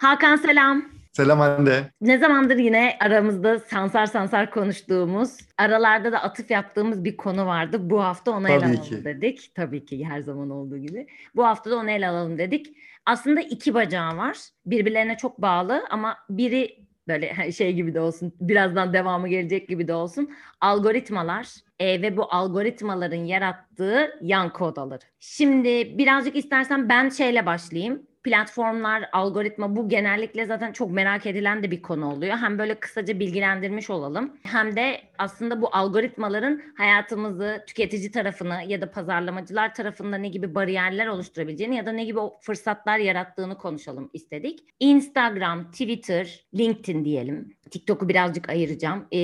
Hakan 0.00 0.36
selam. 0.36 0.84
Selam 1.12 1.38
Hande. 1.38 1.90
Ne 2.00 2.18
zamandır 2.18 2.56
yine 2.56 2.96
aramızda 3.00 3.58
sansar 3.58 4.06
sansar 4.06 4.50
konuştuğumuz, 4.50 5.36
aralarda 5.58 6.12
da 6.12 6.22
atıf 6.22 6.50
yaptığımız 6.50 7.04
bir 7.04 7.16
konu 7.16 7.46
vardı. 7.46 7.90
Bu 7.90 8.04
hafta 8.04 8.30
onu 8.30 8.48
ele 8.48 8.56
alalım 8.56 8.82
ki. 8.82 9.04
dedik. 9.04 9.52
Tabii 9.54 9.84
ki 9.84 10.04
her 10.04 10.20
zaman 10.20 10.50
olduğu 10.50 10.78
gibi. 10.78 11.06
Bu 11.36 11.44
hafta 11.46 11.70
da 11.70 11.76
onu 11.76 11.90
ele 11.90 12.08
alalım 12.08 12.38
dedik. 12.38 12.76
Aslında 13.06 13.40
iki 13.40 13.74
bacağı 13.74 14.16
var. 14.16 14.36
Birbirlerine 14.66 15.16
çok 15.16 15.42
bağlı 15.42 15.84
ama 15.90 16.16
biri 16.30 16.86
böyle 17.08 17.52
şey 17.56 17.72
gibi 17.72 17.94
de 17.94 18.00
olsun, 18.00 18.32
birazdan 18.40 18.92
devamı 18.92 19.28
gelecek 19.28 19.68
gibi 19.68 19.88
de 19.88 19.94
olsun. 19.94 20.30
Algoritmalar 20.60 21.48
e, 21.78 22.02
ve 22.02 22.16
bu 22.16 22.34
algoritmaların 22.34 23.24
yarattığı 23.24 24.18
yankı 24.22 24.64
odaları. 24.64 25.04
Şimdi 25.18 25.98
birazcık 25.98 26.36
istersen 26.36 26.88
ben 26.88 27.08
şeyle 27.08 27.46
başlayayım 27.46 28.09
platformlar, 28.24 29.08
algoritma 29.12 29.76
bu 29.76 29.88
genellikle 29.88 30.46
zaten 30.46 30.72
çok 30.72 30.90
merak 30.90 31.26
edilen 31.26 31.62
de 31.62 31.70
bir 31.70 31.82
konu 31.82 32.12
oluyor. 32.12 32.36
Hem 32.36 32.58
böyle 32.58 32.74
kısaca 32.74 33.20
bilgilendirmiş 33.20 33.90
olalım 33.90 34.36
hem 34.42 34.76
de 34.76 35.00
aslında 35.18 35.62
bu 35.62 35.68
algoritmaların 35.76 36.62
hayatımızı 36.76 37.64
tüketici 37.66 38.10
tarafını 38.10 38.62
ya 38.66 38.80
da 38.80 38.90
pazarlamacılar 38.90 39.74
tarafında 39.74 40.16
ne 40.16 40.28
gibi 40.28 40.54
bariyerler 40.54 41.06
oluşturabileceğini 41.06 41.76
ya 41.76 41.86
da 41.86 41.92
ne 41.92 42.04
gibi 42.04 42.18
fırsatlar 42.40 42.98
yarattığını 42.98 43.58
konuşalım 43.58 44.10
istedik. 44.12 44.60
Instagram, 44.80 45.70
Twitter, 45.70 46.44
LinkedIn 46.54 47.04
diyelim. 47.04 47.54
TikTok'u 47.70 48.08
birazcık 48.08 48.48
ayıracağım. 48.48 49.06
E, 49.12 49.18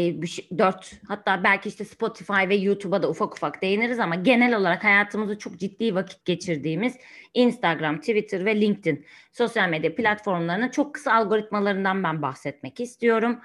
dört 0.59 0.93
hatta 1.09 1.45
belki 1.45 1.69
işte 1.69 1.85
Spotify 1.85 2.49
ve 2.49 2.55
YouTube'a 2.55 3.03
da 3.03 3.11
ufak 3.11 3.35
ufak 3.35 3.63
değiniriz 3.63 3.99
ama 3.99 4.15
genel 4.15 4.57
olarak 4.57 4.85
hayatımızı 4.85 5.39
çok 5.39 5.59
ciddi 5.59 5.95
vakit 5.95 6.25
geçirdiğimiz 6.25 6.97
Instagram, 7.37 8.01
Twitter 8.01 8.45
ve 8.45 8.61
LinkedIn 8.61 9.07
sosyal 9.33 9.69
medya 9.69 9.95
platformlarının 9.95 10.69
çok 10.69 10.95
kısa 10.95 11.13
algoritmalarından 11.13 12.05
ben 12.05 12.23
bahsetmek 12.23 12.81
istiyorum. 12.81 13.41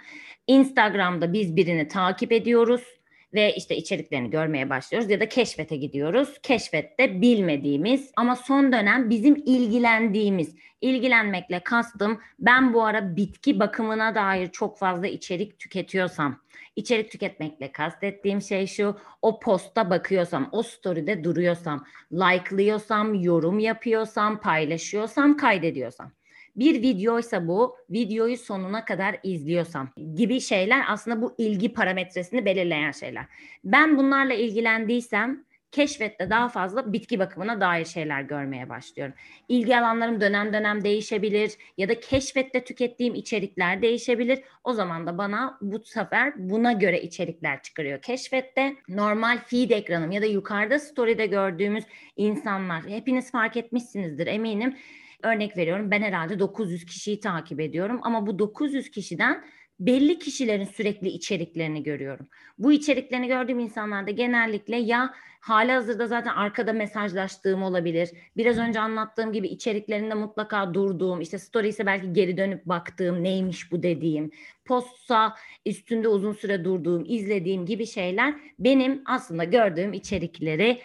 Instagram'da 0.47 1.33
biz 1.33 1.55
birini 1.55 1.87
takip 1.87 2.31
ediyoruz 2.31 3.00
ve 3.33 3.55
işte 3.55 3.77
içeriklerini 3.77 4.29
görmeye 4.29 4.69
başlıyoruz 4.69 5.09
ya 5.09 5.19
da 5.19 5.29
keşfete 5.29 5.75
gidiyoruz. 5.75 6.39
Keşfette 6.43 7.21
bilmediğimiz 7.21 8.11
ama 8.15 8.35
son 8.35 8.71
dönem 8.71 9.09
bizim 9.09 9.35
ilgilendiğimiz, 9.45 10.55
ilgilenmekle 10.81 11.59
kastım 11.59 12.19
ben 12.39 12.73
bu 12.73 12.83
ara 12.83 13.15
bitki 13.15 13.59
bakımına 13.59 14.15
dair 14.15 14.47
çok 14.47 14.77
fazla 14.77 15.07
içerik 15.07 15.59
tüketiyorsam, 15.59 16.41
içerik 16.75 17.11
tüketmekle 17.11 17.71
kastettiğim 17.71 18.41
şey 18.41 18.67
şu, 18.67 18.97
o 19.21 19.39
posta 19.39 19.89
bakıyorsam, 19.89 20.49
o 20.51 20.63
story'de 20.63 21.23
duruyorsam, 21.23 21.85
like'lıyorsam, 22.11 23.15
yorum 23.15 23.59
yapıyorsam, 23.59 24.41
paylaşıyorsam, 24.41 25.37
kaydediyorsam 25.37 26.11
bir 26.55 26.81
videoysa 26.81 27.47
bu 27.47 27.75
videoyu 27.89 28.37
sonuna 28.37 28.85
kadar 28.85 29.15
izliyorsam 29.23 29.89
gibi 30.15 30.41
şeyler 30.41 30.83
aslında 30.87 31.21
bu 31.21 31.35
ilgi 31.37 31.73
parametresini 31.73 32.45
belirleyen 32.45 32.91
şeyler. 32.91 33.25
Ben 33.63 33.97
bunlarla 33.97 34.33
ilgilendiysem 34.33 35.45
keşfette 35.71 36.29
daha 36.29 36.49
fazla 36.49 36.93
bitki 36.93 37.19
bakımına 37.19 37.61
dair 37.61 37.85
şeyler 37.85 38.21
görmeye 38.21 38.69
başlıyorum. 38.69 39.15
İlgi 39.47 39.77
alanlarım 39.77 40.21
dönem 40.21 40.53
dönem 40.53 40.83
değişebilir 40.83 41.51
ya 41.77 41.89
da 41.89 41.99
keşfette 41.99 42.63
tükettiğim 42.63 43.15
içerikler 43.15 43.81
değişebilir. 43.81 44.39
O 44.63 44.73
zaman 44.73 45.07
da 45.07 45.17
bana 45.17 45.57
bu 45.61 45.79
sefer 45.79 46.33
buna 46.37 46.71
göre 46.71 47.01
içerikler 47.01 47.61
çıkarıyor. 47.61 48.01
Keşfette 48.01 48.75
normal 48.89 49.37
feed 49.45 49.69
ekranım 49.69 50.11
ya 50.11 50.21
da 50.21 50.25
yukarıda 50.25 50.79
story'de 50.79 51.25
gördüğümüz 51.25 51.83
insanlar 52.15 52.83
hepiniz 52.83 53.31
fark 53.31 53.57
etmişsinizdir 53.57 54.27
eminim 54.27 54.75
Örnek 55.23 55.57
veriyorum 55.57 55.91
ben 55.91 56.01
herhalde 56.01 56.39
900 56.39 56.85
kişiyi 56.85 57.19
takip 57.19 57.59
ediyorum 57.59 57.99
ama 58.03 58.27
bu 58.27 58.39
900 58.39 58.91
kişiden 58.91 59.43
belli 59.81 60.19
kişilerin 60.19 60.65
sürekli 60.65 61.09
içeriklerini 61.09 61.83
görüyorum. 61.83 62.27
Bu 62.57 62.71
içeriklerini 62.71 63.27
gördüğüm 63.27 63.59
insanlarda 63.59 64.11
genellikle 64.11 64.75
ya 64.75 65.13
hali 65.39 65.71
hazırda 65.71 66.07
zaten 66.07 66.33
arkada 66.33 66.73
mesajlaştığım 66.73 67.63
olabilir. 67.63 68.09
Biraz 68.37 68.57
önce 68.57 68.79
anlattığım 68.79 69.33
gibi 69.33 69.47
içeriklerinde 69.47 70.13
mutlaka 70.13 70.73
durduğum, 70.73 71.21
işte 71.21 71.39
story 71.39 71.67
ise 71.67 71.85
belki 71.85 72.13
geri 72.13 72.37
dönüp 72.37 72.65
baktığım, 72.65 73.23
neymiş 73.23 73.71
bu 73.71 73.83
dediğim, 73.83 74.31
postsa 74.65 75.35
üstünde 75.65 76.07
uzun 76.07 76.33
süre 76.33 76.63
durduğum, 76.65 77.03
izlediğim 77.07 77.65
gibi 77.65 77.85
şeyler 77.85 78.35
benim 78.59 79.01
aslında 79.05 79.43
gördüğüm 79.43 79.93
içerikleri 79.93 80.81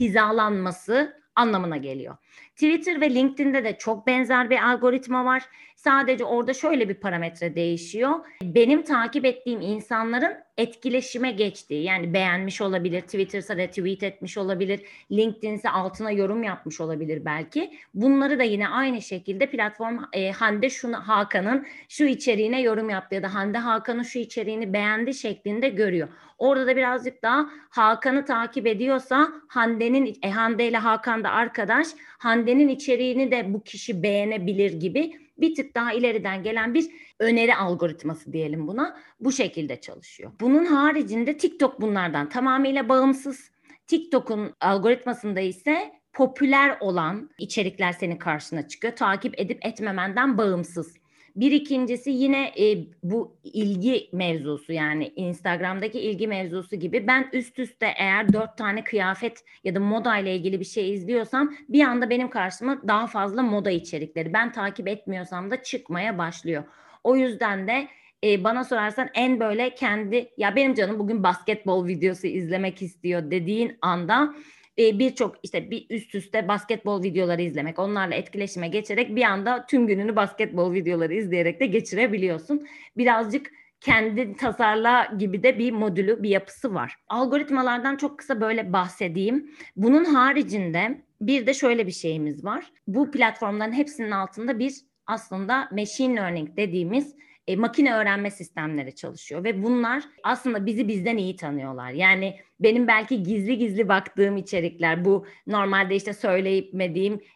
hizalanması 0.00 1.19
anlamına 1.36 1.76
geliyor. 1.76 2.16
Twitter 2.54 3.00
ve 3.00 3.14
LinkedIn'de 3.14 3.64
de 3.64 3.78
çok 3.78 4.06
benzer 4.06 4.50
bir 4.50 4.70
algoritma 4.70 5.24
var. 5.24 5.42
Sadece 5.84 6.24
orada 6.24 6.54
şöyle 6.54 6.88
bir 6.88 6.94
parametre 6.94 7.54
değişiyor. 7.54 8.10
Benim 8.42 8.82
takip 8.82 9.24
ettiğim 9.24 9.60
insanların 9.60 10.32
etkileşime 10.58 11.30
geçtiği 11.32 11.82
yani 11.82 12.14
beğenmiş 12.14 12.60
olabilir, 12.60 13.00
Twitter'sa 13.00 13.56
retweet 13.56 14.02
etmiş 14.02 14.38
olabilir, 14.38 14.80
LinkedIn'se 15.12 15.70
altına 15.70 16.10
yorum 16.10 16.42
yapmış 16.42 16.80
olabilir 16.80 17.24
belki. 17.24 17.70
Bunları 17.94 18.38
da 18.38 18.42
yine 18.42 18.68
aynı 18.68 19.02
şekilde 19.02 19.46
platform 19.46 19.98
e, 20.12 20.30
Hande 20.30 20.70
şunu 20.70 20.96
Hakan'ın 20.96 21.66
şu 21.88 22.04
içeriğine 22.04 22.60
yorum 22.60 22.90
yaptı 22.90 23.14
ya 23.14 23.22
da 23.22 23.34
Hande 23.34 23.58
Hakan'ın 23.58 24.02
şu 24.02 24.18
içeriğini 24.18 24.72
beğendi 24.72 25.14
şeklinde 25.14 25.68
görüyor. 25.68 26.08
Orada 26.38 26.66
da 26.66 26.76
birazcık 26.76 27.22
daha 27.22 27.50
Hakan'ı 27.70 28.24
takip 28.24 28.66
ediyorsa 28.66 29.28
Hande'nin 29.48 30.18
e, 30.22 30.30
Hande 30.30 30.68
ile 30.68 30.76
Hakan 30.76 31.24
da 31.24 31.30
arkadaş 31.30 31.88
Hande'nin 32.18 32.68
içeriğini 32.68 33.30
de 33.30 33.54
bu 33.54 33.62
kişi 33.62 34.02
beğenebilir 34.02 34.72
gibi 34.72 35.12
bir 35.40 35.54
tık 35.54 35.74
daha 35.74 35.92
ileriden 35.92 36.42
gelen 36.42 36.74
bir 36.74 36.86
öneri 37.18 37.54
algoritması 37.54 38.32
diyelim 38.32 38.68
buna. 38.68 38.96
Bu 39.20 39.32
şekilde 39.32 39.80
çalışıyor. 39.80 40.32
Bunun 40.40 40.64
haricinde 40.64 41.36
TikTok 41.36 41.80
bunlardan 41.80 42.28
tamamıyla 42.28 42.88
bağımsız. 42.88 43.50
TikTok'un 43.86 44.54
algoritmasında 44.60 45.40
ise 45.40 45.92
popüler 46.12 46.76
olan 46.80 47.30
içerikler 47.38 47.92
senin 47.92 48.16
karşına 48.16 48.68
çıkıyor. 48.68 48.96
Takip 48.96 49.40
edip 49.40 49.66
etmemenden 49.66 50.38
bağımsız. 50.38 50.99
Bir 51.40 51.52
ikincisi 51.52 52.10
yine 52.10 52.52
e, 52.58 52.86
bu 53.02 53.36
ilgi 53.44 54.08
mevzusu 54.12 54.72
yani 54.72 55.12
Instagram'daki 55.16 56.00
ilgi 56.00 56.28
mevzusu 56.28 56.76
gibi 56.76 57.06
ben 57.06 57.28
üst 57.32 57.58
üste 57.58 57.94
eğer 57.98 58.32
dört 58.32 58.58
tane 58.58 58.84
kıyafet 58.84 59.44
ya 59.64 59.74
da 59.74 59.80
moda 59.80 60.18
ile 60.18 60.36
ilgili 60.36 60.60
bir 60.60 60.64
şey 60.64 60.94
izliyorsam 60.94 61.54
bir 61.68 61.84
anda 61.84 62.10
benim 62.10 62.30
karşıma 62.30 62.82
daha 62.88 63.06
fazla 63.06 63.42
moda 63.42 63.70
içerikleri 63.70 64.32
ben 64.32 64.52
takip 64.52 64.88
etmiyorsam 64.88 65.50
da 65.50 65.62
çıkmaya 65.62 66.18
başlıyor. 66.18 66.64
O 67.04 67.16
yüzden 67.16 67.68
de 67.68 67.88
e, 68.24 68.44
bana 68.44 68.64
sorarsan 68.64 69.08
en 69.14 69.40
böyle 69.40 69.74
kendi 69.74 70.30
ya 70.36 70.56
benim 70.56 70.74
canım 70.74 70.98
bugün 70.98 71.22
basketbol 71.22 71.86
videosu 71.86 72.26
izlemek 72.26 72.82
istiyor 72.82 73.30
dediğin 73.30 73.78
anda 73.82 74.34
e, 74.78 74.98
birçok 74.98 75.36
işte 75.42 75.70
bir 75.70 75.86
üst 75.90 76.14
üste 76.14 76.48
basketbol 76.48 77.02
videoları 77.02 77.42
izlemek, 77.42 77.78
onlarla 77.78 78.14
etkileşime 78.14 78.68
geçerek 78.68 79.16
bir 79.16 79.22
anda 79.22 79.66
tüm 79.66 79.86
gününü 79.86 80.16
basketbol 80.16 80.72
videoları 80.72 81.14
izleyerek 81.14 81.60
de 81.60 81.66
geçirebiliyorsun. 81.66 82.66
Birazcık 82.96 83.50
kendi 83.80 84.36
tasarla 84.36 85.12
gibi 85.18 85.42
de 85.42 85.58
bir 85.58 85.72
modülü, 85.72 86.22
bir 86.22 86.28
yapısı 86.28 86.74
var. 86.74 86.96
Algoritmalardan 87.08 87.96
çok 87.96 88.18
kısa 88.18 88.40
böyle 88.40 88.72
bahsedeyim. 88.72 89.50
Bunun 89.76 90.04
haricinde 90.04 91.02
bir 91.20 91.46
de 91.46 91.54
şöyle 91.54 91.86
bir 91.86 91.92
şeyimiz 91.92 92.44
var. 92.44 92.72
Bu 92.86 93.10
platformların 93.10 93.72
hepsinin 93.72 94.10
altında 94.10 94.58
bir 94.58 94.74
aslında 95.06 95.68
machine 95.72 96.16
learning 96.16 96.56
dediğimiz 96.56 97.14
e, 97.50 97.56
makine 97.56 97.94
öğrenme 97.94 98.30
sistemleri 98.30 98.94
çalışıyor 98.94 99.44
ve 99.44 99.62
bunlar 99.62 100.02
aslında 100.22 100.66
bizi 100.66 100.88
bizden 100.88 101.16
iyi 101.16 101.36
tanıyorlar. 101.36 101.90
Yani 101.90 102.36
benim 102.60 102.88
belki 102.88 103.22
gizli 103.22 103.58
gizli 103.58 103.88
baktığım 103.88 104.36
içerikler 104.36 105.04
bu 105.04 105.26
normalde 105.46 105.96
işte 105.96 106.12
söyleyip 106.12 106.74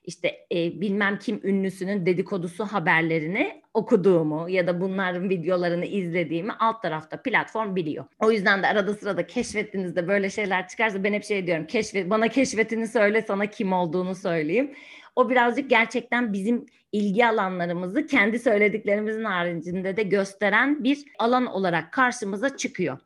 işte 0.05 0.47
e, 0.53 0.81
bilmem 0.81 1.19
kim 1.19 1.41
ünlüsünün 1.45 2.07
dedikodusu 2.07 2.65
haberlerini 2.65 3.63
okuduğumu 3.75 4.51
ya 4.51 4.67
da 4.67 4.81
bunların 4.81 5.31
videolarını 5.31 5.85
izlediğimi 5.85 6.53
alt 6.53 6.83
tarafta 6.83 7.23
platform 7.23 7.77
biliyor. 7.77 8.05
O 8.19 8.31
yüzden 8.31 8.63
de 8.63 8.67
arada 8.67 8.95
sırada 8.95 9.27
keşfettiğinizde 9.27 10.09
böyle 10.09 10.31
şeyler 10.31 10.69
çıkarsa 10.69 11.05
ben 11.05 11.13
hep 11.13 11.25
şey 11.25 11.47
diyorum 11.47 11.67
keşfet 11.67 12.11
bana 12.11 12.29
keşfetini 12.29 12.89
söyle 12.89 13.23
sana 13.23 13.47
kim 13.47 13.73
olduğunu 13.73 14.15
söyleyeyim. 14.15 14.75
O 15.17 15.31
birazcık 15.31 15.71
gerçekten 15.71 16.33
bizim 16.33 16.67
ilgi 16.93 17.27
alanlarımızı 17.27 18.07
kendi 18.07 18.39
söylediklerimizin 18.39 19.25
haricinde 19.25 19.97
de 19.97 20.03
gösteren 20.03 20.85
bir 20.85 21.05
alan 21.19 21.47
olarak 21.47 21.93
karşımıza 21.93 22.57
çıkıyor. 22.57 22.99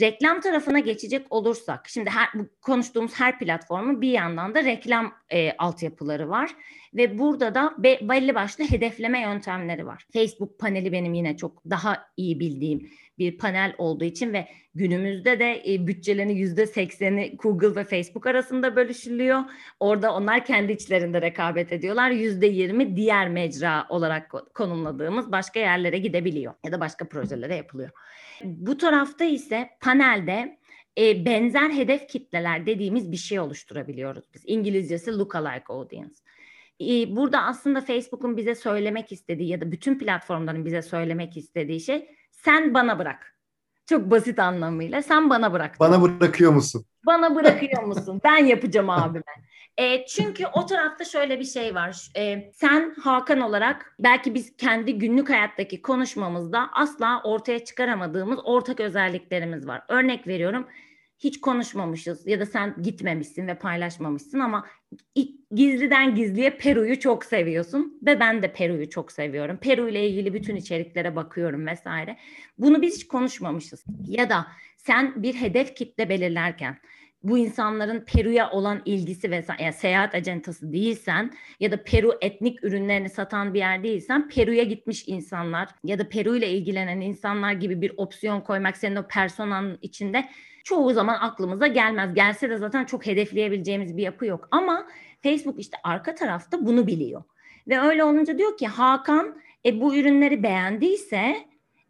Reklam 0.00 0.40
tarafına 0.40 0.78
geçecek 0.78 1.26
olursak, 1.30 1.88
şimdi 1.88 2.10
her, 2.10 2.28
bu 2.34 2.48
konuştuğumuz 2.62 3.20
her 3.20 3.38
platformun 3.38 4.00
bir 4.00 4.10
yandan 4.10 4.54
da 4.54 4.64
reklam 4.64 5.14
e, 5.30 5.52
altyapıları 5.52 6.28
var. 6.28 6.50
Ve 6.94 7.18
burada 7.18 7.54
da 7.54 7.74
be, 7.78 7.98
belli 8.02 8.34
başlı 8.34 8.64
hedefleme 8.64 9.20
yöntemleri 9.20 9.86
var. 9.86 10.06
Facebook 10.12 10.58
paneli 10.58 10.92
benim 10.92 11.14
yine 11.14 11.36
çok 11.36 11.62
daha 11.70 12.04
iyi 12.16 12.40
bildiğim 12.40 12.90
bir 13.18 13.38
panel 13.38 13.74
olduğu 13.78 14.04
için 14.04 14.32
ve 14.32 14.48
günümüzde 14.74 15.38
de 15.38 15.62
e, 15.66 15.86
bütçelerin 15.86 16.28
yüzde 16.28 16.66
sekseni 16.66 17.36
Google 17.36 17.76
ve 17.76 17.84
Facebook 17.84 18.26
arasında 18.26 18.76
bölüşülüyor. 18.76 19.40
Orada 19.80 20.14
onlar 20.14 20.44
kendi 20.44 20.72
içlerinde 20.72 21.22
rekabet 21.22 21.72
ediyorlar. 21.72 22.10
Yüzde 22.10 22.46
yirmi 22.46 22.96
diğer 22.96 23.28
mecra 23.28 23.86
olarak 23.88 24.54
konumladığımız 24.54 25.32
başka 25.32 25.60
yerlere 25.60 25.98
gidebiliyor 25.98 26.54
ya 26.64 26.72
da 26.72 26.80
başka 26.80 27.08
projelere 27.08 27.54
yapılıyor. 27.54 27.90
Bu 28.44 28.78
tarafta 28.78 29.24
ise 29.24 29.70
panelde 29.80 30.58
e, 30.98 31.24
benzer 31.24 31.70
hedef 31.70 32.08
kitleler 32.08 32.66
dediğimiz 32.66 33.12
bir 33.12 33.16
şey 33.16 33.40
oluşturabiliyoruz 33.40 34.24
biz. 34.34 34.42
İngilizcesi 34.46 35.18
lookalike 35.18 35.64
audience. 35.68 36.14
Burada 37.16 37.42
aslında 37.42 37.80
Facebook'un 37.80 38.36
bize 38.36 38.54
söylemek 38.54 39.12
istediği 39.12 39.48
ya 39.48 39.60
da 39.60 39.72
bütün 39.72 39.98
platformların 39.98 40.64
bize 40.64 40.82
söylemek 40.82 41.36
istediği 41.36 41.80
şey 41.80 42.08
sen 42.44 42.74
bana 42.74 42.98
bırak. 42.98 43.34
Çok 43.86 44.10
basit 44.10 44.38
anlamıyla 44.38 45.02
sen 45.02 45.30
bana 45.30 45.52
bırak. 45.52 45.80
Bana 45.80 46.02
bırakıyor 46.02 46.52
musun? 46.52 46.84
Bana 47.06 47.34
bırakıyor 47.34 47.82
musun? 47.82 48.20
ben 48.24 48.44
yapacağım 48.44 48.90
abime. 48.90 49.22
E, 49.76 50.06
çünkü 50.06 50.46
o 50.46 50.66
tarafta 50.66 51.04
şöyle 51.04 51.40
bir 51.40 51.44
şey 51.44 51.74
var. 51.74 52.10
E, 52.16 52.52
sen 52.52 52.94
Hakan 53.00 53.40
olarak 53.40 53.94
belki 53.98 54.34
biz 54.34 54.56
kendi 54.56 54.98
günlük 54.98 55.30
hayattaki 55.30 55.82
konuşmamızda 55.82 56.70
asla 56.72 57.22
ortaya 57.24 57.64
çıkaramadığımız 57.64 58.38
ortak 58.44 58.80
özelliklerimiz 58.80 59.66
var. 59.66 59.82
Örnek 59.88 60.26
veriyorum 60.26 60.66
hiç 61.18 61.40
konuşmamışız 61.40 62.26
ya 62.26 62.40
da 62.40 62.46
sen 62.46 62.74
gitmemişsin 62.82 63.46
ve 63.46 63.58
paylaşmamışsın 63.58 64.38
ama 64.40 64.66
gizliden 65.54 66.14
gizliye 66.14 66.50
Peru'yu 66.50 67.00
çok 67.00 67.24
seviyorsun 67.24 67.98
ve 68.06 68.20
ben 68.20 68.42
de 68.42 68.52
Peru'yu 68.52 68.90
çok 68.90 69.12
seviyorum. 69.12 69.56
Peru 69.56 69.88
ile 69.88 70.08
ilgili 70.08 70.34
bütün 70.34 70.56
içeriklere 70.56 71.16
bakıyorum 71.16 71.66
vesaire. 71.66 72.16
Bunu 72.58 72.82
biz 72.82 72.94
hiç 72.94 73.08
konuşmamışız. 73.08 73.84
Ya 74.08 74.30
da 74.30 74.46
sen 74.76 75.22
bir 75.22 75.34
hedef 75.34 75.76
kitle 75.76 76.08
belirlerken 76.08 76.78
bu 77.22 77.38
insanların 77.38 78.04
Peru'ya 78.04 78.50
olan 78.50 78.82
ilgisi 78.84 79.30
ve 79.30 79.44
yani 79.60 79.72
seyahat 79.72 80.14
acentası 80.14 80.72
değilsen 80.72 81.32
ya 81.60 81.72
da 81.72 81.82
Peru 81.84 82.18
etnik 82.20 82.64
ürünlerini 82.64 83.08
satan 83.08 83.54
bir 83.54 83.58
yer 83.58 83.82
değilsen 83.82 84.28
Peru'ya 84.28 84.64
gitmiş 84.64 85.08
insanlar 85.08 85.68
ya 85.84 85.98
da 85.98 86.08
Peru 86.08 86.36
ile 86.36 86.50
ilgilenen 86.50 87.00
insanlar 87.00 87.52
gibi 87.52 87.80
bir 87.80 87.92
opsiyon 87.96 88.40
koymak 88.40 88.76
senin 88.76 88.96
o 88.96 89.08
personanın 89.08 89.78
içinde 89.82 90.28
çoğu 90.68 90.92
zaman 90.92 91.18
aklımıza 91.20 91.66
gelmez. 91.66 92.14
Gelse 92.14 92.50
de 92.50 92.56
zaten 92.56 92.84
çok 92.84 93.06
hedefleyebileceğimiz 93.06 93.96
bir 93.96 94.02
yapı 94.02 94.26
yok. 94.26 94.48
Ama 94.50 94.86
Facebook 95.22 95.60
işte 95.60 95.76
arka 95.84 96.14
tarafta 96.14 96.66
bunu 96.66 96.86
biliyor. 96.86 97.22
Ve 97.68 97.80
öyle 97.80 98.04
olunca 98.04 98.38
diyor 98.38 98.56
ki 98.56 98.66
Hakan 98.66 99.40
e, 99.66 99.80
bu 99.80 99.96
ürünleri 99.96 100.42
beğendiyse 100.42 101.36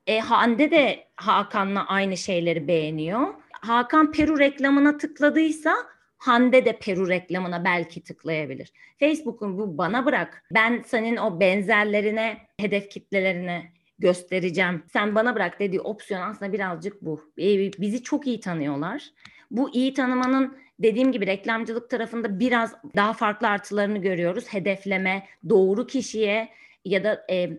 e, 0.06 0.20
Hande 0.20 0.70
de 0.70 1.04
Hakan'la 1.16 1.86
aynı 1.86 2.16
şeyleri 2.16 2.68
beğeniyor. 2.68 3.34
Hakan 3.52 4.12
Peru 4.12 4.38
reklamına 4.38 4.98
tıkladıysa 4.98 5.74
Hande 6.18 6.64
de 6.64 6.78
Peru 6.78 7.08
reklamına 7.08 7.64
belki 7.64 8.02
tıklayabilir. 8.02 8.72
Facebook'un 9.00 9.58
bu 9.58 9.78
bana 9.78 10.06
bırak. 10.06 10.44
Ben 10.50 10.82
senin 10.86 11.16
o 11.16 11.40
benzerlerine, 11.40 12.36
hedef 12.60 12.90
kitlelerine 12.90 13.72
göstereceğim. 13.98 14.82
Sen 14.92 15.14
bana 15.14 15.34
bırak 15.34 15.60
dediği 15.60 15.80
opsiyon 15.80 16.20
aslında 16.20 16.52
birazcık 16.52 17.02
bu. 17.02 17.32
Ee, 17.38 17.72
bizi 17.78 18.02
çok 18.02 18.26
iyi 18.26 18.40
tanıyorlar. 18.40 19.10
Bu 19.50 19.74
iyi 19.74 19.94
tanımanın 19.94 20.58
dediğim 20.78 21.12
gibi 21.12 21.26
reklamcılık 21.26 21.90
tarafında 21.90 22.40
biraz 22.40 22.74
daha 22.96 23.12
farklı 23.12 23.48
artılarını 23.48 23.98
görüyoruz. 23.98 24.44
Hedefleme, 24.48 25.26
doğru 25.48 25.86
kişiye 25.86 26.48
ya 26.84 27.04
da 27.04 27.26
e, 27.30 27.50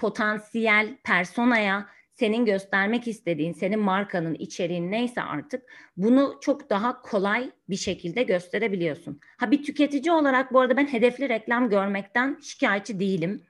potansiyel 0.00 0.96
personaya 1.04 1.86
senin 2.14 2.44
göstermek 2.44 3.08
istediğin, 3.08 3.52
senin 3.52 3.80
markanın 3.80 4.34
içeriğin 4.34 4.90
neyse 4.90 5.22
artık 5.22 5.62
bunu 5.96 6.38
çok 6.40 6.70
daha 6.70 7.02
kolay 7.02 7.50
bir 7.68 7.76
şekilde 7.76 8.22
gösterebiliyorsun. 8.22 9.20
Ha 9.36 9.50
bir 9.50 9.62
tüketici 9.62 10.12
olarak 10.12 10.52
bu 10.52 10.60
arada 10.60 10.76
ben 10.76 10.86
hedefli 10.86 11.28
reklam 11.28 11.70
görmekten 11.70 12.38
şikayetçi 12.42 13.00
değilim. 13.00 13.42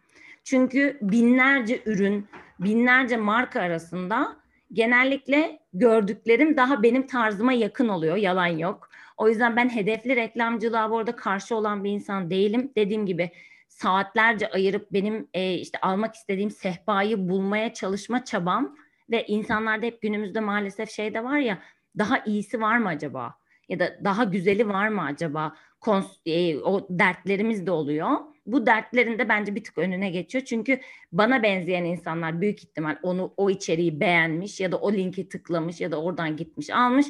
Çünkü 0.48 0.98
binlerce 1.02 1.82
ürün, 1.86 2.28
binlerce 2.60 3.16
marka 3.16 3.60
arasında 3.60 4.36
genellikle 4.72 5.58
gördüklerim 5.72 6.56
daha 6.56 6.82
benim 6.82 7.06
tarzıma 7.06 7.52
yakın 7.52 7.88
oluyor. 7.88 8.16
Yalan 8.16 8.46
yok. 8.46 8.90
O 9.16 9.28
yüzden 9.28 9.56
ben 9.56 9.68
hedefli 9.68 10.16
reklamcılığa 10.16 10.90
bu 10.90 10.98
arada 10.98 11.16
karşı 11.16 11.56
olan 11.56 11.84
bir 11.84 11.90
insan 11.90 12.30
değilim. 12.30 12.72
Dediğim 12.76 13.06
gibi 13.06 13.30
saatlerce 13.68 14.50
ayırıp 14.50 14.92
benim 14.92 15.28
e, 15.34 15.54
işte 15.54 15.78
almak 15.82 16.14
istediğim 16.14 16.50
sehpayı 16.50 17.28
bulmaya 17.28 17.74
çalışma 17.74 18.24
çabam 18.24 18.76
ve 19.10 19.26
insanlarda 19.26 19.86
hep 19.86 20.02
günümüzde 20.02 20.40
maalesef 20.40 20.90
şey 20.90 21.14
de 21.14 21.24
var 21.24 21.38
ya 21.38 21.58
daha 21.98 22.18
iyisi 22.18 22.60
var 22.60 22.78
mı 22.78 22.88
acaba? 22.88 23.34
Ya 23.68 23.78
da 23.78 23.98
daha 24.04 24.24
güzeli 24.24 24.68
var 24.68 24.88
mı 24.88 25.02
acaba? 25.02 25.56
Kons- 25.80 26.20
e, 26.26 26.58
o 26.58 26.86
dertlerimiz 26.90 27.66
de 27.66 27.70
oluyor 27.70 28.10
bu 28.52 28.66
dertlerin 28.66 29.18
de 29.18 29.28
bence 29.28 29.54
bir 29.54 29.64
tık 29.64 29.78
önüne 29.78 30.10
geçiyor. 30.10 30.44
Çünkü 30.44 30.80
bana 31.12 31.42
benzeyen 31.42 31.84
insanlar 31.84 32.40
büyük 32.40 32.64
ihtimal 32.64 32.96
onu 33.02 33.34
o 33.36 33.50
içeriği 33.50 34.00
beğenmiş 34.00 34.60
ya 34.60 34.72
da 34.72 34.76
o 34.76 34.92
linki 34.92 35.28
tıklamış 35.28 35.80
ya 35.80 35.90
da 35.90 36.02
oradan 36.02 36.36
gitmiş 36.36 36.70
almış. 36.70 37.06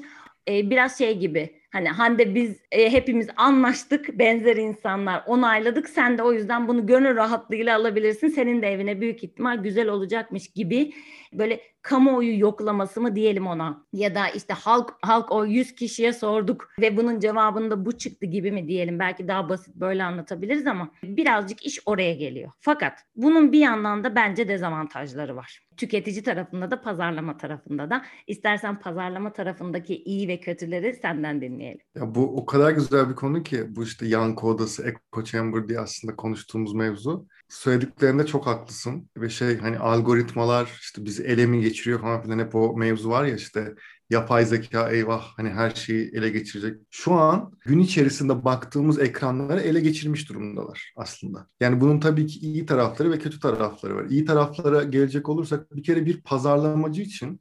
Ee, 0.48 0.70
biraz 0.70 0.98
şey 0.98 1.18
gibi 1.18 1.60
hani 1.70 1.88
Hande 1.88 2.34
biz 2.34 2.56
e, 2.72 2.92
hepimiz 2.92 3.28
anlaştık 3.36 4.18
benzer 4.18 4.56
insanlar 4.56 5.22
onayladık 5.26 5.88
sen 5.88 6.18
de 6.18 6.22
o 6.22 6.32
yüzden 6.32 6.68
bunu 6.68 6.86
gönül 6.86 7.16
rahatlığıyla 7.16 7.76
alabilirsin 7.76 8.28
senin 8.28 8.62
de 8.62 8.72
evine 8.72 9.00
büyük 9.00 9.24
ihtimal 9.24 9.56
güzel 9.56 9.88
olacakmış 9.88 10.48
gibi 10.48 10.92
böyle 11.32 11.60
kamuoyu 11.88 12.38
yoklaması 12.38 13.00
mı 13.00 13.16
diyelim 13.16 13.46
ona 13.46 13.84
ya 13.92 14.14
da 14.14 14.28
işte 14.28 14.54
halk 14.54 14.94
halk 15.02 15.32
o 15.32 15.44
100 15.44 15.74
kişiye 15.74 16.12
sorduk 16.12 16.68
ve 16.80 16.96
bunun 16.96 17.20
cevabında 17.20 17.86
bu 17.86 17.98
çıktı 17.98 18.26
gibi 18.26 18.52
mi 18.52 18.68
diyelim 18.68 18.98
belki 18.98 19.28
daha 19.28 19.48
basit 19.48 19.74
böyle 19.74 20.04
anlatabiliriz 20.04 20.66
ama 20.66 20.90
birazcık 21.02 21.66
iş 21.66 21.80
oraya 21.86 22.14
geliyor. 22.14 22.52
Fakat 22.60 22.98
bunun 23.16 23.52
bir 23.52 23.58
yandan 23.58 24.04
da 24.04 24.14
bence 24.14 24.48
dezavantajları 24.48 25.36
var. 25.36 25.68
Tüketici 25.76 26.22
tarafında 26.22 26.70
da 26.70 26.80
pazarlama 26.80 27.36
tarafında 27.36 27.90
da 27.90 28.04
istersen 28.26 28.80
pazarlama 28.80 29.32
tarafındaki 29.32 30.02
iyi 30.02 30.28
ve 30.28 30.40
kötüleri 30.40 30.94
senden 30.94 31.40
dinleyelim. 31.40 31.80
Ya 31.96 32.14
bu 32.14 32.36
o 32.36 32.46
kadar 32.46 32.70
güzel 32.70 33.10
bir 33.10 33.14
konu 33.14 33.42
ki 33.42 33.76
bu 33.76 33.84
işte 33.84 34.06
yankı 34.06 34.46
odası, 34.46 34.88
echo 34.88 35.24
chamber 35.24 35.68
diye 35.68 35.80
aslında 35.80 36.16
konuştuğumuz 36.16 36.74
mevzu 36.74 37.26
söylediklerinde 37.48 38.26
çok 38.26 38.46
haklısın 38.46 39.10
ve 39.16 39.30
şey 39.30 39.58
hani 39.58 39.78
algoritmalar 39.78 40.78
işte 40.80 41.04
bizi 41.04 41.22
ele 41.22 41.46
mi 41.46 41.60
geçiriyor 41.60 42.00
falan 42.00 42.22
filan 42.22 42.38
hep 42.38 42.54
o 42.54 42.76
mevzu 42.76 43.10
var 43.10 43.24
ya 43.24 43.36
işte 43.36 43.74
yapay 44.10 44.44
zeka 44.44 44.90
eyvah 44.90 45.22
hani 45.36 45.50
her 45.50 45.70
şeyi 45.70 46.10
ele 46.14 46.30
geçirecek. 46.30 46.80
Şu 46.90 47.12
an 47.12 47.52
gün 47.64 47.78
içerisinde 47.78 48.44
baktığımız 48.44 48.98
ekranları 48.98 49.60
ele 49.60 49.80
geçirmiş 49.80 50.28
durumdalar 50.28 50.92
aslında. 50.96 51.46
Yani 51.60 51.80
bunun 51.80 52.00
tabii 52.00 52.26
ki 52.26 52.38
iyi 52.40 52.66
tarafları 52.66 53.10
ve 53.10 53.18
kötü 53.18 53.40
tarafları 53.40 53.96
var. 53.96 54.04
İyi 54.04 54.24
taraflara 54.24 54.82
gelecek 54.82 55.28
olursak 55.28 55.76
bir 55.76 55.82
kere 55.82 56.06
bir 56.06 56.22
pazarlamacı 56.22 57.02
için 57.02 57.40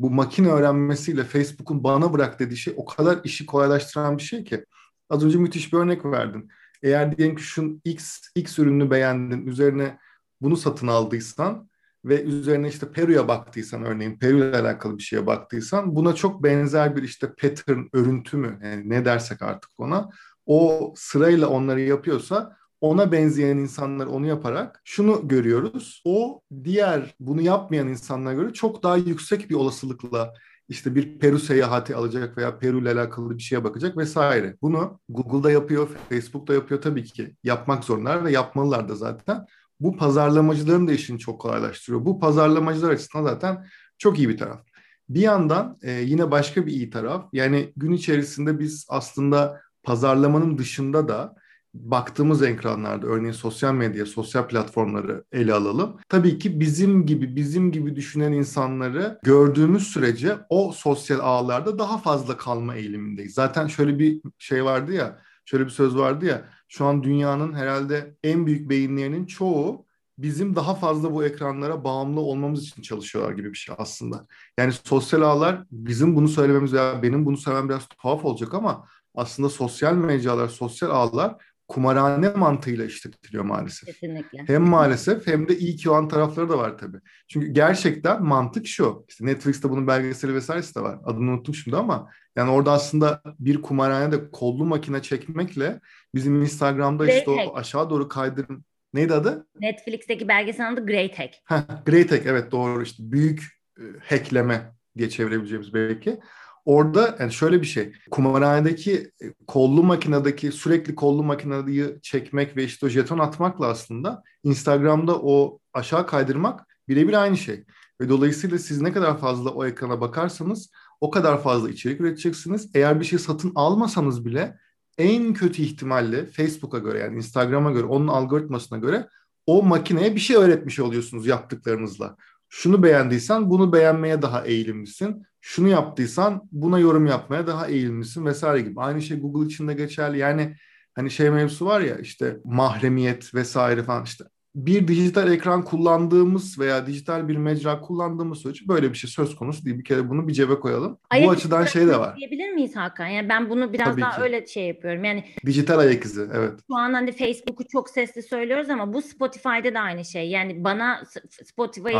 bu 0.00 0.10
makine 0.10 0.48
öğrenmesiyle 0.48 1.24
Facebook'un 1.24 1.84
bana 1.84 2.12
bırak 2.12 2.38
dediği 2.40 2.56
şey 2.56 2.74
o 2.76 2.84
kadar 2.84 3.20
işi 3.24 3.46
kolaylaştıran 3.46 4.18
bir 4.18 4.22
şey 4.22 4.44
ki. 4.44 4.64
Az 5.10 5.24
önce 5.24 5.38
müthiş 5.38 5.72
bir 5.72 5.78
örnek 5.78 6.04
verdin. 6.04 6.48
Eğer 6.82 7.16
diyelim 7.16 7.36
ki 7.36 7.42
şun 7.42 7.80
X, 7.84 8.20
X 8.34 8.58
ürünü 8.58 8.90
beğendin, 8.90 9.46
üzerine 9.46 9.98
bunu 10.40 10.56
satın 10.56 10.86
aldıysan 10.86 11.68
ve 12.04 12.22
üzerine 12.22 12.68
işte 12.68 12.92
Peru'ya 12.92 13.28
baktıysan 13.28 13.84
örneğin 13.84 14.18
Peru 14.18 14.36
ile 14.38 14.56
alakalı 14.56 14.98
bir 14.98 15.02
şeye 15.02 15.26
baktıysan 15.26 15.96
buna 15.96 16.14
çok 16.14 16.42
benzer 16.42 16.96
bir 16.96 17.02
işte 17.02 17.34
pattern, 17.34 17.84
örüntü 17.92 18.36
mü 18.36 18.58
yani 18.62 18.88
ne 18.88 19.04
dersek 19.04 19.42
artık 19.42 19.70
ona 19.78 20.10
o 20.46 20.92
sırayla 20.96 21.48
onları 21.48 21.80
yapıyorsa 21.80 22.56
ona 22.80 23.12
benzeyen 23.12 23.56
insanlar 23.56 24.06
onu 24.06 24.26
yaparak 24.26 24.80
şunu 24.84 25.28
görüyoruz. 25.28 26.02
O 26.04 26.40
diğer 26.64 27.14
bunu 27.20 27.42
yapmayan 27.42 27.88
insanlara 27.88 28.34
göre 28.34 28.52
çok 28.52 28.82
daha 28.82 28.96
yüksek 28.96 29.50
bir 29.50 29.54
olasılıkla 29.54 30.34
işte 30.72 30.94
bir 30.94 31.18
Peru 31.18 31.38
seyahati 31.38 31.96
alacak 31.96 32.38
veya 32.38 32.58
Peru 32.58 32.80
ile 32.80 32.90
alakalı 32.92 33.38
bir 33.38 33.42
şeye 33.42 33.64
bakacak 33.64 33.96
vesaire. 33.96 34.56
Bunu 34.62 35.00
Google'da 35.08 35.50
yapıyor, 35.50 35.88
Facebook'ta 36.08 36.54
yapıyor 36.54 36.82
tabii 36.82 37.04
ki. 37.04 37.36
Yapmak 37.44 37.84
zorundalar 37.84 38.24
ve 38.24 38.32
yapmalılar 38.32 38.88
da 38.88 38.94
zaten. 38.94 39.46
Bu 39.80 39.96
pazarlamacıların 39.96 40.88
da 40.88 40.92
işini 40.92 41.18
çok 41.18 41.40
kolaylaştırıyor. 41.40 42.04
Bu 42.04 42.20
pazarlamacılar 42.20 42.90
açısından 42.90 43.24
zaten 43.24 43.66
çok 43.98 44.18
iyi 44.18 44.28
bir 44.28 44.38
taraf. 44.38 44.60
Bir 45.08 45.20
yandan 45.20 45.78
e, 45.82 45.92
yine 45.92 46.30
başka 46.30 46.66
bir 46.66 46.72
iyi 46.72 46.90
taraf. 46.90 47.28
Yani 47.32 47.72
gün 47.76 47.92
içerisinde 47.92 48.58
biz 48.58 48.86
aslında 48.88 49.60
pazarlamanın 49.82 50.58
dışında 50.58 51.08
da 51.08 51.34
baktığımız 51.74 52.42
ekranlarda 52.42 53.06
örneğin 53.06 53.32
sosyal 53.32 53.74
medya, 53.74 54.06
sosyal 54.06 54.48
platformları 54.48 55.24
ele 55.32 55.54
alalım. 55.54 55.96
Tabii 56.08 56.38
ki 56.38 56.60
bizim 56.60 57.06
gibi 57.06 57.36
bizim 57.36 57.72
gibi 57.72 57.96
düşünen 57.96 58.32
insanları 58.32 59.18
gördüğümüz 59.22 59.82
sürece 59.82 60.36
o 60.48 60.72
sosyal 60.72 61.18
ağlarda 61.20 61.78
daha 61.78 61.98
fazla 61.98 62.36
kalma 62.36 62.74
eğilimindeyiz. 62.74 63.34
Zaten 63.34 63.66
şöyle 63.66 63.98
bir 63.98 64.20
şey 64.38 64.64
vardı 64.64 64.92
ya, 64.92 65.18
şöyle 65.44 65.64
bir 65.64 65.70
söz 65.70 65.96
vardı 65.96 66.26
ya. 66.26 66.44
şu 66.68 66.84
an 66.84 67.02
dünyanın 67.02 67.52
herhalde 67.52 68.16
en 68.24 68.46
büyük 68.46 68.70
beyinlerinin 68.70 69.26
çoğu 69.26 69.86
bizim 70.18 70.56
daha 70.56 70.74
fazla 70.74 71.12
bu 71.14 71.24
ekranlara 71.24 71.84
bağımlı 71.84 72.20
olmamız 72.20 72.62
için 72.62 72.82
çalışıyorlar 72.82 73.32
gibi 73.32 73.52
bir 73.52 73.58
şey 73.58 73.74
aslında. 73.78 74.26
Yani 74.58 74.72
sosyal 74.84 75.22
ağlar 75.22 75.64
bizim 75.70 76.16
bunu 76.16 76.28
söylememiz 76.28 76.72
veya 76.72 77.02
benim 77.02 77.26
bunu 77.26 77.36
söylemem 77.36 77.68
biraz 77.68 77.86
tuhaf 77.88 78.24
olacak 78.24 78.54
ama 78.54 78.86
aslında 79.14 79.48
sosyal 79.48 79.94
mecralar, 79.94 80.48
sosyal 80.48 80.90
ağlar 80.90 81.36
kumarhane 81.72 82.28
mantığıyla 82.28 82.84
işletiliyor 82.84 83.44
maalesef. 83.44 83.86
Kesinlikle. 83.86 84.38
Hem 84.46 84.62
maalesef 84.62 85.26
hem 85.26 85.48
de 85.48 85.58
iyi 85.58 85.76
ki 85.76 85.90
olan 85.90 86.08
tarafları 86.08 86.48
da 86.48 86.58
var 86.58 86.78
tabii. 86.78 86.96
Çünkü 87.28 87.46
gerçekten 87.46 88.22
mantık 88.24 88.66
şu. 88.66 89.04
İşte 89.08 89.26
Netflix'te 89.26 89.70
bunun 89.70 89.86
belgeseli 89.86 90.34
vesairesi 90.34 90.74
de 90.74 90.80
var. 90.80 90.98
Adını 91.04 91.30
unuttum 91.30 91.54
şimdi 91.54 91.76
ama 91.76 92.08
yani 92.36 92.50
orada 92.50 92.72
aslında 92.72 93.22
bir 93.38 93.62
kumarhanede 93.62 94.30
kollu 94.30 94.64
makine 94.64 95.02
çekmekle 95.02 95.80
bizim 96.14 96.42
Instagram'da 96.42 97.04
Great 97.04 97.18
işte 97.18 97.36
hack. 97.36 97.50
o 97.50 97.56
aşağı 97.56 97.90
doğru 97.90 98.08
kaydırın. 98.08 98.64
Neydi 98.94 99.14
adı? 99.14 99.46
Netflix'teki 99.60 100.28
belgeselin 100.28 100.74
adı 100.74 100.86
Great 100.86 101.18
Hack. 101.18 101.34
Heh, 101.44 101.84
Great 101.86 102.12
Hack 102.12 102.26
evet 102.26 102.52
doğru 102.52 102.82
işte 102.82 103.02
büyük 103.12 103.42
e, 103.78 103.82
hackleme 104.08 104.72
diye 104.98 105.08
çevirebileceğimiz 105.08 105.74
belki. 105.74 106.20
Orada 106.64 107.16
yani 107.20 107.32
şöyle 107.32 107.60
bir 107.60 107.66
şey. 107.66 107.92
Kumarhanedeki 108.10 109.10
e, 109.22 109.34
kollu 109.46 109.82
makinedeki 109.82 110.52
sürekli 110.52 110.94
kollu 110.94 111.22
makineyi 111.22 111.98
çekmek 112.02 112.56
ve 112.56 112.64
işte 112.64 112.86
o 112.86 112.88
jeton 112.88 113.18
atmakla 113.18 113.66
aslında 113.66 114.22
Instagram'da 114.44 115.18
o 115.18 115.58
aşağı 115.72 116.06
kaydırmak 116.06 116.66
birebir 116.88 117.22
aynı 117.22 117.36
şey. 117.36 117.64
Ve 118.00 118.08
dolayısıyla 118.08 118.58
siz 118.58 118.80
ne 118.80 118.92
kadar 118.92 119.18
fazla 119.18 119.50
o 119.50 119.66
ekrana 119.66 120.00
bakarsanız 120.00 120.70
o 121.00 121.10
kadar 121.10 121.42
fazla 121.42 121.70
içerik 121.70 122.00
üreteceksiniz. 122.00 122.70
Eğer 122.74 123.00
bir 123.00 123.04
şey 123.04 123.18
satın 123.18 123.52
almasanız 123.54 124.24
bile 124.24 124.56
en 124.98 125.34
kötü 125.34 125.62
ihtimalle 125.62 126.26
Facebook'a 126.26 126.78
göre 126.78 126.98
yani 126.98 127.16
Instagram'a 127.16 127.70
göre 127.70 127.84
onun 127.84 128.08
algoritmasına 128.08 128.78
göre 128.78 129.08
o 129.46 129.62
makineye 129.62 130.14
bir 130.14 130.20
şey 130.20 130.36
öğretmiş 130.36 130.80
oluyorsunuz 130.80 131.26
yaptıklarınızla. 131.26 132.16
Şunu 132.54 132.82
beğendiysen 132.82 133.50
bunu 133.50 133.72
beğenmeye 133.72 134.22
daha 134.22 134.44
eğilimlisin. 134.44 135.22
Şunu 135.40 135.68
yaptıysan 135.68 136.42
buna 136.52 136.78
yorum 136.78 137.06
yapmaya 137.06 137.46
daha 137.46 137.66
eğilimlisin 137.66 138.26
vesaire 138.26 138.60
gibi. 138.62 138.80
Aynı 138.80 139.02
şey 139.02 139.20
Google 139.20 139.46
için 139.46 139.68
de 139.68 139.74
geçerli. 139.74 140.18
Yani 140.18 140.56
hani 140.94 141.10
şey 141.10 141.30
mevzusu 141.30 141.66
var 141.66 141.80
ya 141.80 141.98
işte 141.98 142.36
mahremiyet 142.44 143.34
vesaire 143.34 143.82
falan 143.82 144.04
işte 144.04 144.24
bir 144.54 144.88
dijital 144.88 145.32
ekran 145.32 145.64
kullandığımız 145.64 146.58
veya 146.58 146.86
dijital 146.86 147.28
bir 147.28 147.36
mecra 147.36 147.80
kullandığımız 147.80 148.38
sürece 148.38 148.68
böyle 148.68 148.90
bir 148.90 148.98
şey 148.98 149.10
söz 149.10 149.36
konusu 149.36 149.64
değil. 149.64 149.78
Bir 149.78 149.84
kere 149.84 150.08
bunu 150.08 150.28
bir 150.28 150.32
cebe 150.32 150.54
koyalım. 150.54 150.98
Ayak 151.10 151.26
Bu 151.26 151.30
açıdan 151.30 151.64
şey 151.64 151.86
de 151.86 151.98
var. 151.98 152.16
Diyebilir 152.16 152.52
miyiz 152.52 152.76
Hakan? 152.76 153.06
Yani 153.06 153.28
ben 153.28 153.50
bunu 153.50 153.72
biraz 153.72 153.88
Tabii 153.88 154.00
daha 154.00 154.16
ki. 154.16 154.22
öyle 154.22 154.46
şey 154.46 154.66
yapıyorum. 154.68 155.04
Yani 155.04 155.24
Dijital 155.46 155.78
ayak 155.78 156.04
izi 156.04 156.28
evet. 156.34 156.52
şu 156.70 156.76
an 156.76 156.92
hani 156.92 157.12
Facebook'u 157.12 157.64
çok 157.72 157.90
sesli 157.90 158.22
söylüyoruz 158.22 158.70
ama 158.70 158.92
bu 158.92 159.02
Spotify'da 159.02 159.74
da 159.74 159.80
aynı 159.80 160.04
şey. 160.04 160.30
Yani 160.30 160.64
bana 160.64 161.02
Spotify'ı 161.44 161.98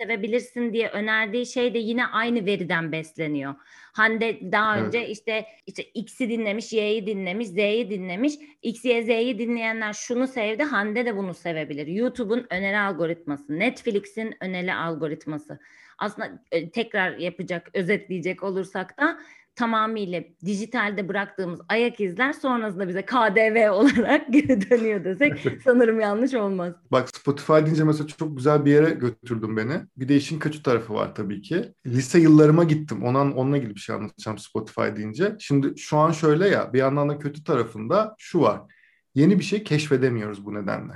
sevebilirsin 0.00 0.72
diye 0.72 0.88
önerdiği 0.88 1.46
şey 1.46 1.74
de 1.74 1.78
yine 1.78 2.06
aynı 2.06 2.46
veriden 2.46 2.92
besleniyor. 2.92 3.54
Hande 3.92 4.52
daha 4.52 4.76
Evet. 4.78 4.86
önce 4.86 5.08
işte 5.08 5.46
işte 5.66 5.82
X'i 5.82 6.28
dinlemiş, 6.28 6.72
Y'yi 6.72 7.06
dinlemiş, 7.06 7.48
Z'yi 7.48 7.90
dinlemiş. 7.90 8.34
X, 8.62 8.84
Y, 8.84 9.02
Z'yi 9.02 9.38
dinleyenler 9.38 9.92
şunu 9.92 10.26
sevdi, 10.26 10.62
Hande 10.62 11.06
de 11.06 11.16
bunu 11.16 11.34
sevebilir. 11.34 11.86
YouTube'un 11.86 12.46
öneri 12.50 12.78
algoritması, 12.78 13.58
Netflix'in 13.58 14.34
öneri 14.40 14.74
algoritması. 14.74 15.58
Aslında 15.98 16.42
e, 16.52 16.70
tekrar 16.70 17.16
yapacak, 17.16 17.70
özetleyecek 17.74 18.42
olursak 18.42 19.00
da 19.00 19.20
tamamıyla 19.56 20.22
dijitalde 20.44 21.08
bıraktığımız 21.08 21.60
ayak 21.68 22.00
izler 22.00 22.32
sonrasında 22.32 22.88
bize 22.88 23.06
KDV 23.06 23.70
olarak 23.70 24.28
geri 24.32 24.70
dönüyor 24.70 25.04
desek 25.04 25.60
sanırım 25.64 26.00
yanlış 26.00 26.34
olmaz. 26.34 26.74
Bak 26.92 27.08
Spotify 27.16 27.52
deyince 27.52 27.84
mesela 27.84 28.06
çok 28.06 28.36
güzel 28.36 28.64
bir 28.64 28.70
yere 28.70 28.90
götürdün 28.90 29.56
beni. 29.56 29.80
Bir 29.96 30.08
de 30.08 30.16
işin 30.16 30.38
kötü 30.38 30.62
tarafı 30.62 30.94
var 30.94 31.14
tabii 31.14 31.42
ki. 31.42 31.74
Lise 31.86 32.18
yıllarıma 32.18 32.64
gittim. 32.64 33.04
Ondan, 33.04 33.36
onunla 33.36 33.56
ilgili 33.56 33.74
bir 33.74 33.80
şey 33.80 33.96
anlatacağım 33.96 34.38
Spotify 34.38 34.96
deyince. 34.96 35.36
Şimdi 35.38 35.78
şu 35.78 35.96
an 35.96 36.12
şöyle 36.12 36.48
ya 36.48 36.72
bir 36.72 36.78
yandan 36.78 37.08
da 37.08 37.18
kötü 37.18 37.44
tarafında 37.44 38.14
şu 38.18 38.40
var. 38.40 38.60
Yeni 39.14 39.38
bir 39.38 39.44
şey 39.44 39.64
keşfedemiyoruz 39.64 40.46
bu 40.46 40.54
nedenle. 40.54 40.92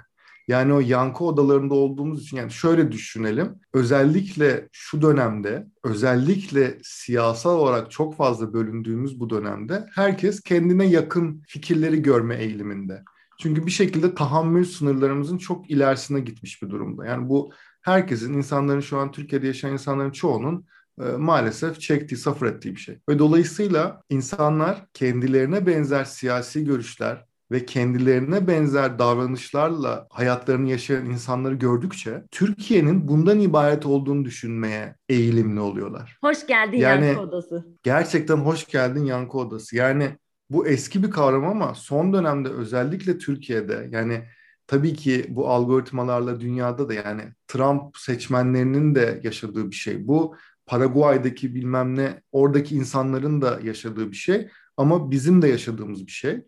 Yani 0.48 0.72
o 0.72 0.80
yankı 0.80 1.24
odalarında 1.24 1.74
olduğumuz 1.74 2.22
için 2.22 2.36
yani 2.36 2.50
şöyle 2.50 2.92
düşünelim. 2.92 3.54
Özellikle 3.72 4.68
şu 4.72 5.02
dönemde, 5.02 5.66
özellikle 5.84 6.78
siyasal 6.82 7.58
olarak 7.58 7.90
çok 7.90 8.16
fazla 8.16 8.52
bölündüğümüz 8.52 9.20
bu 9.20 9.30
dönemde 9.30 9.86
herkes 9.94 10.40
kendine 10.40 10.86
yakın 10.86 11.42
fikirleri 11.48 12.02
görme 12.02 12.36
eğiliminde. 12.36 13.02
Çünkü 13.40 13.66
bir 13.66 13.70
şekilde 13.70 14.14
tahammül 14.14 14.64
sınırlarımızın 14.64 15.38
çok 15.38 15.70
ilerisine 15.70 16.20
gitmiş 16.20 16.62
bir 16.62 16.70
durumda. 16.70 17.06
Yani 17.06 17.28
bu 17.28 17.52
herkesin, 17.82 18.34
insanların 18.34 18.80
şu 18.80 18.98
an 18.98 19.12
Türkiye'de 19.12 19.46
yaşayan 19.46 19.72
insanların 19.72 20.10
çoğunun 20.10 20.66
e, 21.00 21.04
maalesef 21.04 21.80
çektiği, 21.80 22.16
safır 22.16 22.46
ettiği 22.46 22.74
bir 22.74 22.80
şey. 22.80 22.98
Ve 23.08 23.18
dolayısıyla 23.18 24.02
insanlar 24.10 24.86
kendilerine 24.94 25.66
benzer 25.66 26.04
siyasi 26.04 26.64
görüşler 26.64 27.24
ve 27.50 27.66
kendilerine 27.66 28.46
benzer 28.46 28.98
davranışlarla 28.98 30.06
hayatlarını 30.10 30.70
yaşayan 30.70 31.06
insanları 31.06 31.54
gördükçe 31.54 32.22
Türkiye'nin 32.30 33.08
bundan 33.08 33.40
ibaret 33.40 33.86
olduğunu 33.86 34.24
düşünmeye 34.24 34.96
eğilimli 35.08 35.60
oluyorlar. 35.60 36.18
Hoş 36.20 36.46
geldin 36.46 36.78
Yani- 36.78 37.06
yankı 37.06 37.20
odası. 37.20 37.66
Gerçekten 37.82 38.36
hoş 38.36 38.66
geldin 38.66 39.04
yankı 39.04 39.38
odası. 39.38 39.76
Yani 39.76 40.16
bu 40.50 40.66
eski 40.66 41.02
bir 41.02 41.10
kavram 41.10 41.44
ama 41.44 41.74
son 41.74 42.12
dönemde 42.12 42.48
özellikle 42.48 43.18
Türkiye'de 43.18 43.88
yani 43.90 44.22
tabii 44.66 44.94
ki 44.94 45.26
bu 45.28 45.48
algoritmalarla 45.48 46.40
dünyada 46.40 46.88
da 46.88 46.94
yani 46.94 47.22
Trump 47.48 47.96
seçmenlerinin 47.96 48.94
de 48.94 49.20
yaşadığı 49.24 49.70
bir 49.70 49.76
şey. 49.76 50.08
Bu 50.08 50.36
Paraguay'daki 50.66 51.54
bilmem 51.54 51.96
ne 51.96 52.22
oradaki 52.32 52.76
insanların 52.76 53.42
da 53.42 53.60
yaşadığı 53.64 54.10
bir 54.10 54.16
şey 54.16 54.48
ama 54.76 55.10
bizim 55.10 55.42
de 55.42 55.48
yaşadığımız 55.48 56.06
bir 56.06 56.12
şey. 56.12 56.40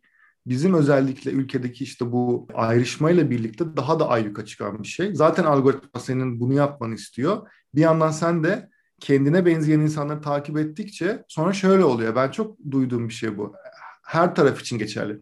Bizim 0.47 0.75
özellikle 0.75 1.31
ülkedeki 1.31 1.85
işte 1.85 2.13
bu 2.13 2.49
ayrışmayla 2.55 3.31
birlikte 3.31 3.77
daha 3.77 4.01
da 4.01 4.09
ayyuka 4.09 4.45
çıkan 4.45 4.83
bir 4.83 4.89
şey. 4.89 5.15
Zaten 5.15 5.45
algoritma 5.45 6.01
senin 6.01 6.41
bunu 6.41 6.53
yapmanı 6.55 6.95
istiyor. 6.95 7.49
Bir 7.75 7.81
yandan 7.81 8.11
sen 8.11 8.45
de 8.45 8.69
kendine 9.01 9.47
benzeyen 9.47 9.81
insanları 9.81 10.21
takip 10.21 10.59
ettikçe 10.59 11.25
sonra 11.29 11.53
şöyle 11.53 11.85
oluyor. 11.85 12.17
Ben 12.17 12.31
çok 12.31 12.57
duyduğum 12.71 13.09
bir 13.09 13.15
şey 13.15 13.39
bu. 13.39 13.55
Her 14.05 14.35
taraf 14.35 14.61
için 14.61 14.79
geçerli. 14.79 15.21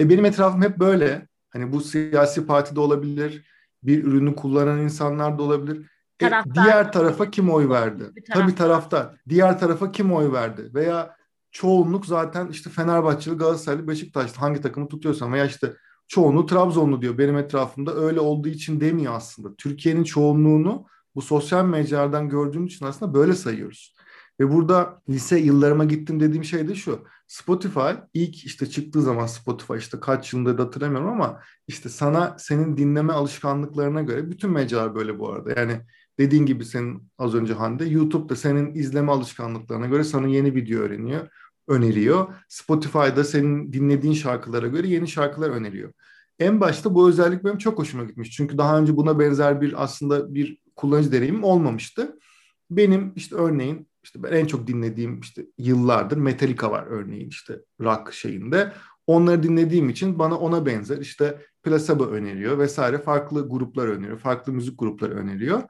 E 0.00 0.10
benim 0.10 0.24
etrafım 0.24 0.62
hep 0.62 0.78
böyle. 0.78 1.28
Hani 1.50 1.72
bu 1.72 1.80
siyasi 1.80 2.46
partide 2.46 2.80
olabilir, 2.80 3.44
bir 3.82 4.04
ürünü 4.04 4.34
kullanan 4.36 4.78
insanlar 4.80 5.38
da 5.38 5.42
olabilir. 5.42 5.90
E, 6.20 6.24
Taraftar. 6.28 6.64
diğer 6.64 6.92
tarafa 6.92 7.30
kim 7.30 7.50
oy 7.50 7.68
verdi? 7.68 8.04
Bir 8.16 8.24
Tabii 8.34 8.54
taraftar. 8.54 9.16
Diğer 9.28 9.58
tarafa 9.58 9.92
kim 9.92 10.12
oy 10.12 10.32
verdi? 10.32 10.70
Veya 10.74 11.16
çoğunluk 11.52 12.06
zaten 12.06 12.48
işte 12.48 12.70
Fenerbahçeli, 12.70 13.36
Galatasaraylı, 13.36 13.88
Beşiktaşlı 13.88 14.36
hangi 14.36 14.60
takımı 14.60 14.88
tutuyorsan 14.88 15.32
veya 15.32 15.46
işte 15.46 15.74
çoğunluğu 16.08 16.46
Trabzonlu 16.46 17.02
diyor. 17.02 17.18
Benim 17.18 17.36
etrafımda 17.36 17.94
öyle 17.94 18.20
olduğu 18.20 18.48
için 18.48 18.80
demiyor 18.80 19.14
aslında. 19.14 19.54
Türkiye'nin 19.54 20.04
çoğunluğunu 20.04 20.86
bu 21.14 21.22
sosyal 21.22 21.64
mecralardan 21.64 22.28
gördüğümüz 22.28 22.74
için 22.74 22.86
aslında 22.86 23.14
böyle 23.14 23.34
sayıyoruz. 23.34 23.94
Ve 24.40 24.52
burada 24.52 25.02
lise 25.08 25.38
yıllarıma 25.38 25.84
gittim 25.84 26.20
dediğim 26.20 26.44
şey 26.44 26.68
de 26.68 26.74
şu. 26.74 27.04
Spotify 27.26 27.90
ilk 28.14 28.44
işte 28.44 28.66
çıktığı 28.70 29.02
zaman 29.02 29.26
Spotify 29.26 29.74
işte 29.78 30.00
kaç 30.00 30.32
yılında 30.32 30.58
da 30.58 30.62
hatırlamıyorum 30.62 31.08
ama 31.08 31.40
işte 31.68 31.88
sana 31.88 32.36
senin 32.38 32.76
dinleme 32.76 33.12
alışkanlıklarına 33.12 34.02
göre 34.02 34.30
bütün 34.30 34.50
mecralar 34.50 34.94
böyle 34.94 35.18
bu 35.18 35.32
arada. 35.32 35.60
Yani 35.60 35.80
dediğin 36.20 36.46
gibi 36.46 36.64
senin 36.64 37.02
az 37.18 37.34
önce 37.34 37.52
Hande 37.54 37.84
YouTube'da 37.84 38.36
senin 38.36 38.74
izleme 38.74 39.12
alışkanlıklarına 39.12 39.86
göre 39.86 40.04
sana 40.04 40.28
yeni 40.28 40.54
video 40.54 40.80
öğreniyor, 40.80 41.28
öneriyor. 41.68 42.34
Spotify'da 42.48 43.24
senin 43.24 43.72
dinlediğin 43.72 44.14
şarkılara 44.14 44.66
göre 44.66 44.88
yeni 44.88 45.08
şarkılar 45.08 45.50
öneriyor. 45.50 45.92
En 46.38 46.60
başta 46.60 46.94
bu 46.94 47.08
özellik 47.08 47.44
benim 47.44 47.58
çok 47.58 47.78
hoşuma 47.78 48.04
gitmiş. 48.04 48.30
Çünkü 48.30 48.58
daha 48.58 48.78
önce 48.78 48.96
buna 48.96 49.18
benzer 49.18 49.60
bir 49.60 49.82
aslında 49.82 50.34
bir 50.34 50.58
kullanıcı 50.76 51.12
deneyimim 51.12 51.44
olmamıştı. 51.44 52.18
Benim 52.70 53.12
işte 53.16 53.36
örneğin 53.36 53.88
işte 54.04 54.22
ben 54.22 54.32
en 54.32 54.46
çok 54.46 54.66
dinlediğim 54.66 55.20
işte 55.20 55.46
yıllardır 55.58 56.16
Metallica 56.16 56.70
var 56.70 56.86
örneğin 56.86 57.28
işte 57.28 57.58
rock 57.80 58.12
şeyinde. 58.12 58.72
Onları 59.06 59.42
dinlediğim 59.42 59.88
için 59.88 60.18
bana 60.18 60.38
ona 60.38 60.66
benzer 60.66 60.98
işte 60.98 61.38
Placebo 61.62 62.04
öneriyor 62.04 62.58
vesaire 62.58 62.98
farklı 62.98 63.48
gruplar 63.48 63.88
öneriyor. 63.88 64.18
Farklı 64.18 64.52
müzik 64.52 64.78
grupları 64.78 65.14
öneriyor. 65.14 65.62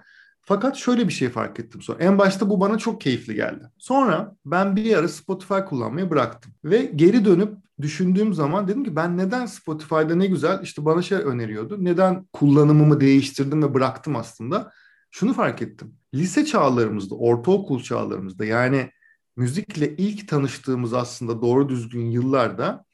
Fakat 0.42 0.76
şöyle 0.76 1.08
bir 1.08 1.12
şey 1.12 1.28
fark 1.28 1.60
ettim 1.60 1.82
sonra. 1.82 1.98
En 1.98 2.18
başta 2.18 2.50
bu 2.50 2.60
bana 2.60 2.78
çok 2.78 3.00
keyifli 3.00 3.34
geldi. 3.34 3.64
Sonra 3.78 4.36
ben 4.44 4.76
bir 4.76 4.96
ara 4.96 5.08
Spotify 5.08 5.58
kullanmayı 5.68 6.10
bıraktım. 6.10 6.52
Ve 6.64 6.92
geri 6.96 7.24
dönüp 7.24 7.54
düşündüğüm 7.80 8.34
zaman 8.34 8.68
dedim 8.68 8.84
ki 8.84 8.96
ben 8.96 9.16
neden 9.18 9.46
Spotify'da 9.46 10.14
ne 10.14 10.26
güzel 10.26 10.60
işte 10.62 10.84
bana 10.84 11.02
şey 11.02 11.18
öneriyordu. 11.18 11.84
Neden 11.84 12.26
kullanımımı 12.32 13.00
değiştirdim 13.00 13.62
ve 13.62 13.74
bıraktım 13.74 14.16
aslında. 14.16 14.72
Şunu 15.10 15.32
fark 15.32 15.62
ettim. 15.62 15.94
Lise 16.14 16.44
çağlarımızda, 16.46 17.14
ortaokul 17.14 17.82
çağlarımızda 17.82 18.44
yani 18.44 18.90
müzikle 19.36 19.96
ilk 19.96 20.28
tanıştığımız 20.28 20.94
aslında 20.94 21.42
doğru 21.42 21.68
düzgün 21.68 22.06
yıllarda 22.06 22.84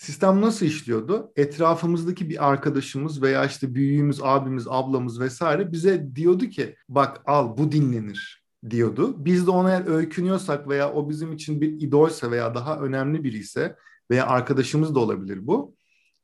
Sistem 0.00 0.40
nasıl 0.40 0.66
işliyordu? 0.66 1.32
Etrafımızdaki 1.36 2.28
bir 2.28 2.48
arkadaşımız 2.48 3.22
veya 3.22 3.44
işte 3.44 3.74
büyüğümüz, 3.74 4.22
abimiz, 4.22 4.66
ablamız 4.68 5.20
vesaire 5.20 5.72
bize 5.72 6.14
diyordu 6.14 6.46
ki 6.46 6.76
bak 6.88 7.22
al 7.26 7.56
bu 7.56 7.72
dinlenir 7.72 8.44
diyordu. 8.70 9.24
Biz 9.24 9.46
de 9.46 9.50
ona 9.50 9.70
eğer 9.70 9.86
öykünüyorsak 9.86 10.68
veya 10.68 10.92
o 10.92 11.08
bizim 11.08 11.32
için 11.32 11.60
bir 11.60 11.68
idolse 11.68 12.30
veya 12.30 12.54
daha 12.54 12.78
önemli 12.78 13.24
biri 13.24 13.38
ise 13.38 13.76
veya 14.10 14.26
arkadaşımız 14.26 14.94
da 14.94 15.00
olabilir 15.00 15.46
bu. 15.46 15.74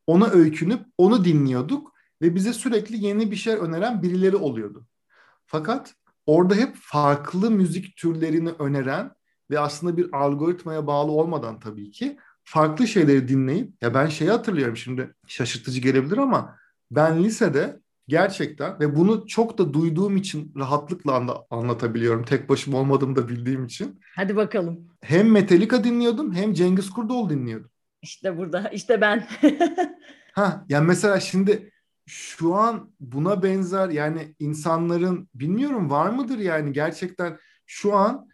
Ona 0.07 0.29
öykünüp 0.29 0.81
onu 0.99 1.25
dinliyorduk 1.25 1.93
ve 2.23 2.35
bize 2.35 2.53
sürekli 2.53 3.05
yeni 3.05 3.31
bir 3.31 3.37
şey 3.37 3.55
öneren 3.55 4.03
birileri 4.03 4.37
oluyordu. 4.37 4.87
Fakat 5.47 5.95
orada 6.27 6.55
hep 6.55 6.77
farklı 6.81 7.51
müzik 7.51 7.97
türlerini 7.97 8.51
öneren 8.51 9.13
ve 9.51 9.61
aslında 9.61 9.97
bir 9.97 10.13
algoritmaya 10.13 10.87
bağlı 10.87 11.13
olmadan 11.13 11.61
tabii 11.61 11.91
ki 11.91 12.19
farklı 12.47 12.87
şeyleri 12.87 13.29
dinleyip 13.29 13.73
ya 13.83 13.95
ben 13.95 14.07
şeyi 14.07 14.31
hatırlıyorum 14.31 14.77
şimdi 14.77 15.15
şaşırtıcı 15.27 15.81
gelebilir 15.81 16.19
ama 16.19 16.57
ben 16.91 17.25
lisede 17.25 17.81
gerçekten 18.09 18.81
ve 18.81 18.97
bunu 18.97 19.27
çok 19.27 19.59
da 19.59 19.75
duyduğum 19.75 20.17
için 20.17 20.53
rahatlıkla 20.57 21.15
anla, 21.15 21.47
anlatabiliyorum. 21.51 22.25
Tek 22.25 22.49
başıma 22.49 22.79
olmadığımı 22.79 23.17
da 23.17 23.29
bildiğim 23.29 23.65
için. 23.65 24.01
Hadi 24.17 24.37
bakalım. 24.37 24.89
Hem 25.01 25.31
Metallica 25.31 25.85
dinliyordum 25.85 26.35
hem 26.35 26.53
Cengiz 26.53 26.91
Kurdoğlu 26.91 27.31
dinliyordum. 27.31 27.71
İşte 28.03 28.39
burada, 28.39 28.69
işte 28.69 29.01
ben. 29.01 29.27
ha, 30.33 30.65
yani 30.69 30.87
mesela 30.87 31.21
şimdi 31.21 31.73
şu 32.07 32.55
an 32.55 32.93
buna 33.01 33.43
benzer 33.43 33.89
yani 33.89 34.35
insanların 34.39 35.29
bilmiyorum 35.35 35.91
var 35.91 36.11
mıdır 36.11 36.39
yani 36.39 36.73
gerçekten 36.73 37.39
şu 37.67 37.95
an 37.95 38.29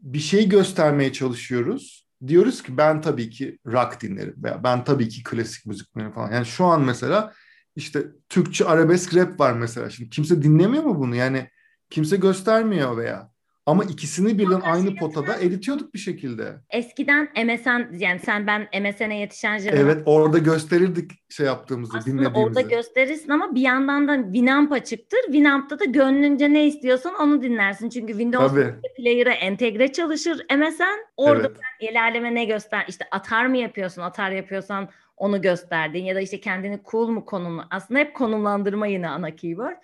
bir 0.00 0.18
şey 0.18 0.48
göstermeye 0.48 1.12
çalışıyoruz. 1.12 2.07
Diyoruz 2.26 2.62
ki 2.62 2.76
ben 2.76 3.00
tabii 3.00 3.30
ki 3.30 3.58
rock 3.66 4.00
dinlerim 4.00 4.34
veya 4.42 4.64
ben 4.64 4.84
tabii 4.84 5.08
ki 5.08 5.22
klasik 5.22 5.66
müzik 5.66 5.94
dinlerim 5.94 6.12
falan. 6.12 6.32
Yani 6.32 6.46
şu 6.46 6.64
an 6.64 6.82
mesela 6.82 7.32
işte 7.76 8.06
Türkçe 8.28 8.64
arabesk 8.64 9.14
rap 9.14 9.40
var 9.40 9.52
mesela. 9.52 9.90
Şimdi 9.90 10.10
kimse 10.10 10.42
dinlemiyor 10.42 10.84
mu 10.84 10.98
bunu? 11.00 11.14
Yani 11.14 11.50
kimse 11.90 12.16
göstermiyor 12.16 12.96
veya 12.96 13.30
ama 13.68 13.84
ikisini 13.84 14.38
birden 14.38 14.60
aynı 14.60 14.94
potada 14.96 15.34
eritiyorduk 15.34 15.94
bir 15.94 15.98
şekilde. 15.98 16.52
Eskiden 16.70 17.28
MSN 17.44 17.98
yani 17.98 18.18
sen 18.18 18.46
ben 18.46 18.68
MSN'e 18.82 19.18
yetişen 19.20 19.58
jenerasyon. 19.58 19.86
Evet 19.86 20.02
orada 20.06 20.38
gösterirdik 20.38 21.10
şey 21.30 21.46
yaptığımızı, 21.46 21.98
Aslında 21.98 22.16
dinlediğimizi. 22.18 22.40
orada 22.40 22.60
gösterirsin 22.60 23.28
ama 23.28 23.54
bir 23.54 23.60
yandan 23.60 24.08
da 24.08 24.22
Winamp'a 24.24 24.84
çıktır. 24.84 25.18
Winamp'ta 25.26 25.78
da 25.78 25.84
gönlünce 25.84 26.52
ne 26.52 26.66
istiyorsan 26.66 27.14
onu 27.14 27.42
dinlersin. 27.42 27.88
Çünkü 27.88 28.12
Windows 28.12 28.50
Tabii. 28.54 28.74
Player'a 28.96 29.32
entegre 29.32 29.92
çalışır 29.92 30.46
MSN. 30.58 31.06
Orada 31.16 31.46
Evet. 31.48 31.56
sen 31.80 31.86
ilerleme 31.88 32.34
ne 32.34 32.44
göster? 32.44 32.84
İşte 32.88 33.04
atar 33.10 33.46
mı 33.46 33.56
yapıyorsun? 33.56 34.02
Atar 34.02 34.30
yapıyorsan 34.30 34.88
onu 35.16 35.42
gösterdin 35.42 36.04
ya 36.04 36.14
da 36.14 36.20
işte 36.20 36.40
kendini 36.40 36.80
cool 36.90 37.08
mu 37.08 37.24
konumla 37.24 37.66
aslında 37.70 38.00
hep 38.00 38.14
konumlandırma 38.14 38.86
yine 38.86 39.08
ana 39.08 39.36
keyword 39.36 39.76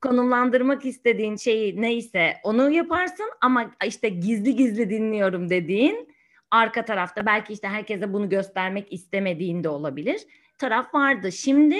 konumlandırmak 0.00 0.84
istediğin 0.84 1.36
şeyi 1.36 1.82
neyse 1.82 2.34
onu 2.42 2.70
yaparsın 2.70 3.30
ama 3.40 3.70
işte 3.86 4.08
gizli 4.08 4.56
gizli 4.56 4.90
dinliyorum 4.90 5.50
dediğin 5.50 6.08
arka 6.50 6.84
tarafta 6.84 7.26
belki 7.26 7.52
işte 7.52 7.68
herkese 7.68 8.12
bunu 8.12 8.28
göstermek 8.28 8.92
istemediğin 8.92 9.64
de 9.64 9.68
olabilir 9.68 10.20
taraf 10.58 10.94
vardı. 10.94 11.32
Şimdi 11.32 11.76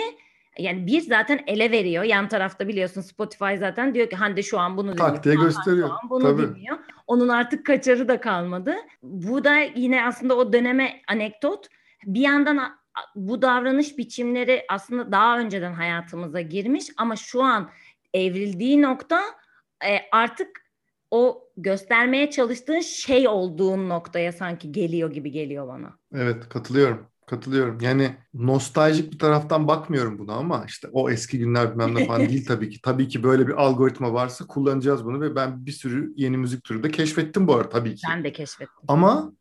yani 0.59 0.87
bir 0.87 1.01
zaten 1.01 1.41
ele 1.47 1.71
veriyor. 1.71 2.05
Yan 2.05 2.29
tarafta 2.29 2.69
biliyorsun 2.69 3.01
Spotify 3.01 3.55
zaten 3.59 3.95
diyor 3.95 4.11
ki 4.11 4.17
Hande 4.17 4.43
şu 4.43 4.59
an 4.59 4.77
bunu 4.77 4.93
dinliyor. 4.93 5.09
Tak 5.09 5.25
diye 5.25 5.35
gösteriyor. 5.35 5.89
Şu 5.89 5.95
an 5.95 6.11
bunu 6.11 6.23
Tabii. 6.23 6.43
dinliyor. 6.43 6.79
Onun 7.07 7.29
artık 7.29 7.67
kaçarı 7.67 8.09
da 8.09 8.21
kalmadı. 8.21 8.75
Bu 9.03 9.45
da 9.45 9.59
yine 9.59 10.05
aslında 10.05 10.37
o 10.37 10.53
döneme 10.53 11.01
anekdot. 11.09 11.67
Bir 12.05 12.21
yandan 12.21 12.79
bu 13.15 13.43
davranış 13.43 13.99
biçimleri 13.99 14.65
aslında 14.69 15.13
daha 15.13 15.39
önceden 15.39 15.73
hayatımıza 15.73 16.41
girmiş 16.41 16.87
ama 16.97 17.17
şu 17.17 17.43
an 17.43 17.71
evrildiği 18.15 18.83
nokta 18.83 19.21
e, 19.85 19.99
artık 20.13 20.49
o 21.11 21.49
göstermeye 21.57 22.31
çalıştığın 22.31 22.81
şey 22.81 23.29
olduğun 23.29 23.89
noktaya 23.89 24.33
sanki 24.33 24.73
geliyor 24.73 25.13
gibi 25.13 25.31
geliyor 25.31 25.69
bana. 25.69 25.99
Evet 26.15 26.49
katılıyorum. 26.49 27.07
Katılıyorum. 27.27 27.79
Yani 27.81 28.17
nostaljik 28.35 29.13
bir 29.13 29.19
taraftan 29.19 29.69
bakmıyorum 29.69 30.19
buna 30.19 30.35
ama 30.35 30.65
işte 30.69 30.89
o 30.93 31.11
eski 31.11 31.39
günler 31.39 31.71
bilmem 31.71 31.95
ne 31.95 32.07
falan 32.07 32.21
değil 32.29 32.47
tabii 32.47 32.71
ki. 32.71 32.81
Tabii 32.83 33.09
ki 33.09 33.23
böyle 33.23 33.49
bir 33.49 33.53
algoritma 33.53 34.13
varsa 34.13 34.47
kullanacağız 34.47 35.05
bunu 35.05 35.21
ve 35.21 35.37
ben 35.37 35.67
bir 35.67 35.73
sürü 35.73 36.13
yeni 36.17 36.37
müzik 36.37 36.65
türü 36.65 36.83
de 36.83 36.91
keşfettim 36.91 37.49
bu 37.49 37.55
arada 37.55 37.69
tabii 37.69 37.95
ki. 37.95 38.03
Ben 38.11 38.25
de 38.25 38.33
keşfettim. 38.33 38.85
Ama 38.89 39.33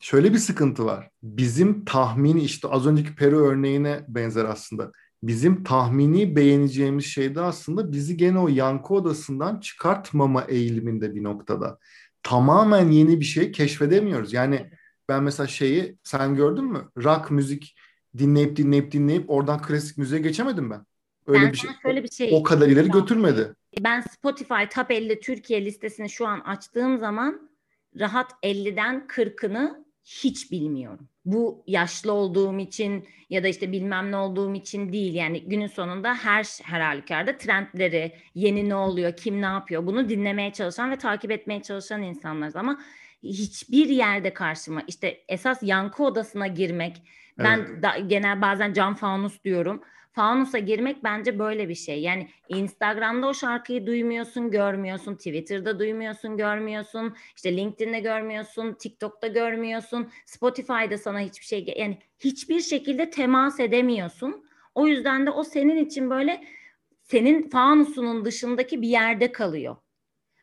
şöyle 0.00 0.32
bir 0.32 0.38
sıkıntı 0.38 0.84
var. 0.84 1.10
Bizim 1.22 1.84
tahmini 1.84 2.40
işte 2.40 2.68
az 2.68 2.86
önceki 2.86 3.14
Peru 3.14 3.46
örneğine 3.46 4.04
benzer 4.08 4.44
aslında. 4.44 4.92
Bizim 5.22 5.64
tahmini 5.64 6.36
beğeneceğimiz 6.36 7.04
şey 7.04 7.34
de 7.34 7.40
aslında 7.40 7.92
bizi 7.92 8.16
gene 8.16 8.38
o 8.38 8.48
yankı 8.48 8.94
odasından 8.94 9.60
çıkartmama 9.60 10.44
eğiliminde 10.44 11.14
bir 11.14 11.22
noktada. 11.22 11.78
Tamamen 12.22 12.90
yeni 12.90 13.20
bir 13.20 13.24
şey 13.24 13.52
keşfedemiyoruz. 13.52 14.32
Yani 14.32 14.70
ben 15.08 15.22
mesela 15.22 15.46
şeyi 15.46 15.96
sen 16.02 16.36
gördün 16.36 16.64
mü? 16.64 16.88
Rock 17.04 17.30
müzik 17.30 17.76
dinleyip 18.18 18.56
dinleyip 18.56 18.92
dinleyip 18.92 19.30
oradan 19.30 19.62
klasik 19.62 19.98
müziğe 19.98 20.20
geçemedim 20.20 20.70
ben. 20.70 20.86
Öyle 21.26 21.42
Ben 21.42 21.52
bir 21.52 21.56
şey. 21.56 21.70
şöyle 21.82 22.02
bir 22.02 22.10
şey 22.10 22.30
O 22.32 22.42
kadar 22.42 22.68
ileri 22.68 22.90
götürmedi. 22.90 23.54
Ben 23.80 24.00
Spotify 24.00 24.64
Top 24.74 24.90
50 24.90 25.20
Türkiye 25.20 25.64
listesini 25.64 26.10
şu 26.10 26.26
an 26.26 26.40
açtığım 26.40 26.98
zaman 26.98 27.50
rahat 27.98 28.32
50'den 28.42 29.06
40'ını 29.08 29.84
hiç 30.08 30.52
bilmiyorum. 30.52 31.08
Bu 31.24 31.64
yaşlı 31.66 32.12
olduğum 32.12 32.58
için 32.58 33.08
ya 33.30 33.42
da 33.42 33.48
işte 33.48 33.72
bilmem 33.72 34.12
ne 34.12 34.16
olduğum 34.16 34.54
için 34.54 34.92
değil. 34.92 35.14
Yani 35.14 35.40
günün 35.44 35.66
sonunda 35.66 36.14
her 36.14 36.46
her 36.62 36.80
halükarda 36.80 37.36
trendleri, 37.36 38.12
yeni 38.34 38.68
ne 38.68 38.74
oluyor, 38.74 39.16
kim 39.16 39.42
ne 39.42 39.46
yapıyor 39.46 39.86
bunu 39.86 40.08
dinlemeye 40.08 40.52
çalışan 40.52 40.90
ve 40.90 40.96
takip 40.96 41.30
etmeye 41.30 41.62
çalışan 41.62 42.02
insanlarız 42.02 42.56
ama 42.56 42.80
hiçbir 43.22 43.88
yerde 43.88 44.34
karşıma 44.34 44.82
işte 44.88 45.24
esas 45.28 45.62
yankı 45.62 46.04
odasına 46.04 46.46
girmek 46.46 47.02
ben 47.38 47.58
Evet. 47.58 47.82
da, 47.82 47.98
genel 47.98 48.42
bazen 48.42 48.72
cam 48.72 48.94
fanus 48.94 49.44
diyorum. 49.44 49.82
Fanusa 50.18 50.58
girmek 50.58 51.04
bence 51.04 51.38
böyle 51.38 51.68
bir 51.68 51.74
şey. 51.74 52.00
Yani 52.00 52.28
Instagram'da 52.48 53.26
o 53.26 53.34
şarkıyı 53.34 53.86
duymuyorsun, 53.86 54.50
görmüyorsun. 54.50 55.14
Twitter'da 55.14 55.78
duymuyorsun, 55.78 56.36
görmüyorsun. 56.36 57.16
İşte 57.36 57.56
LinkedIn'de 57.56 58.00
görmüyorsun, 58.00 58.72
TikTok'ta 58.72 59.26
görmüyorsun. 59.26 60.10
Spotify'da 60.26 60.98
sana 60.98 61.20
hiçbir 61.20 61.44
şey 61.44 61.74
yani 61.76 61.98
hiçbir 62.20 62.60
şekilde 62.60 63.10
temas 63.10 63.60
edemiyorsun. 63.60 64.44
O 64.74 64.86
yüzden 64.86 65.26
de 65.26 65.30
o 65.30 65.44
senin 65.44 65.84
için 65.84 66.10
böyle 66.10 66.44
senin 67.02 67.50
fanusunun 67.50 68.24
dışındaki 68.24 68.82
bir 68.82 68.88
yerde 68.88 69.32
kalıyor. 69.32 69.76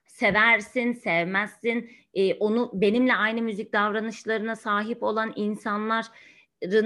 Seversin, 0.07 0.93
sevmezsin. 0.93 1.91
Ee, 2.13 2.33
onu 2.33 2.71
benimle 2.73 3.15
aynı 3.15 3.41
müzik 3.41 3.73
davranışlarına 3.73 4.55
sahip 4.55 5.03
olan 5.03 5.33
insanlar 5.35 6.05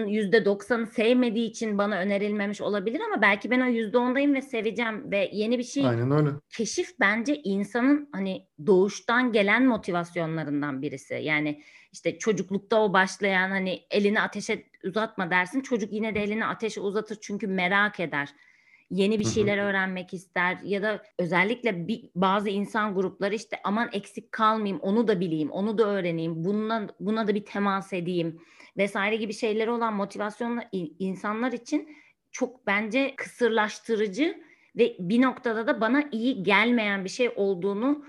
yüzde 0.08 0.46
doksanı 0.46 0.88
sevmediği 0.88 1.50
için 1.50 1.78
bana 1.78 1.96
önerilmemiş 1.96 2.62
olabilir 2.62 3.02
ama 3.12 3.22
belki 3.22 3.52
ben 3.52 3.62
o 3.62 3.66
yüzde 3.66 3.98
ondayım 3.98 4.34
ve 4.34 4.42
seveceğim 4.42 5.12
ve 5.12 5.30
yeni 5.34 5.58
bir 5.58 5.64
şey 5.64 5.88
Aynen 5.88 6.12
öyle. 6.12 6.30
keşif 6.58 7.00
bence 7.00 7.36
insanın 7.44 8.10
hani 8.12 8.48
doğuştan 8.66 9.32
gelen 9.32 9.66
motivasyonlarından 9.66 10.82
birisi. 10.82 11.14
Yani 11.14 11.62
işte 11.92 12.18
çocuklukta 12.18 12.82
o 12.82 12.94
başlayan 12.94 13.50
hani 13.50 13.82
elini 13.92 14.22
ateşe 14.22 14.64
uzatma 14.84 15.32
dersin 15.32 15.62
çocuk 15.62 15.94
yine 15.94 16.16
de 16.16 16.24
elini 16.24 16.46
ateşe 16.46 16.82
uzatır 16.82 17.18
çünkü 17.22 17.48
merak 17.48 18.00
eder. 18.00 18.30
Yeni 18.92 19.20
bir 19.20 19.26
şeyler 19.26 19.58
öğrenmek 19.58 20.14
ister 20.14 20.58
ya 20.64 20.82
da 20.82 21.04
özellikle 21.18 21.88
bir, 21.88 22.10
bazı 22.16 22.50
insan 22.50 22.96
grupları 22.96 23.36
işte 23.36 23.58
aman 23.64 23.90
eksik 23.94 24.32
kalmayayım 24.32 24.80
onu 24.80 25.08
da 25.08 25.20
bileyim 25.20 25.52
onu 25.52 25.78
da 25.78 25.88
öğreneyim 25.88 26.44
buna, 26.46 26.88
buna 27.00 27.28
da 27.28 27.36
bir 27.36 27.46
temas 27.46 27.94
edeyim 27.94 28.42
vesaire 28.78 29.16
gibi 29.16 29.34
şeyleri 29.34 29.72
olan 29.72 29.94
motivasyonlu 29.94 30.62
insanlar 31.00 31.52
için 31.52 31.90
çok 32.32 32.68
bence 32.68 33.14
kısırlaştırıcı 33.18 34.44
ve 34.78 34.96
bir 35.00 35.22
noktada 35.22 35.68
da 35.68 35.82
bana 35.82 36.04
iyi 36.12 36.44
gelmeyen 36.44 37.06
bir 37.06 37.10
şey 37.10 37.32
olduğunu 37.36 38.06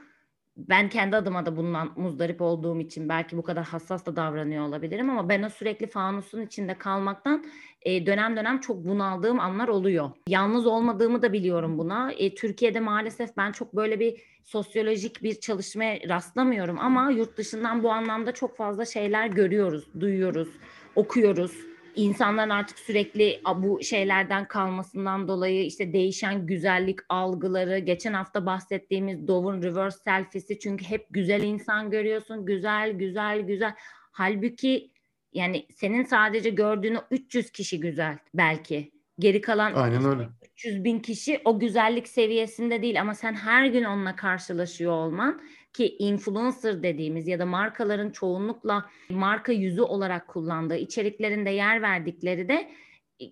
ben 0.57 0.89
kendi 0.89 1.17
adıma 1.17 1.47
da 1.47 1.57
bundan 1.57 1.93
muzdarip 1.97 2.41
olduğum 2.41 2.81
için 2.81 3.09
belki 3.09 3.37
bu 3.37 3.43
kadar 3.43 3.65
hassas 3.65 4.07
da 4.07 4.17
davranıyor 4.17 4.69
olabilirim 4.69 5.11
ama 5.11 5.29
ben 5.29 5.43
o 5.43 5.49
sürekli 5.49 5.87
fanusun 5.87 6.43
içinde 6.43 6.75
kalmaktan 6.79 7.45
e, 7.83 8.07
dönem 8.07 8.37
dönem 8.37 8.61
çok 8.61 8.85
bunaldığım 8.85 9.41
anlar 9.41 9.69
oluyor. 9.69 10.11
Yalnız 10.29 10.67
olmadığımı 10.67 11.23
da 11.23 11.33
biliyorum 11.33 11.79
buna. 11.79 12.13
E, 12.13 12.35
Türkiye'de 12.35 12.81
maalesef 12.81 13.37
ben 13.37 13.53
çok 13.53 13.77
böyle 13.77 14.01
bir 14.01 14.23
sosyolojik 14.45 15.23
bir 15.23 15.41
çalışmaya 15.41 16.09
rastlamıyorum 16.09 16.79
ama 16.79 17.11
yurt 17.11 17.37
dışından 17.37 17.83
bu 17.83 17.93
anlamda 17.93 18.33
çok 18.33 18.57
fazla 18.57 18.85
şeyler 18.85 19.27
görüyoruz, 19.27 19.85
duyuyoruz, 20.01 20.49
okuyoruz. 20.97 21.53
İnsanların 21.97 22.51
artık 22.51 22.79
sürekli 22.79 23.41
bu 23.57 23.83
şeylerden 23.83 24.49
kalmasından 24.49 25.29
dolayı 25.29 25.67
işte 25.67 25.93
değişen 25.93 26.47
güzellik 26.47 26.99
algıları, 27.09 27.79
geçen 27.79 28.13
hafta 28.13 28.47
bahsettiğimiz 28.47 29.29
Dove'un 29.29 29.63
reverse 29.63 29.99
selfiesi 30.05 30.59
çünkü 30.59 30.85
hep 30.85 31.07
güzel 31.11 31.43
insan 31.43 31.91
görüyorsun, 31.91 32.47
güzel, 32.47 32.93
güzel, 32.93 33.41
güzel. 33.41 33.75
Halbuki 34.13 34.91
Yani 35.33 35.67
senin 35.75 36.05
sadece 36.05 36.51
gördüğün 36.51 36.95
o 36.95 37.01
300 37.11 37.51
kişi 37.51 37.81
güzel 37.81 38.19
belki. 38.35 39.00
Geri 39.21 39.41
kalan 39.41 39.75
Aynen 39.75 40.05
öyle. 40.05 40.29
300 40.53 40.85
bin 40.85 40.99
kişi 40.99 41.41
o 41.45 41.59
güzellik 41.59 42.09
seviyesinde 42.09 42.83
değil 42.83 43.01
ama 43.01 43.15
sen 43.15 43.35
her 43.35 43.67
gün 43.67 43.85
onunla 43.85 44.17
karşılaşıyor 44.17 44.93
olman 44.93 45.43
ki 45.73 45.97
influencer 45.99 46.83
dediğimiz 46.83 47.29
ya 47.29 47.39
da 47.39 47.47
markaların 47.47 48.11
çoğunlukla 48.11 48.91
marka 49.11 49.53
yüzü 49.53 49.83
olarak 49.83 50.29
kullandığı 50.29 50.77
içeriklerinde 50.77 51.51
yer 51.51 51.83
verdikleri 51.83 52.49
de 52.49 52.71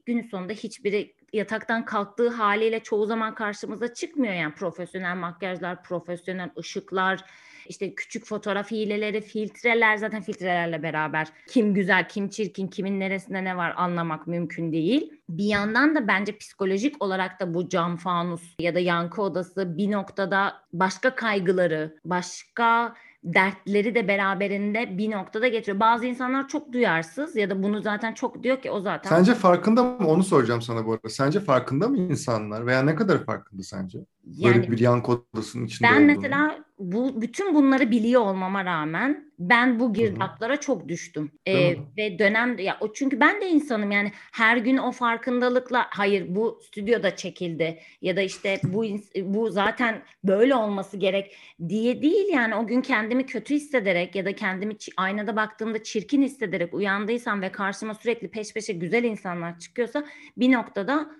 gün 0.07 0.23
sonunda 0.23 0.53
hiçbiri 0.53 1.15
yataktan 1.33 1.85
kalktığı 1.85 2.29
haliyle 2.29 2.81
çoğu 2.81 3.07
zaman 3.07 3.35
karşımıza 3.35 3.95
çıkmıyor 3.95 4.35
yani 4.35 4.55
profesyonel 4.55 5.17
makyajlar, 5.17 5.83
profesyonel 5.83 6.51
ışıklar, 6.59 7.21
işte 7.69 7.95
küçük 7.95 8.27
fotoğraf 8.27 8.71
hileleri, 8.71 9.21
filtreler 9.21 9.97
zaten 9.97 10.23
filtrelerle 10.23 10.83
beraber 10.83 11.29
kim 11.49 11.75
güzel, 11.75 12.09
kim 12.09 12.29
çirkin, 12.29 12.69
kimin 12.69 13.01
neresinde 13.01 13.45
ne 13.45 13.57
var 13.57 13.75
anlamak 13.77 14.27
mümkün 14.27 14.73
değil. 14.73 15.13
Bir 15.29 15.45
yandan 15.45 15.95
da 15.95 16.09
bence 16.09 16.37
psikolojik 16.37 17.03
olarak 17.03 17.41
da 17.41 17.55
bu 17.55 17.69
cam 17.69 17.97
fanus 17.97 18.43
ya 18.59 18.75
da 18.75 18.79
yankı 18.79 19.23
odası 19.23 19.77
bir 19.77 19.91
noktada 19.91 20.55
başka 20.73 21.15
kaygıları, 21.15 21.99
başka 22.05 22.95
dertleri 23.25 23.95
de 23.95 24.09
beraberinde 24.09 24.99
bir 24.99 25.11
noktada 25.11 25.49
getiriyor. 25.49 25.81
Bazı 25.81 26.07
insanlar 26.07 26.49
çok 26.49 26.73
duyarsız 26.73 27.37
ya 27.37 27.51
da 27.51 27.63
bunu 27.63 27.83
zaten 27.83 28.15
çok 28.15 28.43
diyor 28.43 28.63
ki 28.63 28.71
o 28.71 28.81
zaten. 28.81 29.11
Sence 29.11 29.35
farkında 29.35 29.83
mı? 29.83 30.09
Onu 30.09 30.25
soracağım 30.25 30.63
sana 30.63 30.87
bu 30.87 30.93
arada. 30.93 31.09
Sence 31.09 31.41
farkında 31.41 31.89
mı 31.89 31.99
insanlar 31.99 32.67
veya 32.67 32.83
ne 32.83 32.95
kadar 32.95 33.25
farkında 33.25 33.63
sence? 33.63 33.99
Yani, 34.37 34.55
Böyle 34.55 34.71
bir 34.71 34.79
yan 34.79 35.03
odasının 35.35 35.67
içinde 35.67 35.89
Ben 35.89 35.95
olduğunu. 35.95 36.07
mesela 36.07 36.65
bu 36.79 37.23
bütün 37.23 37.55
bunları 37.55 37.91
biliyor 37.91 38.21
olmama 38.21 38.65
rağmen 38.65 39.33
ben 39.39 39.81
bu 39.81 39.93
girdaplara 39.93 40.53
Hı-hı. 40.53 40.61
çok 40.61 40.89
düştüm. 40.89 41.31
Ee, 41.47 41.77
ve 41.97 42.19
dönem 42.19 42.59
ya 42.59 42.77
o 42.81 42.93
çünkü 42.93 43.21
ben 43.21 43.41
de 43.41 43.49
insanım 43.49 43.91
yani 43.91 44.13
her 44.33 44.57
gün 44.57 44.77
o 44.77 44.93
farkındalıkla 44.93 45.87
hayır 45.91 46.27
bu 46.29 46.61
stüdyoda 46.67 47.17
çekildi 47.17 47.79
ya 48.03 48.17
da 48.17 48.21
işte 48.23 48.61
bu 48.65 48.85
bu 49.23 49.51
zaten 49.51 50.03
böyle 50.25 50.55
olması 50.55 50.97
gerek 50.97 51.37
diye 51.69 52.03
değil 52.03 52.29
yani 52.33 52.55
o 52.55 52.67
gün 52.67 52.81
kendimi 52.81 53.27
kötü 53.27 53.55
hissederek 53.55 54.15
ya 54.15 54.25
da 54.25 54.35
kendimi 54.35 54.77
aynada 54.97 55.37
baktığımda 55.37 55.83
çirkin 55.83 56.23
hissederek 56.23 56.75
uyandıysam 56.75 57.43
ve 57.43 57.53
karşıma 57.53 57.95
sürekli 57.95 58.31
peş 58.31 58.55
peşe 58.55 58.73
güzel 58.73 59.05
insanlar 59.05 59.59
çıkıyorsa 59.59 60.05
bir 60.37 60.53
noktada 60.53 61.11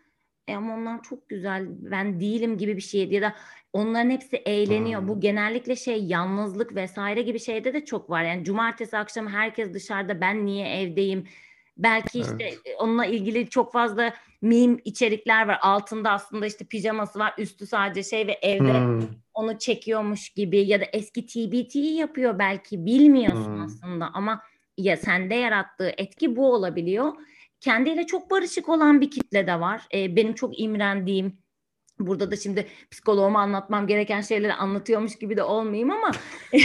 e 0.49 0.57
ama 0.57 0.75
onlar 0.75 1.03
çok 1.03 1.29
güzel 1.29 1.67
ben 1.69 2.21
değilim 2.21 2.59
gibi 2.59 2.77
bir 2.77 2.83
şey 2.83 3.09
ya 3.09 3.23
da 3.23 3.35
onların 3.73 4.11
hepsi 4.11 4.37
eğleniyor. 4.37 5.01
Hmm. 5.01 5.09
Bu 5.09 5.21
genellikle 5.21 5.77
şey 5.77 6.05
yalnızlık 6.05 6.75
vesaire 6.75 7.23
gibi 7.23 7.41
şeyde 7.41 7.75
de 7.75 7.85
çok 7.85 8.11
var. 8.11 8.25
Yani 8.25 8.45
cumartesi 8.45 8.97
akşamı 8.99 9.31
herkes 9.31 9.75
dışarıda 9.75 10.21
ben 10.21 10.47
niye 10.47 10.69
evdeyim? 10.69 11.27
Belki 11.77 12.21
işte 12.21 12.37
evet. 12.41 12.77
onunla 12.79 13.07
ilgili 13.07 13.49
çok 13.49 13.73
fazla 13.73 14.15
meme 14.43 14.77
içerikler 14.85 15.49
var. 15.49 15.59
Altında 15.63 16.11
aslında 16.11 16.47
işte 16.47 16.65
pijaması 16.65 17.19
var, 17.19 17.35
üstü 17.39 17.67
sadece 17.67 18.11
şey 18.11 18.27
ve 18.27 18.39
evde 18.43 18.81
hmm. 18.81 19.03
onu 19.35 19.59
çekiyormuş 19.59 20.29
gibi 20.29 20.59
ya 20.59 20.81
da 20.81 20.85
eski 20.85 21.27
TBT 21.27 21.75
yapıyor 21.75 22.39
belki 22.39 22.87
bilmiyorsun 22.87 23.55
hmm. 23.55 23.65
aslında 23.65 24.11
ama 24.15 24.43
ya 24.79 24.97
sende 24.97 25.35
yarattığı 25.35 25.93
etki 25.99 26.37
bu 26.37 26.53
olabiliyor 26.55 27.13
kendiyle 27.61 28.07
çok 28.07 28.31
barışık 28.31 28.69
olan 28.69 29.01
bir 29.01 29.11
kitle 29.11 29.47
de 29.47 29.61
var. 29.61 29.87
E, 29.95 30.17
benim 30.17 30.35
çok 30.35 30.61
imrendiğim 30.61 31.39
burada 31.99 32.31
da 32.31 32.37
şimdi 32.37 32.67
psikoloğuma 32.91 33.41
anlatmam 33.41 33.87
gereken 33.87 34.21
şeyleri 34.21 34.55
anlatıyormuş 34.55 35.17
gibi 35.17 35.37
de 35.37 35.43
olmayayım 35.43 35.91
ama 35.91 36.11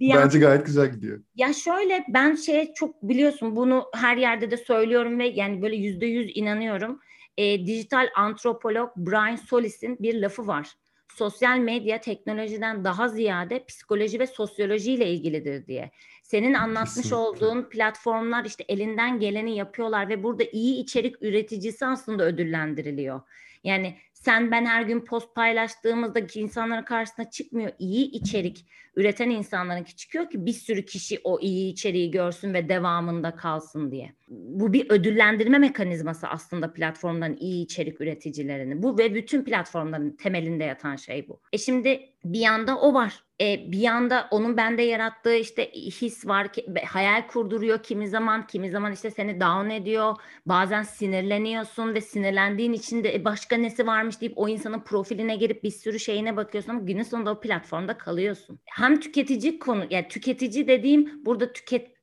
Bence 0.00 0.38
gayet 0.38 0.66
güzel 0.66 0.92
gidiyor. 0.92 1.22
Ya 1.34 1.52
şöyle 1.52 2.04
ben 2.08 2.34
şey 2.34 2.72
çok 2.72 3.02
biliyorsun 3.02 3.56
bunu 3.56 3.84
her 3.94 4.16
yerde 4.16 4.50
de 4.50 4.56
söylüyorum 4.56 5.18
ve 5.18 5.26
yani 5.26 5.62
böyle 5.62 5.76
yüzde 5.76 6.06
yüz 6.06 6.32
inanıyorum. 6.34 7.00
E, 7.36 7.66
dijital 7.66 8.08
antropolog 8.16 8.90
Brian 8.96 9.36
Solis'in 9.36 9.98
bir 9.98 10.14
lafı 10.14 10.46
var. 10.46 10.74
Sosyal 11.16 11.58
medya 11.58 12.00
teknolojiden 12.00 12.84
daha 12.84 13.08
ziyade 13.08 13.64
psikoloji 13.64 14.20
ve 14.20 14.26
sosyoloji 14.26 14.92
ile 14.92 15.10
ilgilidir 15.10 15.66
diye. 15.66 15.90
Senin 16.22 16.54
anlatmış 16.54 16.94
Kesinlikle. 16.94 17.16
olduğun 17.16 17.68
platformlar 17.70 18.44
işte 18.44 18.64
elinden 18.68 19.20
geleni 19.20 19.56
yapıyorlar 19.56 20.08
ve 20.08 20.22
burada 20.22 20.44
iyi 20.52 20.82
içerik 20.82 21.22
üreticisi 21.22 21.86
aslında 21.86 22.24
ödüllendiriliyor. 22.24 23.20
Yani 23.64 23.96
sen 24.14 24.50
ben 24.50 24.66
her 24.66 24.82
gün 24.82 25.00
post 25.00 25.34
paylaştığımızda 25.34 26.26
ki 26.26 26.40
insanların 26.40 26.82
karşısına 26.82 27.30
çıkmıyor. 27.30 27.72
İyi 27.78 28.10
içerik 28.10 28.66
üreten 28.96 29.30
insanların 29.30 29.84
ki 29.84 29.96
çıkıyor 29.96 30.30
ki 30.30 30.46
bir 30.46 30.52
sürü 30.52 30.84
kişi 30.84 31.20
o 31.24 31.40
iyi 31.40 31.72
içeriği 31.72 32.10
görsün 32.10 32.54
ve 32.54 32.68
devamında 32.68 33.36
kalsın 33.36 33.90
diye. 33.90 34.12
Bu 34.30 34.72
bir 34.72 34.90
ödüllendirme 34.90 35.58
mekanizması 35.58 36.28
aslında 36.28 36.72
platformdan 36.72 37.36
iyi 37.40 37.64
içerik 37.64 38.00
üreticilerini. 38.00 38.82
Bu 38.82 38.98
ve 38.98 39.14
bütün 39.14 39.44
platformların 39.44 40.16
temelinde 40.16 40.64
yatan 40.64 40.96
şey 40.96 41.28
bu. 41.28 41.40
E 41.52 41.58
şimdi 41.58 42.00
bir 42.24 42.40
yanda 42.40 42.78
o 42.78 42.94
var. 42.94 43.24
E, 43.40 43.72
bir 43.72 43.78
yanda 43.78 44.28
onun 44.30 44.56
bende 44.56 44.82
yarattığı 44.82 45.34
işte 45.34 45.70
his 45.72 46.26
var 46.26 46.52
ki 46.52 46.66
hayal 46.86 47.28
kurduruyor 47.28 47.82
kimi 47.82 48.08
zaman 48.08 48.46
kimi 48.46 48.70
zaman 48.70 48.92
işte 48.92 49.10
seni 49.10 49.40
down 49.40 49.70
ediyor 49.70 50.16
bazen 50.46 50.82
sinirleniyorsun 50.82 51.94
ve 51.94 52.00
sinirlendiğin 52.00 52.72
için 52.72 53.04
de 53.04 53.14
e, 53.14 53.24
başka 53.24 53.56
nesi 53.56 53.86
varmış 53.86 54.20
deyip 54.20 54.32
o 54.36 54.48
insanın 54.48 54.80
profiline 54.80 55.36
girip 55.36 55.64
bir 55.64 55.70
sürü 55.70 55.98
şeyine 55.98 56.36
bakıyorsun 56.36 56.70
ama 56.70 56.80
günün 56.80 57.02
sonunda 57.02 57.30
o 57.32 57.40
platformda 57.40 57.98
kalıyorsun. 57.98 58.60
Hem 58.64 59.00
tüketici 59.00 59.58
konu 59.58 59.86
yani 59.90 60.08
tüketici 60.08 60.68
dediğim 60.68 61.24
burada 61.24 61.52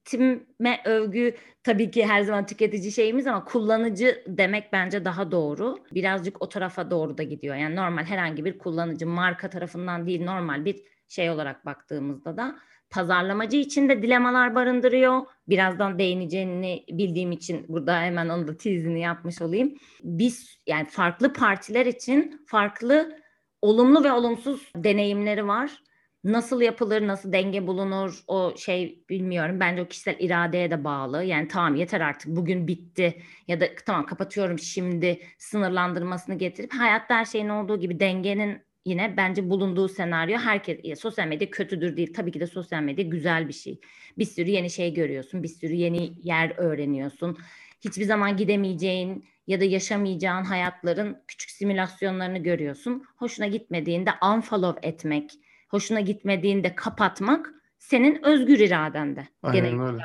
tüketime 0.07 0.81
övgü 0.85 1.35
tabii 1.63 1.91
ki 1.91 2.05
her 2.05 2.21
zaman 2.21 2.45
tüketici 2.45 2.91
şeyimiz 2.91 3.27
ama 3.27 3.45
kullanıcı 3.45 4.23
demek 4.27 4.73
bence 4.73 5.05
daha 5.05 5.31
doğru. 5.31 5.77
Birazcık 5.91 6.41
o 6.41 6.49
tarafa 6.49 6.91
doğru 6.91 7.17
da 7.17 7.23
gidiyor. 7.23 7.55
Yani 7.55 7.75
normal 7.75 8.03
herhangi 8.03 8.45
bir 8.45 8.57
kullanıcı 8.57 9.07
marka 9.07 9.49
tarafından 9.49 10.07
değil 10.07 10.23
normal 10.23 10.65
bir 10.65 10.83
şey 11.07 11.29
olarak 11.29 11.65
baktığımızda 11.65 12.37
da 12.37 12.55
pazarlamacı 12.89 13.57
için 13.57 13.89
de 13.89 14.01
dilemalar 14.01 14.55
barındırıyor. 14.55 15.21
Birazdan 15.47 15.99
değineceğini 15.99 16.85
bildiğim 16.89 17.31
için 17.31 17.65
burada 17.67 18.01
hemen 18.01 18.29
onu 18.29 18.47
da 18.47 18.57
tizini 18.57 18.99
yapmış 19.01 19.41
olayım. 19.41 19.73
Biz 20.03 20.57
yani 20.67 20.85
farklı 20.85 21.33
partiler 21.33 21.85
için 21.85 22.45
farklı 22.47 23.19
olumlu 23.61 24.03
ve 24.03 24.11
olumsuz 24.11 24.71
deneyimleri 24.75 25.47
var. 25.47 25.86
Nasıl 26.27 26.61
yapılır, 26.61 27.07
nasıl 27.07 27.33
denge 27.33 27.67
bulunur 27.67 28.23
o 28.27 28.53
şey 28.57 29.03
bilmiyorum. 29.09 29.59
Bence 29.59 29.81
o 29.81 29.87
kişisel 29.87 30.15
iradeye 30.19 30.71
de 30.71 30.83
bağlı. 30.83 31.23
Yani 31.23 31.47
tamam 31.47 31.75
yeter 31.75 32.01
artık 32.01 32.35
bugün 32.35 32.67
bitti 32.67 33.21
ya 33.47 33.59
da 33.59 33.65
tamam 33.85 34.05
kapatıyorum 34.05 34.59
şimdi 34.59 35.19
sınırlandırmasını 35.37 36.35
getirip 36.35 36.73
hayatta 36.73 37.15
her 37.15 37.25
şeyin 37.25 37.49
olduğu 37.49 37.79
gibi 37.79 37.99
dengenin 37.99 38.61
yine 38.85 39.17
bence 39.17 39.49
bulunduğu 39.49 39.87
senaryo 39.87 40.37
herkes 40.37 40.79
ya 40.83 40.95
sosyal 40.95 41.27
medya 41.27 41.49
kötüdür 41.49 41.97
değil. 41.97 42.13
Tabii 42.13 42.31
ki 42.31 42.39
de 42.39 42.47
sosyal 42.47 42.81
medya 42.81 43.05
güzel 43.05 43.47
bir 43.47 43.53
şey. 43.53 43.79
Bir 44.17 44.25
sürü 44.25 44.49
yeni 44.49 44.69
şey 44.69 44.93
görüyorsun, 44.93 45.43
bir 45.43 45.47
sürü 45.47 45.73
yeni 45.73 46.11
yer 46.23 46.53
öğreniyorsun. 46.57 47.37
Hiçbir 47.81 48.05
zaman 48.05 48.37
gidemeyeceğin 48.37 49.25
ya 49.47 49.59
da 49.61 49.63
yaşamayacağın 49.63 50.43
hayatların 50.43 51.17
küçük 51.27 51.51
simülasyonlarını 51.51 52.37
görüyorsun. 52.37 53.03
Hoşuna 53.17 53.47
gitmediğinde 53.47 54.09
unfollow 54.35 54.87
etmek, 54.87 55.31
hoşuna 55.67 55.99
gitmediğinde 55.99 56.75
kapatmak 56.75 57.49
senin 57.79 58.23
özgür 58.23 58.59
iradende. 58.59 59.27
Aynen 59.43 59.71
Gene 59.71 59.83
öyle. 59.83 60.03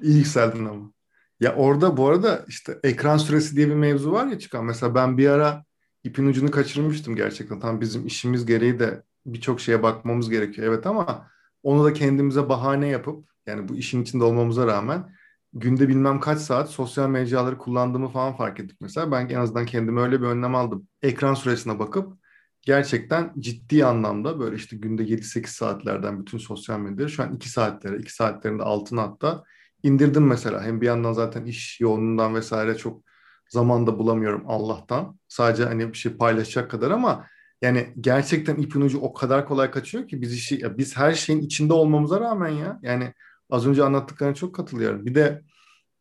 İyi 0.01 0.17
yükseldin 0.17 0.65
ama. 0.65 0.91
Ya 1.39 1.55
orada 1.55 1.97
bu 1.97 2.07
arada 2.07 2.45
işte 2.47 2.79
ekran 2.83 3.17
süresi 3.17 3.55
diye 3.55 3.67
bir 3.67 3.73
mevzu 3.73 4.11
var 4.11 4.27
ya 4.27 4.39
çıkan. 4.39 4.65
Mesela 4.65 4.95
ben 4.95 5.17
bir 5.17 5.29
ara 5.29 5.65
ipin 6.03 6.27
ucunu 6.27 6.51
kaçırmıştım 6.51 7.15
gerçekten. 7.15 7.59
Tam 7.59 7.81
bizim 7.81 8.05
işimiz 8.05 8.45
gereği 8.45 8.79
de 8.79 9.03
birçok 9.25 9.61
şeye 9.61 9.83
bakmamız 9.83 10.29
gerekiyor. 10.29 10.67
Evet 10.67 10.85
ama 10.85 11.27
onu 11.63 11.85
da 11.85 11.93
kendimize 11.93 12.49
bahane 12.49 12.87
yapıp 12.87 13.29
yani 13.47 13.67
bu 13.67 13.75
işin 13.75 14.01
içinde 14.03 14.23
olmamıza 14.23 14.67
rağmen 14.67 15.09
günde 15.53 15.87
bilmem 15.87 16.19
kaç 16.19 16.39
saat 16.39 16.69
sosyal 16.69 17.09
mecraları 17.09 17.57
kullandığımı 17.57 18.09
falan 18.09 18.35
fark 18.35 18.59
ettik 18.59 18.77
mesela. 18.81 19.11
Ben 19.11 19.29
en 19.29 19.39
azından 19.39 19.65
kendime 19.65 20.01
öyle 20.01 20.21
bir 20.21 20.27
önlem 20.27 20.55
aldım. 20.55 20.87
Ekran 21.01 21.33
süresine 21.33 21.79
bakıp 21.79 22.18
gerçekten 22.61 23.33
ciddi 23.39 23.85
anlamda 23.85 24.39
böyle 24.39 24.55
işte 24.55 24.77
günde 24.77 25.03
7-8 25.03 25.47
saatlerden 25.47 26.19
bütün 26.19 26.37
sosyal 26.37 26.79
medyayı 26.79 27.09
şu 27.09 27.23
an 27.23 27.35
2 27.35 27.49
saatlere, 27.49 27.97
2 27.97 28.13
saatlerinde 28.13 28.63
altına 28.63 29.01
hatta 29.01 29.43
indirdim 29.83 30.27
mesela. 30.27 30.63
Hem 30.63 30.81
bir 30.81 30.85
yandan 30.85 31.13
zaten 31.13 31.45
iş 31.45 31.81
yoğunluğundan 31.81 32.35
vesaire 32.35 32.77
çok 32.77 33.03
zaman 33.49 33.87
da 33.87 33.99
bulamıyorum 33.99 34.43
Allah'tan. 34.47 35.19
Sadece 35.27 35.65
hani 35.65 35.93
bir 35.93 35.97
şey 35.97 36.13
paylaşacak 36.17 36.71
kadar 36.71 36.91
ama 36.91 37.27
yani 37.61 37.93
gerçekten 38.01 38.55
ipin 38.55 38.81
ucu 38.81 38.99
o 38.99 39.13
kadar 39.13 39.47
kolay 39.47 39.71
kaçıyor 39.71 40.07
ki 40.07 40.21
biz 40.21 40.33
işi 40.33 40.61
ya 40.61 40.77
biz 40.77 40.97
her 40.97 41.13
şeyin 41.13 41.41
içinde 41.41 41.73
olmamıza 41.73 42.19
rağmen 42.19 42.49
ya 42.49 42.79
yani 42.81 43.13
az 43.49 43.67
önce 43.67 43.83
anlattıklarına 43.83 44.35
çok 44.35 44.55
katılıyorum. 44.55 45.05
Bir 45.05 45.15
de 45.15 45.41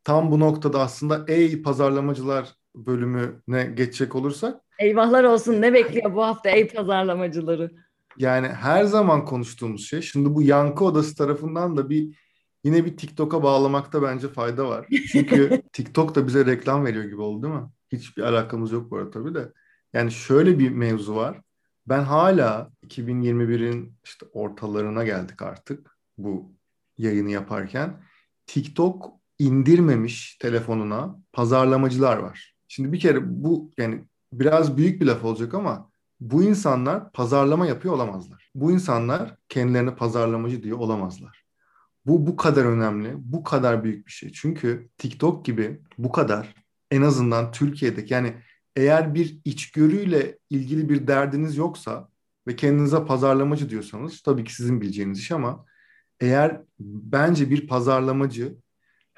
tam 0.05 0.31
bu 0.31 0.41
noktada 0.41 0.81
aslında 0.81 1.25
ey 1.29 1.63
pazarlamacılar 1.63 2.55
bölümüne 2.75 3.65
geçecek 3.65 4.15
olursak 4.15 4.61
Eyvahlar 4.79 5.25
olsun 5.25 5.63
ne 5.63 5.73
bekliyor 5.73 6.15
bu 6.15 6.23
hafta 6.23 6.51
ey 6.51 6.69
pazarlamacıları? 6.69 7.71
Yani 8.19 8.49
her 8.49 8.85
zaman 8.85 9.25
konuştuğumuz 9.25 9.89
şey 9.89 10.03
şimdi 10.03 10.35
bu 10.35 10.43
yankı 10.43 10.85
odası 10.85 11.17
tarafından 11.17 11.77
da 11.77 11.91
bir 11.91 12.19
yine 12.65 12.85
bir 12.85 12.97
TikTok'a 12.97 13.43
bağlamakta 13.43 14.03
bence 14.03 14.29
fayda 14.29 14.69
var. 14.69 14.87
Çünkü 15.13 15.63
TikTok 15.73 16.15
da 16.15 16.27
bize 16.27 16.47
reklam 16.47 16.85
veriyor 16.85 17.05
gibi 17.05 17.21
oldu 17.21 17.43
değil 17.43 17.55
mi? 17.55 17.69
Hiçbir 17.93 18.23
alakamız 18.23 18.73
yok 18.73 18.91
bu 18.91 18.97
arada 18.97 19.11
tabii 19.11 19.35
de. 19.35 19.53
Yani 19.93 20.11
şöyle 20.11 20.59
bir 20.59 20.71
mevzu 20.71 21.17
var. 21.17 21.41
Ben 21.87 22.03
hala 22.03 22.71
2021'in 22.87 23.95
işte 24.05 24.27
ortalarına 24.33 25.05
geldik 25.05 25.43
artık 25.43 25.99
bu 26.19 26.53
yayını 26.99 27.31
yaparken. 27.31 28.03
TikTok 28.47 29.13
indirmemiş 29.39 30.37
telefonuna 30.37 31.19
pazarlamacılar 31.33 32.17
var. 32.17 32.55
Şimdi 32.69 32.93
bir 32.93 33.01
kere 33.01 33.19
bu 33.23 33.71
yani 33.79 34.05
biraz 34.33 34.77
büyük 34.77 35.01
bir 35.01 35.07
laf 35.07 35.25
olacak 35.25 35.55
ama 35.55 35.91
bu 36.21 36.43
insanlar 36.43 37.13
pazarlama 37.13 37.67
yapıyor 37.67 37.95
olamazlar. 37.95 38.51
Bu 38.55 38.73
insanlar 38.73 39.37
kendilerini 39.49 39.95
pazarlamacı 39.95 40.63
diyor 40.63 40.79
olamazlar. 40.79 41.45
Bu 42.07 42.27
bu 42.27 42.37
kadar 42.37 42.65
önemli, 42.65 43.15
bu 43.17 43.43
kadar 43.43 43.85
büyük 43.85 44.07
bir 44.07 44.13
şey. 44.13 44.33
Çünkü 44.33 44.89
TikTok 44.99 45.45
gibi 45.45 45.81
bu 45.99 46.13
kadar 46.13 46.55
en 46.91 47.03
azından 47.03 47.53
Türkiye'deki 47.53 48.15
yani 48.15 48.35
eğer 48.77 49.15
bir 49.15 49.39
içgörüyle 49.45 50.39
ilgili 50.51 50.89
bir 50.89 51.07
derdiniz 51.07 51.57
yoksa 51.57 52.09
ve 52.47 52.57
kendinize 52.57 53.05
pazarlamacı 53.05 53.71
diyorsanız 53.71 54.23
tabii 54.23 54.45
ki 54.45 54.55
sizin 54.55 54.81
bileceğiniz 54.81 55.19
iş 55.19 55.33
ama 55.33 55.65
eğer 56.21 56.61
bence 56.81 57.51
bir 57.51 57.67
pazarlamacı 57.67 58.57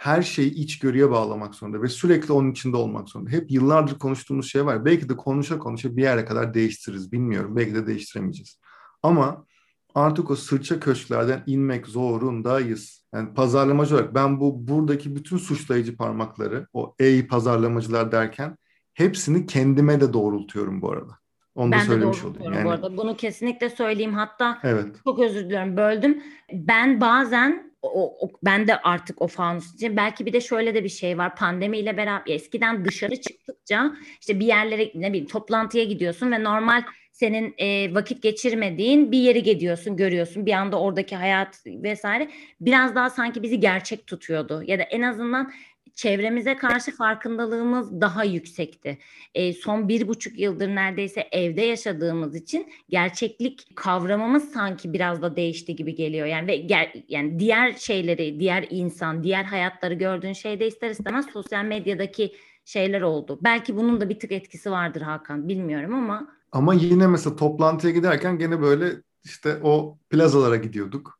her 0.00 0.22
şeyi 0.22 0.54
içgörüye 0.54 1.10
bağlamak 1.10 1.54
zorunda 1.54 1.82
ve 1.82 1.88
sürekli 1.88 2.32
onun 2.32 2.50
içinde 2.50 2.76
olmak 2.76 3.08
zorunda. 3.08 3.30
Hep 3.30 3.50
yıllardır 3.50 3.98
konuştuğumuz 3.98 4.50
şey 4.50 4.66
var. 4.66 4.84
Belki 4.84 5.08
de 5.08 5.16
konuşa 5.16 5.58
konuşa 5.58 5.96
bir 5.96 6.02
yere 6.02 6.24
kadar 6.24 6.54
değiştiririz 6.54 7.12
bilmiyorum. 7.12 7.56
Belki 7.56 7.74
de 7.74 7.86
değiştiremeyeceğiz. 7.86 8.60
Ama 9.02 9.46
artık 9.94 10.30
o 10.30 10.36
sırça 10.36 10.80
köşklerden 10.80 11.42
inmek 11.46 11.86
zorundayız. 11.86 13.04
Yani 13.14 13.34
pazarlamacı 13.34 13.94
olarak 13.94 14.14
ben 14.14 14.40
bu 14.40 14.68
buradaki 14.68 15.16
bütün 15.16 15.36
suçlayıcı 15.36 15.96
parmakları 15.96 16.66
o 16.72 16.94
ey 16.98 17.26
pazarlamacılar 17.26 18.12
derken 18.12 18.56
hepsini 18.94 19.46
kendime 19.46 20.00
de 20.00 20.12
doğrultuyorum 20.12 20.82
bu 20.82 20.92
arada. 20.92 21.12
Onu 21.54 21.72
ben 21.72 21.80
da 21.80 21.84
söylemiş 21.84 22.24
olayım. 22.24 22.52
Yani... 22.52 22.64
Bu 22.64 22.70
arada 22.70 22.96
bunu 22.96 23.16
kesinlikle 23.16 23.70
söyleyeyim. 23.70 24.14
Hatta 24.14 24.58
evet. 24.62 24.96
çok 25.04 25.18
özür 25.18 25.44
diliyorum 25.44 25.76
böldüm. 25.76 26.22
Ben 26.52 27.00
bazen 27.00 27.69
o, 27.82 28.26
o, 28.26 28.30
ben 28.42 28.66
de 28.66 28.76
artık 28.76 29.22
o 29.22 29.26
fanus 29.26 29.74
için 29.74 29.96
belki 29.96 30.26
bir 30.26 30.32
de 30.32 30.40
şöyle 30.40 30.74
de 30.74 30.84
bir 30.84 30.88
şey 30.88 31.18
var. 31.18 31.36
Pandemiyle 31.36 31.96
beraber 31.96 32.32
eskiden 32.32 32.84
dışarı 32.84 33.20
çıktıkça 33.20 33.92
işte 34.20 34.40
bir 34.40 34.46
yerlere 34.46 34.90
ne 34.94 35.08
bileyim 35.08 35.26
toplantıya 35.26 35.84
gidiyorsun 35.84 36.32
ve 36.32 36.44
normal 36.44 36.82
senin 37.12 37.54
e, 37.58 37.94
vakit 37.94 38.22
geçirmediğin 38.22 39.12
bir 39.12 39.18
yeri 39.18 39.42
gidiyorsun 39.42 39.96
görüyorsun. 39.96 40.46
Bir 40.46 40.52
anda 40.52 40.80
oradaki 40.80 41.16
hayat 41.16 41.62
vesaire 41.66 42.30
biraz 42.60 42.94
daha 42.94 43.10
sanki 43.10 43.42
bizi 43.42 43.60
gerçek 43.60 44.06
tutuyordu. 44.06 44.62
Ya 44.66 44.78
da 44.78 44.82
en 44.82 45.02
azından 45.02 45.52
çevremize 45.94 46.56
karşı 46.56 46.96
farkındalığımız 46.96 48.00
daha 48.00 48.24
yüksekti. 48.24 48.98
E, 49.34 49.52
son 49.52 49.88
bir 49.88 50.08
buçuk 50.08 50.38
yıldır 50.38 50.68
neredeyse 50.68 51.28
evde 51.32 51.62
yaşadığımız 51.62 52.34
için 52.34 52.72
gerçeklik 52.88 53.76
kavramımız 53.76 54.52
sanki 54.52 54.92
biraz 54.92 55.22
da 55.22 55.36
değişti 55.36 55.76
gibi 55.76 55.94
geliyor. 55.94 56.26
Yani 56.26 56.46
ve 56.48 56.56
ger, 56.56 56.92
yani 57.08 57.38
diğer 57.38 57.72
şeyleri, 57.72 58.40
diğer 58.40 58.66
insan, 58.70 59.24
diğer 59.24 59.44
hayatları 59.44 59.94
gördüğün 59.94 60.32
şeyde 60.32 60.66
ister 60.66 60.90
istemez 60.90 61.26
sosyal 61.32 61.64
medyadaki 61.64 62.32
şeyler 62.64 63.00
oldu. 63.00 63.38
Belki 63.42 63.76
bunun 63.76 64.00
da 64.00 64.08
bir 64.08 64.18
tık 64.18 64.32
etkisi 64.32 64.70
vardır 64.70 65.00
Hakan, 65.00 65.48
bilmiyorum 65.48 65.94
ama. 65.94 66.28
Ama 66.52 66.74
yine 66.74 67.06
mesela 67.06 67.36
toplantıya 67.36 67.92
giderken 67.92 68.38
gene 68.38 68.60
böyle 68.60 68.86
işte 69.24 69.56
o 69.62 69.98
plazalara 70.10 70.56
gidiyorduk 70.56 71.19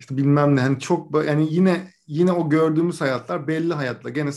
işte 0.00 0.16
bilmem 0.16 0.56
ne 0.56 0.60
hani 0.60 0.80
çok 0.80 1.26
yani 1.26 1.54
yine 1.54 1.80
yine 2.06 2.32
o 2.32 2.48
gördüğümüz 2.50 3.00
hayatlar 3.00 3.48
belli 3.48 3.74
hayatlar. 3.74 4.10
Gene 4.10 4.30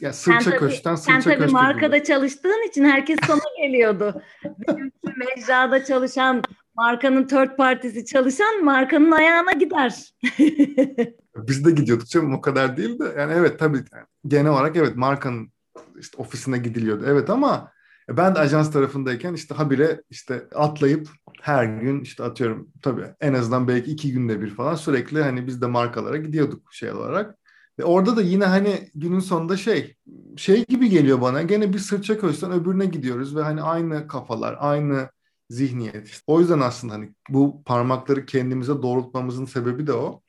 yani 0.00 0.14
sırça 0.14 0.50
sen 0.50 0.58
köşkten 0.58 0.94
sırça 0.94 1.14
köşke. 1.14 1.30
Sen 1.30 1.38
tabii 1.40 1.52
markada 1.52 1.96
gibi. 1.96 2.06
çalıştığın 2.06 2.68
için 2.68 2.84
herkes 2.84 3.18
sana 3.26 3.40
geliyordu. 3.62 4.22
Bizim 4.44 4.92
mecrada 5.16 5.84
çalışan 5.84 6.42
markanın 6.74 7.26
third 7.26 7.56
partisi 7.56 8.04
çalışan 8.04 8.64
markanın 8.64 9.10
ayağına 9.10 9.52
gider. 9.52 10.14
Biz 11.36 11.64
de 11.64 11.70
gidiyorduk 11.70 12.08
canım 12.08 12.34
o 12.34 12.40
kadar 12.40 12.76
değil 12.76 12.98
de 12.98 13.14
yani 13.18 13.32
evet 13.36 13.58
tabii 13.58 13.76
yani 13.76 14.06
genel 14.26 14.50
olarak 14.50 14.76
evet 14.76 14.96
markanın 14.96 15.52
işte 15.98 16.22
ofisine 16.22 16.58
gidiliyordu. 16.58 17.04
Evet 17.06 17.30
ama 17.30 17.72
ben 18.08 18.34
de 18.34 18.38
ajans 18.38 18.72
tarafındayken 18.72 19.34
işte 19.34 19.54
habire 19.54 20.02
işte 20.10 20.48
atlayıp 20.54 21.08
her 21.42 21.64
gün 21.64 22.00
işte 22.00 22.24
atıyorum 22.24 22.68
tabii 22.82 23.04
en 23.20 23.34
azından 23.34 23.68
belki 23.68 23.90
iki 23.90 24.12
günde 24.12 24.40
bir 24.40 24.50
falan 24.50 24.74
sürekli 24.74 25.22
hani 25.22 25.46
biz 25.46 25.62
de 25.62 25.66
markalara 25.66 26.16
gidiyorduk 26.16 26.74
şey 26.74 26.92
olarak. 26.92 27.38
Ve 27.78 27.84
orada 27.84 28.16
da 28.16 28.22
yine 28.22 28.44
hani 28.44 28.90
günün 28.94 29.20
sonunda 29.20 29.56
şey 29.56 29.96
şey 30.36 30.64
gibi 30.66 30.88
geliyor 30.88 31.20
bana 31.20 31.42
gene 31.42 31.72
bir 31.72 31.78
sırça 31.78 32.18
köşten 32.18 32.52
öbürüne 32.52 32.86
gidiyoruz 32.86 33.36
ve 33.36 33.42
hani 33.42 33.62
aynı 33.62 34.08
kafalar 34.08 34.56
aynı 34.58 35.10
zihniyet. 35.50 36.22
O 36.26 36.40
yüzden 36.40 36.60
aslında 36.60 36.94
hani 36.94 37.14
bu 37.28 37.62
parmakları 37.64 38.26
kendimize 38.26 38.82
doğrultmamızın 38.82 39.44
sebebi 39.44 39.86
de 39.86 39.92
o. 39.92 40.22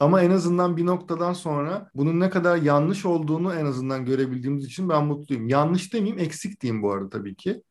Ama 0.00 0.22
en 0.22 0.30
azından 0.30 0.76
bir 0.76 0.86
noktadan 0.86 1.32
sonra 1.32 1.90
bunun 1.94 2.20
ne 2.20 2.30
kadar 2.30 2.56
yanlış 2.56 3.04
olduğunu 3.04 3.54
en 3.54 3.64
azından 3.64 4.04
görebildiğimiz 4.04 4.64
için 4.64 4.88
ben 4.88 5.04
mutluyum. 5.04 5.48
Yanlış 5.48 5.92
demeyeyim, 5.92 6.18
eksik 6.18 6.60
diyeyim 6.60 6.82
bu 6.82 6.92
arada 6.92 7.08
tabii 7.08 7.34
ki. 7.34 7.62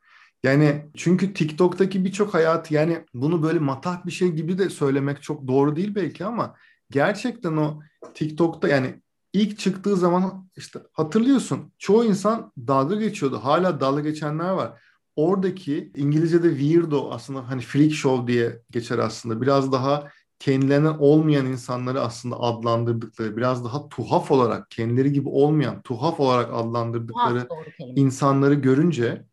Yani 0.44 0.86
çünkü 0.98 1.34
TikTok'taki 1.34 2.06
birçok 2.06 2.34
hayat 2.34 2.72
yani 2.72 3.06
bunu 3.14 3.44
böyle 3.44 3.60
matah 3.60 4.06
bir 4.06 4.12
şey 4.12 4.32
gibi 4.32 4.58
de 4.58 4.70
söylemek 4.70 5.24
çok 5.24 5.48
doğru 5.48 5.76
değil 5.76 5.96
belki 5.96 6.26
ama 6.26 6.56
gerçekten 6.92 7.58
o 7.58 7.82
TikTok'ta 8.14 8.68
yani 8.68 9.02
ilk 9.34 9.60
çıktığı 9.60 9.96
zaman 9.98 10.50
işte 10.58 10.80
hatırlıyorsun 10.94 11.74
çoğu 11.78 12.06
insan 12.06 12.52
dalga 12.58 12.96
geçiyordu. 12.96 13.40
Hala 13.44 13.80
dalga 13.80 14.02
geçenler 14.02 14.50
var. 14.50 14.82
Oradaki 15.16 15.92
İngilizce'de 15.96 16.50
weirdo 16.50 17.12
aslında 17.12 17.50
hani 17.50 17.62
freak 17.62 17.92
show 17.92 18.34
diye 18.34 18.62
geçer 18.72 18.98
aslında. 18.98 19.42
Biraz 19.42 19.72
daha 19.72 20.08
kendilerine 20.40 20.90
olmayan 20.90 21.46
insanları 21.46 22.02
aslında 22.02 22.40
adlandırdıkları, 22.40 23.38
biraz 23.38 23.66
daha 23.66 23.90
tuhaf 23.90 24.32
olarak, 24.32 24.72
kendileri 24.72 25.14
gibi 25.14 25.30
olmayan, 25.30 25.82
tuhaf 25.82 26.20
olarak 26.20 26.54
adlandırdıkları 26.54 27.48
tuhaf, 27.48 27.66
insanları 27.96 28.54
görünce 28.54 29.26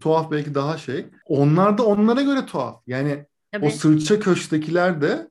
tuhaf 0.00 0.30
belki 0.30 0.54
daha 0.54 0.78
şey. 0.78 1.06
Onlar 1.26 1.78
da 1.78 1.86
onlara 1.86 2.22
göre 2.22 2.46
tuhaf. 2.46 2.82
Yani 2.86 3.26
Tabii. 3.52 3.66
o 3.66 3.70
sırça 3.70 4.20
köştekiler 4.20 5.02
de 5.02 5.30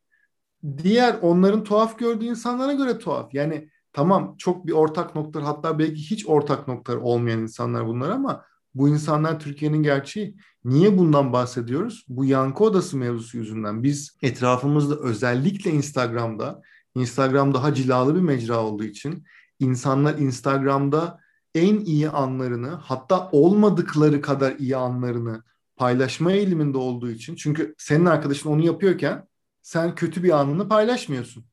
diğer 0.83 1.17
onların 1.21 1.63
tuhaf 1.63 1.99
gördüğü 1.99 2.25
insanlara 2.25 2.73
göre 2.73 2.99
tuhaf. 2.99 3.33
Yani 3.33 3.69
tamam 3.93 4.35
çok 4.37 4.67
bir 4.67 4.71
ortak 4.71 5.15
noktalar 5.15 5.45
hatta 5.45 5.79
belki 5.79 6.11
hiç 6.11 6.27
ortak 6.27 6.67
noktalar 6.67 6.97
olmayan 6.97 7.39
insanlar 7.39 7.87
bunlar 7.87 8.09
ama 8.09 8.45
bu 8.75 8.89
insanlar 8.89 9.39
Türkiye'nin 9.39 9.83
gerçeği. 9.83 10.35
Niye 10.65 10.97
bundan 10.97 11.33
bahsediyoruz? 11.33 12.05
Bu 12.07 12.25
yankı 12.25 12.63
odası 12.63 12.97
mevzusu 12.97 13.37
yüzünden. 13.37 13.83
Biz 13.83 14.17
etrafımızda 14.21 14.95
özellikle 14.95 15.71
Instagram'da, 15.71 16.61
Instagram 16.95 17.53
daha 17.53 17.73
cilalı 17.73 18.15
bir 18.15 18.21
mecra 18.21 18.63
olduğu 18.63 18.83
için 18.83 19.23
insanlar 19.59 20.17
Instagram'da 20.17 21.19
en 21.55 21.79
iyi 21.79 22.09
anlarını 22.09 22.69
hatta 22.69 23.29
olmadıkları 23.31 24.21
kadar 24.21 24.55
iyi 24.59 24.75
anlarını 24.75 25.43
paylaşma 25.75 26.31
eğiliminde 26.31 26.77
olduğu 26.77 27.09
için 27.09 27.35
çünkü 27.35 27.75
senin 27.77 28.05
arkadaşın 28.05 28.49
onu 28.49 28.65
yapıyorken 28.65 29.27
sen 29.61 29.95
kötü 29.95 30.23
bir 30.23 30.39
anını 30.39 30.69
paylaşmıyorsun. 30.69 31.45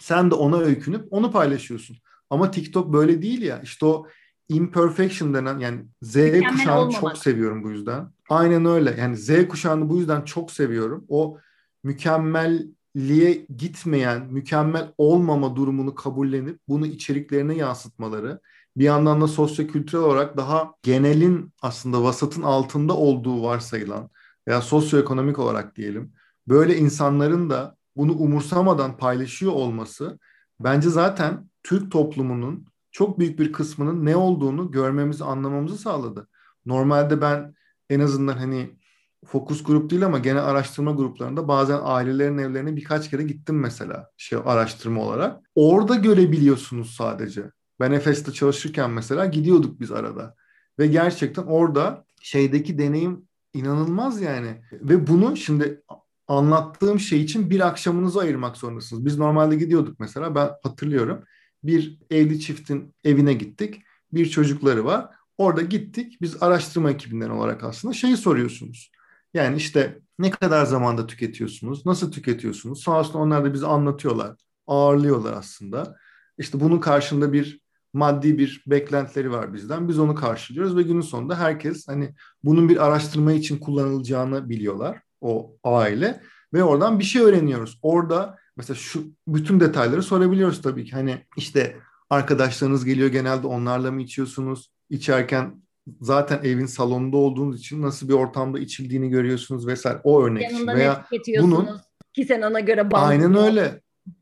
Sen 0.00 0.30
de 0.30 0.34
ona 0.34 0.58
öykünüp 0.58 1.06
onu 1.10 1.30
paylaşıyorsun. 1.30 1.96
Ama 2.30 2.50
TikTok 2.50 2.92
böyle 2.92 3.22
değil 3.22 3.42
ya. 3.42 3.60
İşte 3.62 3.86
o 3.86 4.06
imperfection 4.48 5.34
denen 5.34 5.58
yani 5.58 5.84
Z 6.02 6.16
Mükemmel 6.16 6.50
kuşağını 6.50 6.80
olmamak. 6.80 7.00
çok 7.00 7.18
seviyorum 7.18 7.64
bu 7.64 7.70
yüzden. 7.70 8.10
Aynen 8.28 8.64
öyle. 8.64 8.96
Yani 8.98 9.16
Z 9.16 9.48
kuşağını 9.48 9.88
bu 9.88 9.98
yüzden 9.98 10.22
çok 10.22 10.50
seviyorum. 10.50 11.04
O 11.08 11.38
mükemmelliğe 11.84 13.46
gitmeyen, 13.56 14.26
mükemmel 14.32 14.92
olmama 14.98 15.56
durumunu 15.56 15.94
kabullenip 15.94 16.60
bunu 16.68 16.86
içeriklerine 16.86 17.54
yansıtmaları 17.56 18.40
bir 18.76 18.84
yandan 18.84 19.20
da 19.20 19.28
sosyokültürel 19.28 20.04
olarak 20.04 20.36
daha 20.36 20.72
genelin 20.82 21.52
aslında 21.62 22.02
vasatın 22.02 22.42
altında 22.42 22.96
olduğu 22.96 23.42
varsayılan 23.42 24.10
veya 24.48 24.60
sosyoekonomik 24.60 25.38
olarak 25.38 25.76
diyelim 25.76 26.12
böyle 26.48 26.76
insanların 26.76 27.50
da 27.50 27.76
bunu 27.96 28.12
umursamadan 28.12 28.96
paylaşıyor 28.96 29.52
olması 29.52 30.18
bence 30.60 30.90
zaten 30.90 31.50
Türk 31.62 31.92
toplumunun 31.92 32.66
çok 32.96 33.18
büyük 33.18 33.38
bir 33.38 33.52
kısmının 33.52 34.06
ne 34.06 34.16
olduğunu 34.16 34.70
görmemizi, 34.70 35.24
anlamamızı 35.24 35.78
sağladı. 35.78 36.28
Normalde 36.66 37.20
ben 37.20 37.54
en 37.90 38.00
azından 38.00 38.36
hani 38.36 38.78
fokus 39.26 39.62
grup 39.64 39.90
değil 39.90 40.06
ama 40.06 40.18
gene 40.18 40.40
araştırma 40.40 40.92
gruplarında 40.92 41.48
bazen 41.48 41.80
ailelerin 41.82 42.38
evlerine 42.38 42.76
birkaç 42.76 43.10
kere 43.10 43.22
gittim 43.22 43.60
mesela 43.60 44.10
şey 44.16 44.38
araştırma 44.44 45.02
olarak. 45.02 45.40
Orada 45.54 45.94
görebiliyorsunuz 45.94 46.94
sadece. 46.94 47.50
Ben 47.80 47.92
Efes'te 47.92 48.32
çalışırken 48.32 48.90
mesela 48.90 49.26
gidiyorduk 49.26 49.80
biz 49.80 49.92
arada. 49.92 50.34
Ve 50.78 50.86
gerçekten 50.86 51.42
orada 51.42 52.04
şeydeki 52.22 52.78
deneyim 52.78 53.28
inanılmaz 53.54 54.20
yani. 54.20 54.62
Ve 54.72 55.06
bunu 55.06 55.36
şimdi 55.36 55.82
anlattığım 56.28 57.00
şey 57.00 57.22
için 57.22 57.50
bir 57.50 57.66
akşamınızı 57.66 58.20
ayırmak 58.20 58.56
zorundasınız. 58.56 59.04
Biz 59.04 59.18
normalde 59.18 59.56
gidiyorduk 59.56 60.00
mesela 60.00 60.34
ben 60.34 60.50
hatırlıyorum. 60.62 61.24
Bir 61.64 61.98
evli 62.10 62.40
çiftin 62.40 62.94
evine 63.04 63.32
gittik. 63.32 63.82
Bir 64.12 64.26
çocukları 64.26 64.84
var. 64.84 65.10
Orada 65.38 65.62
gittik. 65.62 66.18
Biz 66.20 66.42
araştırma 66.42 66.90
ekibinden 66.90 67.30
olarak 67.30 67.64
aslında 67.64 67.94
şeyi 67.94 68.16
soruyorsunuz. 68.16 68.92
Yani 69.34 69.56
işte 69.56 69.98
ne 70.18 70.30
kadar 70.30 70.64
zamanda 70.64 71.06
tüketiyorsunuz? 71.06 71.86
Nasıl 71.86 72.12
tüketiyorsunuz? 72.12 72.82
Sonrasında 72.82 73.18
onlar 73.18 73.44
da 73.44 73.54
bize 73.54 73.66
anlatıyorlar. 73.66 74.36
Ağırlıyorlar 74.66 75.32
aslında. 75.32 75.96
İşte 76.38 76.60
bunun 76.60 76.78
karşında 76.78 77.32
bir 77.32 77.60
maddi 77.92 78.38
bir 78.38 78.64
beklentileri 78.66 79.30
var 79.30 79.54
bizden. 79.54 79.88
Biz 79.88 79.98
onu 79.98 80.14
karşılıyoruz 80.14 80.76
ve 80.76 80.82
günün 80.82 81.00
sonunda 81.00 81.38
herkes 81.38 81.88
hani 81.88 82.14
bunun 82.44 82.68
bir 82.68 82.86
araştırma 82.86 83.32
için 83.32 83.58
kullanılacağını 83.58 84.48
biliyorlar 84.48 85.00
o 85.20 85.56
aile 85.64 86.20
ve 86.54 86.64
oradan 86.64 86.98
bir 86.98 87.04
şey 87.04 87.22
öğreniyoruz. 87.22 87.78
Orada 87.82 88.38
mesela 88.56 88.76
şu 88.76 89.04
bütün 89.28 89.60
detayları 89.60 90.02
sorabiliyoruz 90.02 90.62
tabii 90.62 90.84
ki. 90.84 90.92
Hani 90.92 91.24
işte 91.36 91.76
arkadaşlarınız 92.10 92.84
geliyor 92.84 93.08
genelde 93.08 93.46
onlarla 93.46 93.92
mı 93.92 94.02
içiyorsunuz? 94.02 94.70
İçerken 94.90 95.62
zaten 96.00 96.40
evin 96.44 96.66
salonunda 96.66 97.16
olduğunuz 97.16 97.60
için 97.60 97.82
nasıl 97.82 98.08
bir 98.08 98.14
ortamda 98.14 98.58
içildiğini 98.58 99.08
görüyorsunuz 99.08 99.66
vesaire. 99.66 100.00
O 100.04 100.22
örnek 100.22 100.50
için. 100.50 100.66
Veya 100.66 101.06
bunun 101.40 101.68
ki 102.14 102.24
sen 102.24 102.42
ona 102.42 102.60
göre 102.60 102.90
bağlı. 102.90 103.04
Aynen 103.04 103.34
öyle. 103.34 103.80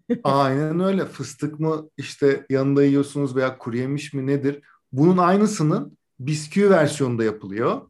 Aynen 0.25 0.81
öyle. 0.81 1.07
Fıstık 1.07 1.61
mı 1.61 1.91
işte 1.97 2.47
yanında 2.51 2.85
yiyorsunuz 2.85 3.37
veya 3.37 3.59
kuru 3.59 3.77
yemiş 3.77 4.13
mi 4.13 4.27
nedir? 4.27 4.63
Bunun 4.93 5.17
aynısının 5.17 5.99
bisküvi 6.21 6.71
versiyonunda 6.71 7.25
yapılıyor. 7.25 7.81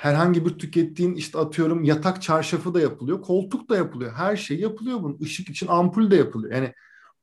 Herhangi 0.00 0.46
bir 0.46 0.58
tükettiğin 0.58 1.14
işte 1.14 1.38
atıyorum 1.38 1.84
yatak 1.84 2.22
çarşafı 2.22 2.74
da 2.74 2.80
yapılıyor. 2.80 3.22
Koltuk 3.22 3.68
da 3.68 3.76
yapılıyor. 3.76 4.12
Her 4.12 4.36
şey 4.36 4.60
yapılıyor 4.60 5.02
bunun. 5.02 5.18
Işık 5.18 5.50
için 5.50 5.66
ampul 5.66 6.10
de 6.10 6.16
yapılıyor. 6.16 6.54
Yani 6.54 6.74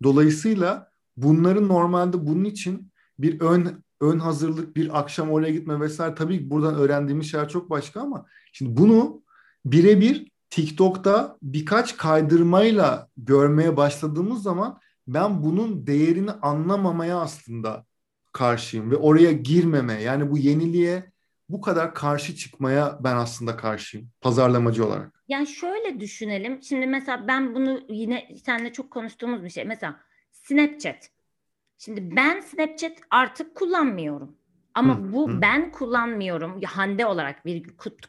dolayısıyla 0.04 0.92
bunların 1.18 1.68
normalde 1.68 2.28
bunun 2.28 2.44
için 2.44 2.92
bir 3.20 3.42
ön 3.42 3.84
ön 4.02 4.20
hazırlık, 4.20 4.76
bir 4.76 5.00
akşam 5.00 5.32
oraya 5.32 5.52
gitme 5.52 5.80
vesaire 5.80 6.16
tabii 6.16 6.50
buradan 6.50 6.76
öğrendiğimiz 6.76 7.32
şeyler 7.32 7.50
çok 7.50 7.70
başka 7.70 8.02
ama 8.02 8.26
şimdi 8.54 8.78
bunu 8.78 9.22
birebir 9.66 10.32
TikTok'ta 10.50 11.38
birkaç 11.42 11.98
kaydırmayla 11.98 13.10
görmeye 13.18 13.78
başladığımız 13.78 14.44
zaman 14.44 14.80
ben 15.08 15.44
bunun 15.44 15.88
değerini 15.88 16.32
anlamamaya 16.32 17.20
aslında 17.20 17.86
karşıyım 18.34 18.92
ve 18.92 18.96
oraya 18.96 19.32
girmeme 19.32 20.02
yani 20.02 20.32
bu 20.32 20.38
yeniliğe 20.38 21.12
bu 21.50 21.62
kadar 21.62 21.94
karşı 21.94 22.36
çıkmaya 22.36 23.00
ben 23.04 23.16
aslında 23.16 23.58
karşıyım 23.58 24.10
pazarlamacı 24.22 24.86
olarak. 24.86 25.24
Yani 25.28 25.48
şöyle 25.48 26.00
düşünelim. 26.00 26.64
Şimdi 26.64 26.88
mesela 26.88 27.28
ben 27.28 27.56
bunu 27.56 27.82
yine 27.90 28.30
seninle 28.46 28.74
çok 28.74 28.92
konuştuğumuz 28.92 29.44
bir 29.44 29.50
şey. 29.50 29.66
Mesela 29.66 30.00
Snapchat. 30.32 31.10
Şimdi 31.78 32.16
ben 32.16 32.40
Snapchat 32.40 32.92
artık 33.12 33.56
kullanmıyorum. 33.56 34.36
Ama 34.74 34.98
hı, 34.98 35.14
bu 35.14 35.30
hı. 35.30 35.42
ben 35.42 35.72
kullanmıyorum. 35.72 36.62
Hande 36.62 37.06
olarak 37.06 37.46
bir 37.46 37.64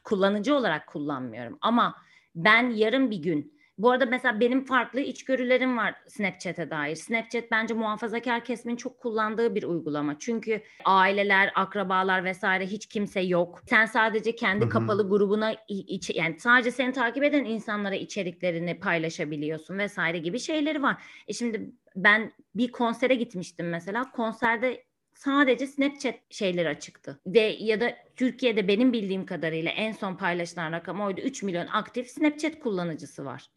kullanıcı 0.05 0.55
olarak 0.55 0.87
kullanmıyorum. 0.87 1.59
Ama 1.61 1.95
ben 2.35 2.71
yarın 2.71 3.11
bir 3.11 3.23
gün 3.23 3.58
bu 3.79 3.91
arada 3.91 4.07
mesela 4.07 4.41
benim 4.41 4.65
farklı 4.65 5.01
içgörülerim 5.01 5.77
var 5.77 5.95
Snapchat'e 6.07 6.71
dair. 6.71 6.97
Snapchat 6.97 7.51
bence 7.51 7.75
muhafazakar 7.75 8.45
kesimin 8.45 8.77
çok 8.77 9.01
kullandığı 9.01 9.55
bir 9.55 9.63
uygulama. 9.63 10.19
Çünkü 10.19 10.63
aileler, 10.85 11.53
akrabalar 11.55 12.25
vesaire 12.25 12.67
hiç 12.67 12.87
kimse 12.87 13.21
yok. 13.21 13.63
Sen 13.67 13.87
sadece 13.87 14.35
kendi 14.35 14.65
Hı-hı. 14.65 14.71
kapalı 14.71 15.09
grubuna 15.09 15.55
iç, 15.69 16.11
yani 16.11 16.41
sadece 16.41 16.71
seni 16.71 16.93
takip 16.93 17.25
eden 17.25 17.45
insanlara 17.45 17.95
içeriklerini 17.95 18.81
paylaşabiliyorsun 18.81 19.79
vesaire 19.79 20.19
gibi 20.19 20.39
şeyleri 20.39 20.83
var. 20.83 21.03
E 21.29 21.33
şimdi 21.33 21.73
ben 21.97 22.33
bir 22.55 22.73
konsere 22.73 23.15
gitmiştim 23.15 23.69
mesela. 23.69 24.11
Konserde 24.11 24.85
sadece 25.15 25.67
Snapchat 25.67 26.15
şeyleri 26.31 26.69
açıktı. 26.69 27.21
Ve 27.27 27.41
ya 27.41 27.81
da 27.81 27.97
Türkiye'de 28.17 28.69
benim 28.69 28.93
bildiğim 28.93 29.27
kadarıyla 29.27 29.71
en 29.71 29.93
son 29.93 30.17
paylaşılan 30.17 30.73
rakam 30.73 31.01
oydu. 31.01 31.21
3 31.21 31.43
milyon 31.43 31.67
aktif 31.67 32.09
Snapchat 32.11 32.61
kullanıcısı 32.61 33.25
var. 33.25 33.51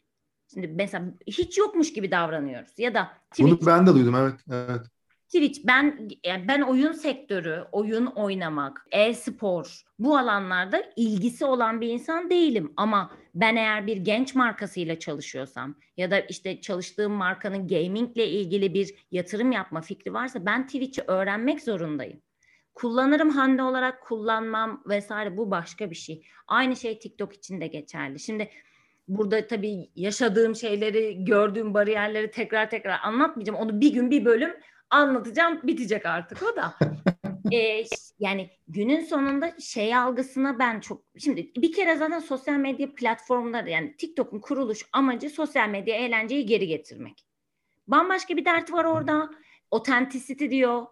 Şimdi 0.54 0.66
mesela 0.66 1.04
hiç 1.26 1.58
yokmuş 1.58 1.92
gibi 1.92 2.10
davranıyoruz. 2.10 2.78
Ya 2.78 2.94
da 2.94 3.10
Twitch. 3.30 3.50
Bunu 3.50 3.66
ben 3.66 3.86
de 3.86 3.94
duydum 3.94 4.14
evet. 4.14 4.40
evet. 4.50 4.86
Twitch 5.32 5.60
ben 5.64 6.08
yani 6.24 6.48
ben 6.48 6.60
oyun 6.60 6.92
sektörü, 6.92 7.64
oyun 7.72 8.06
oynamak, 8.06 8.86
e-spor 8.92 9.82
bu 9.98 10.18
alanlarda 10.18 10.82
ilgisi 10.96 11.44
olan 11.44 11.80
bir 11.80 11.88
insan 11.88 12.30
değilim 12.30 12.72
ama 12.76 13.10
ben 13.34 13.56
eğer 13.56 13.86
bir 13.86 13.96
genç 13.96 14.34
markasıyla 14.34 14.98
çalışıyorsam 14.98 15.74
ya 15.96 16.10
da 16.10 16.20
işte 16.20 16.60
çalıştığım 16.60 17.12
markanın 17.12 17.68
gamingle 17.68 18.28
ilgili 18.28 18.74
bir 18.74 18.94
yatırım 19.10 19.52
yapma 19.52 19.80
fikri 19.80 20.12
varsa 20.12 20.46
ben 20.46 20.66
Twitch'i 20.66 21.02
öğrenmek 21.02 21.62
zorundayım. 21.62 22.20
Kullanırım 22.74 23.30
Hande 23.30 23.62
olarak 23.62 24.02
kullanmam 24.02 24.82
vesaire 24.86 25.36
bu 25.36 25.50
başka 25.50 25.90
bir 25.90 25.96
şey. 25.96 26.24
Aynı 26.46 26.76
şey 26.76 26.98
TikTok 26.98 27.34
için 27.34 27.60
de 27.60 27.66
geçerli. 27.66 28.18
Şimdi 28.18 28.48
burada 29.18 29.46
tabii 29.46 29.90
yaşadığım 29.96 30.56
şeyleri, 30.56 31.24
gördüğüm 31.24 31.74
bariyerleri 31.74 32.30
tekrar 32.30 32.70
tekrar 32.70 33.00
anlatmayacağım. 33.02 33.58
Onu 33.58 33.80
bir 33.80 33.92
gün 33.92 34.10
bir 34.10 34.24
bölüm 34.24 34.54
anlatacağım 34.90 35.60
bitecek 35.62 36.06
artık 36.06 36.42
o 36.42 36.56
da. 36.56 36.74
ee, 37.52 37.84
yani 38.18 38.50
günün 38.68 39.00
sonunda 39.00 39.54
şey 39.60 39.94
algısına 39.94 40.58
ben 40.58 40.80
çok 40.80 41.02
şimdi 41.18 41.52
bir 41.56 41.72
kere 41.72 41.96
zaten 41.96 42.18
sosyal 42.18 42.56
medya 42.56 42.94
platformları 42.94 43.70
yani 43.70 43.96
TikTok'un 43.96 44.40
kuruluş 44.40 44.86
amacı 44.92 45.30
sosyal 45.30 45.68
medya 45.68 45.96
eğlenceyi 45.96 46.46
geri 46.46 46.66
getirmek. 46.66 47.26
Bambaşka 47.86 48.36
bir 48.36 48.44
dert 48.44 48.72
var 48.72 48.84
orada. 48.84 49.30
Authenticity 49.70 50.48
diyor, 50.48 50.86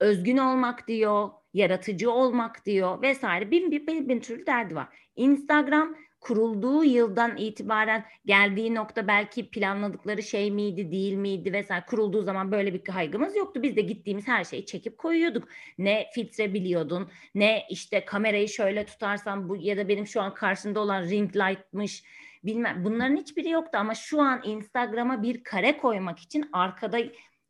özgün 0.00 0.36
olmak 0.36 0.88
diyor, 0.88 1.30
yaratıcı 1.54 2.10
olmak 2.10 2.66
diyor 2.66 3.02
vesaire. 3.02 3.50
Bin 3.50 3.70
bir, 3.70 3.86
bin, 3.86 4.08
bin 4.08 4.20
türlü 4.20 4.46
derdi 4.46 4.74
var. 4.74 4.88
Instagram 5.16 5.96
kurulduğu 6.24 6.84
yıldan 6.84 7.36
itibaren 7.36 8.04
geldiği 8.26 8.74
nokta 8.74 9.08
belki 9.08 9.50
planladıkları 9.50 10.22
şey 10.22 10.50
miydi 10.50 10.90
değil 10.92 11.14
miydi 11.14 11.52
vesaire 11.52 11.84
kurulduğu 11.86 12.22
zaman 12.22 12.52
böyle 12.52 12.74
bir 12.74 12.84
kaygımız 12.84 13.36
yoktu. 13.36 13.62
Biz 13.62 13.76
de 13.76 13.80
gittiğimiz 13.80 14.28
her 14.28 14.44
şeyi 14.44 14.66
çekip 14.66 14.98
koyuyorduk. 14.98 15.48
Ne 15.78 16.06
filtre 16.14 16.54
biliyordun 16.54 17.10
ne 17.34 17.62
işte 17.70 18.04
kamerayı 18.04 18.48
şöyle 18.48 18.86
tutarsam 18.86 19.48
bu 19.48 19.56
ya 19.56 19.76
da 19.76 19.88
benim 19.88 20.06
şu 20.06 20.20
an 20.20 20.34
karşımda 20.34 20.80
olan 20.80 21.02
ring 21.02 21.36
light'mış 21.36 22.04
bilmem 22.44 22.84
bunların 22.84 23.16
hiçbiri 23.16 23.48
yoktu 23.48 23.78
ama 23.78 23.94
şu 23.94 24.20
an 24.20 24.42
Instagram'a 24.44 25.22
bir 25.22 25.44
kare 25.44 25.78
koymak 25.78 26.18
için 26.18 26.48
arkada 26.52 26.98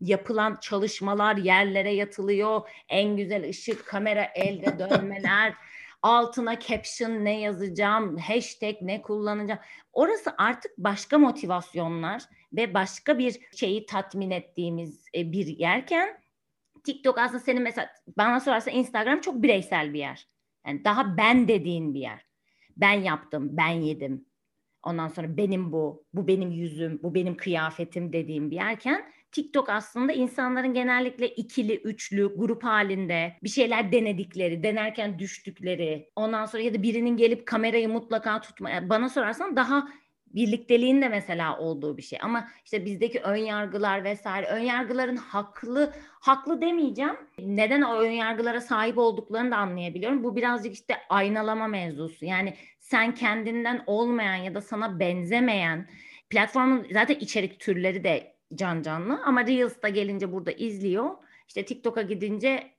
yapılan 0.01 0.59
çalışmalar 0.61 1.37
yerlere 1.37 1.93
yatılıyor. 1.93 2.69
En 2.89 3.17
güzel 3.17 3.49
ışık, 3.49 3.87
kamera 3.87 4.25
elde 4.35 4.79
dönmeler 4.91 5.55
altına 6.05 6.59
caption 6.61 7.25
ne 7.25 7.41
yazacağım, 7.41 8.17
hashtag 8.17 8.75
ne 8.81 9.03
kullanacağım. 9.03 9.61
Orası 9.93 10.35
artık 10.39 10.79
başka 10.79 11.19
motivasyonlar 11.19 12.23
ve 12.53 12.75
başka 12.75 13.19
bir 13.19 13.41
şeyi 13.57 13.87
tatmin 13.87 14.31
ettiğimiz 14.31 15.07
e, 15.15 15.33
bir 15.33 15.47
yerken 15.47 16.21
TikTok 16.85 17.19
aslında 17.19 17.41
senin 17.41 17.63
mesela 17.63 17.91
bana 18.17 18.41
sorarsa 18.41 18.71
Instagram 18.71 19.21
çok 19.21 19.43
bireysel 19.43 19.93
bir 19.95 19.99
yer. 19.99 20.29
Yani 20.67 20.85
daha 20.85 21.17
ben 21.17 21.49
dediğin 21.49 21.95
bir 21.95 22.01
yer. 22.01 22.27
Ben 22.77 22.93
yaptım, 22.93 23.49
ben 23.53 23.73
yedim. 23.73 24.27
Ondan 24.83 25.09
sonra 25.09 25.37
benim 25.37 25.73
bu, 25.73 26.05
bu 26.15 26.29
benim 26.29 26.51
yüzüm, 26.51 27.01
bu 27.03 27.15
benim 27.15 27.37
kıyafetim 27.37 28.13
dediğim 28.13 28.51
bir 28.51 28.57
yerken 28.57 29.13
TikTok 29.35 29.69
aslında 29.69 30.13
insanların 30.13 30.75
genellikle 30.75 31.29
ikili, 31.29 31.77
üçlü, 31.77 32.37
grup 32.37 32.65
halinde 32.65 33.37
bir 33.43 33.49
şeyler 33.49 33.93
denedikleri, 33.93 34.63
denerken 34.63 35.19
düştükleri, 35.19 36.11
ondan 36.17 36.47
sonra 36.47 36.63
ya 36.63 36.75
da 36.75 36.83
birinin 36.83 37.17
gelip 37.17 37.47
kamerayı 37.47 37.89
mutlaka 37.89 38.41
tutmaya, 38.41 38.89
bana 38.89 39.09
sorarsan 39.09 39.57
daha 39.57 39.89
birlikteliğin 40.35 41.03
de 41.03 41.09
mesela 41.09 41.59
olduğu 41.59 41.97
bir 41.97 42.03
şey. 42.03 42.19
Ama 42.23 42.49
işte 42.65 42.85
bizdeki 42.85 43.21
ön 43.21 43.37
yargılar 43.37 44.05
vesaire, 44.05 44.47
ön 44.47 44.61
yargıların 44.61 45.17
haklı, 45.17 45.93
haklı 46.21 46.61
demeyeceğim. 46.61 47.17
Neden 47.39 47.83
o 47.83 47.99
ön 47.99 48.11
yargılara 48.11 48.61
sahip 48.61 48.99
olduklarını 48.99 49.51
da 49.51 49.57
anlayabiliyorum. 49.57 50.25
Bu 50.25 50.37
birazcık 50.37 50.73
işte 50.73 50.97
aynalama 51.09 51.67
mevzusu. 51.67 52.25
Yani 52.25 52.55
sen 52.81 53.15
kendinden 53.15 53.83
olmayan 53.87 54.37
ya 54.37 54.55
da 54.55 54.61
sana 54.61 55.01
benzemeyen 55.01 55.89
platformun 56.31 56.87
zaten 56.93 57.15
içerik 57.15 57.61
türleri 57.61 58.05
de 58.05 58.34
can 58.57 58.83
canlı 58.83 59.21
ama 59.25 59.47
Reels'ta 59.47 59.89
gelince 59.89 60.33
burada 60.33 60.53
izliyor. 60.53 61.11
İşte 61.49 61.65
TikTok'a 61.65 62.03
gidince 62.03 62.71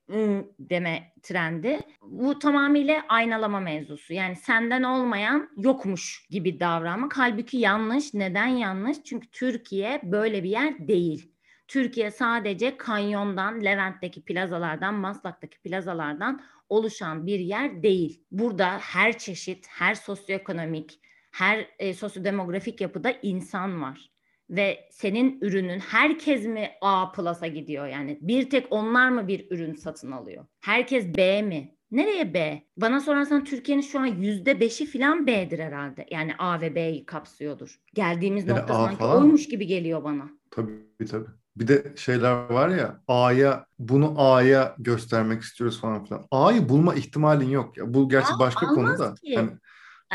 deme 0.60 1.14
trendi. 1.24 1.80
Bu 2.02 2.40
tamamıyla 2.40 3.04
aynalama 3.10 3.60
mevzusu. 3.60 4.14
Yani 4.14 4.36
senden 4.36 4.84
olmayan 4.84 5.50
yokmuş 5.58 6.28
gibi 6.30 6.60
davranmak. 6.60 7.18
Halbuki 7.18 7.58
yanlış. 7.58 8.14
Neden 8.14 8.48
yanlış? 8.48 8.98
Çünkü 9.04 9.28
Türkiye 9.28 10.02
böyle 10.04 10.44
bir 10.44 10.50
yer 10.50 10.88
değil. 10.88 11.32
Türkiye 11.68 12.12
sadece 12.12 12.78
kanyondan, 12.78 13.66
Levent'teki 13.66 14.26
plazalardan, 14.26 14.94
Maslak'taki 14.94 15.62
plazalardan 15.62 16.42
oluşan 16.70 17.26
bir 17.26 17.40
yer 17.40 17.84
değil. 17.84 18.24
Burada 18.32 18.78
her 18.82 19.18
çeşit, 19.18 19.68
her 19.68 19.96
sosyoekonomik, 19.96 21.00
her 21.32 21.68
e, 21.80 21.94
sosyodemografik 21.94 22.82
yapıda 22.82 23.12
insan 23.12 23.82
var 23.82 24.15
ve 24.50 24.90
senin 24.92 25.38
ürünün 25.42 25.80
herkes 25.80 26.46
mi 26.46 26.70
A 26.82 27.12
Plus'a 27.12 27.48
gidiyor 27.48 27.88
yani 27.88 28.18
bir 28.22 28.50
tek 28.50 28.68
onlar 28.70 29.10
mı 29.10 29.28
bir 29.28 29.52
ürün 29.52 29.76
satın 29.76 30.12
alıyor? 30.12 30.46
Herkes 30.62 31.18
B 31.18 31.42
mi? 31.42 31.76
Nereye 31.92 32.34
B? 32.34 32.64
Bana 32.78 33.00
sorarsan 33.00 33.44
Türkiye'nin 33.44 33.82
şu 33.82 34.00
an 34.00 34.06
yüzde 34.06 34.60
beşi 34.60 34.86
falan 34.86 35.28
B'dir 35.28 35.60
herhalde. 35.60 36.06
Yani 36.12 36.32
A 36.40 36.62
ve 36.62 36.76
B'yi 36.76 37.06
kapsıyordur. 37.06 37.80
Geldiğimiz 37.94 38.48
yani 38.48 38.60
nokta 38.60 38.74
A 38.74 38.78
sanki 38.86 38.98
falan. 38.98 39.22
oymuş 39.22 39.48
gibi 39.48 39.68
geliyor 39.68 40.04
bana. 40.04 40.30
Tabii 40.52 41.06
tabii. 41.12 41.30
Bir 41.58 41.68
de 41.68 41.94
şeyler 41.96 42.32
var 42.32 42.70
ya 42.70 43.02
A'ya 43.08 43.66
bunu 43.80 44.14
A'ya 44.18 44.76
göstermek 44.80 45.42
istiyoruz 45.42 45.82
falan 45.82 46.06
filan. 46.06 46.26
A'yı 46.32 46.70
bulma 46.70 46.96
ihtimalin 46.96 47.50
yok 47.50 47.78
ya. 47.78 47.94
Bu 47.94 48.10
gerçi 48.10 48.34
Aa, 48.34 48.40
başka 48.40 48.68
konu 48.68 49.00
da. 49.00 49.14
Ki. 49.14 49.36
Hani 49.36 49.50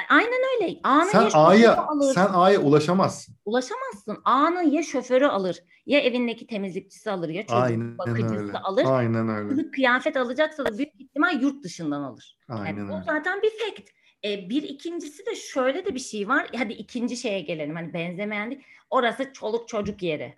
Aynen 0.09 0.41
öyle. 0.55 0.81
A'nın 0.85 1.05
sen 1.11 1.23
ya 1.23 1.31
A'ya 1.35 1.77
alır. 1.77 2.15
sen 2.15 2.29
A'ya 2.33 2.61
ulaşamazsın. 2.61 3.35
Ulaşamazsın. 3.45 4.19
A'nın 4.25 4.63
ya 4.71 4.83
şoförü 4.83 5.27
alır, 5.27 5.65
ya 5.87 6.01
evindeki 6.01 6.47
temizlikçisi 6.47 7.11
alır, 7.11 7.29
ya 7.29 7.43
çocuk 7.43 7.63
Aynen 7.63 7.99
bakıcısı 7.99 8.37
öyle. 8.37 8.59
alır. 8.59 8.85
Aynen 8.89 9.29
öyle. 9.29 9.49
Kılık 9.49 9.75
kıyafet 9.75 10.17
alacaksa 10.17 10.65
da 10.65 10.79
büyük 10.79 11.01
ihtimal 11.01 11.43
yurt 11.43 11.65
dışından 11.65 12.03
alır. 12.03 12.39
Aynen 12.49 12.67
yani 12.67 12.81
öyle. 12.83 12.93
O 12.93 13.03
zaten 13.07 13.43
bir 13.43 13.51
fact. 13.51 13.91
E, 14.25 14.51
bir 14.51 14.63
ikincisi 14.63 15.27
de 15.27 15.35
şöyle 15.35 15.87
de 15.87 15.95
bir 15.95 16.01
şey 16.01 16.29
var. 16.29 16.51
Hadi 16.57 16.73
ikinci 16.73 17.17
şeye 17.17 17.41
gelelim. 17.41 17.75
Hani 17.77 17.93
benzemeyenlik. 17.95 18.65
Orası 18.91 19.33
çoluk 19.33 19.69
çocuk 19.69 20.03
yeri. 20.03 20.35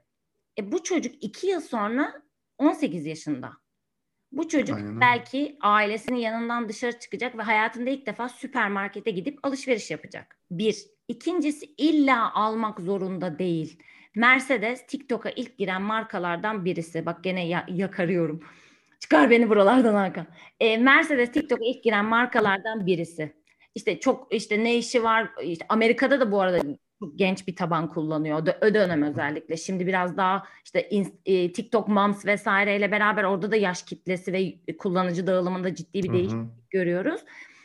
E, 0.58 0.72
bu 0.72 0.82
çocuk 0.82 1.14
iki 1.24 1.46
yıl 1.46 1.60
sonra 1.60 2.22
18 2.58 3.06
yaşında. 3.06 3.50
Bu 4.32 4.48
çocuk 4.48 4.76
Aynen. 4.76 5.00
belki 5.00 5.56
ailesinin 5.60 6.18
yanından 6.18 6.68
dışarı 6.68 6.98
çıkacak 6.98 7.38
ve 7.38 7.42
hayatında 7.42 7.90
ilk 7.90 8.06
defa 8.06 8.28
süpermarkete 8.28 9.10
gidip 9.10 9.38
alışveriş 9.42 9.90
yapacak. 9.90 10.36
Bir. 10.50 10.76
İkincisi 11.08 11.66
illa 11.78 12.34
almak 12.34 12.80
zorunda 12.80 13.38
değil. 13.38 13.78
Mercedes 14.14 14.86
TikTok'a 14.86 15.30
ilk 15.30 15.58
giren 15.58 15.82
markalardan 15.82 16.64
birisi. 16.64 17.06
Bak 17.06 17.24
gene 17.24 17.48
ya- 17.48 17.66
yakarıyorum. 17.68 18.42
Çıkar 19.00 19.30
beni 19.30 19.48
buralardan 19.48 19.94
Hakan. 19.94 20.26
E, 20.60 20.76
Mercedes 20.76 21.32
TikTok'a 21.32 21.64
ilk 21.64 21.84
giren 21.84 22.04
markalardan 22.04 22.86
birisi. 22.86 23.32
İşte 23.74 24.00
çok 24.00 24.34
işte 24.34 24.64
ne 24.64 24.76
işi 24.76 25.02
var? 25.02 25.30
İşte 25.42 25.66
Amerika'da 25.68 26.20
da 26.20 26.32
bu 26.32 26.40
arada 26.40 26.58
genç 27.16 27.48
bir 27.48 27.56
taban 27.56 27.88
kullanıyor. 27.88 28.38
O 28.38 28.74
dönem 28.74 29.02
özellikle. 29.02 29.56
Şimdi 29.56 29.86
biraz 29.86 30.16
daha 30.16 30.46
işte 30.64 30.88
e, 31.24 31.52
TikTok 31.52 31.88
Moms 31.88 32.26
vesaireyle 32.26 32.92
beraber 32.92 33.24
orada 33.24 33.50
da 33.50 33.56
yaş 33.56 33.82
kitlesi 33.82 34.32
ve 34.32 34.76
kullanıcı 34.76 35.26
dağılımında 35.26 35.74
ciddi 35.74 36.02
bir 36.02 36.12
değişiklik 36.12 36.70
görüyoruz. 36.70 37.20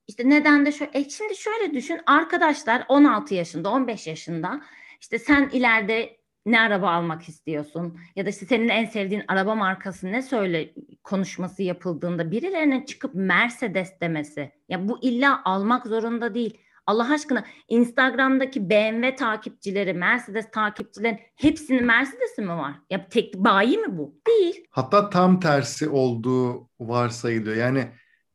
İşte 0.07 0.29
neden 0.29 0.65
de 0.65 0.71
şöyle, 0.71 0.91
e 0.93 1.09
şimdi 1.09 1.35
şöyle 1.35 1.73
düşün 1.73 1.99
arkadaşlar 2.05 2.85
16 2.89 3.35
yaşında 3.35 3.71
15 3.71 4.07
yaşında 4.07 4.61
işte 5.01 5.19
sen 5.19 5.49
ileride 5.53 6.17
ne 6.45 6.59
araba 6.59 6.91
almak 6.91 7.29
istiyorsun 7.29 7.99
ya 8.15 8.25
da 8.25 8.29
işte 8.29 8.45
senin 8.45 8.69
en 8.69 8.85
sevdiğin 8.85 9.23
araba 9.27 9.55
markası 9.55 10.11
ne 10.11 10.21
söyle 10.21 10.73
konuşması 11.03 11.63
yapıldığında 11.63 12.31
birilerinin 12.31 12.85
çıkıp 12.85 13.15
Mercedes 13.15 14.01
demesi 14.01 14.51
ya 14.69 14.87
bu 14.87 14.99
illa 15.01 15.41
almak 15.45 15.87
zorunda 15.87 16.33
değil 16.33 16.57
Allah 16.87 17.13
aşkına 17.13 17.45
Instagram'daki 17.67 18.69
BMW 18.69 19.15
takipçileri, 19.15 19.93
Mercedes 19.93 20.51
takipçilerin 20.51 21.19
hepsinin 21.35 21.85
Mercedes'i 21.85 22.41
mi 22.41 22.49
var? 22.49 22.75
Ya 22.89 23.09
tek 23.09 23.35
bayi 23.35 23.77
mi 23.77 23.97
bu? 23.97 24.19
Değil. 24.27 24.65
Hatta 24.71 25.09
tam 25.09 25.39
tersi 25.39 25.89
olduğu 25.89 26.69
varsayılıyor. 26.79 27.55
Yani 27.55 27.87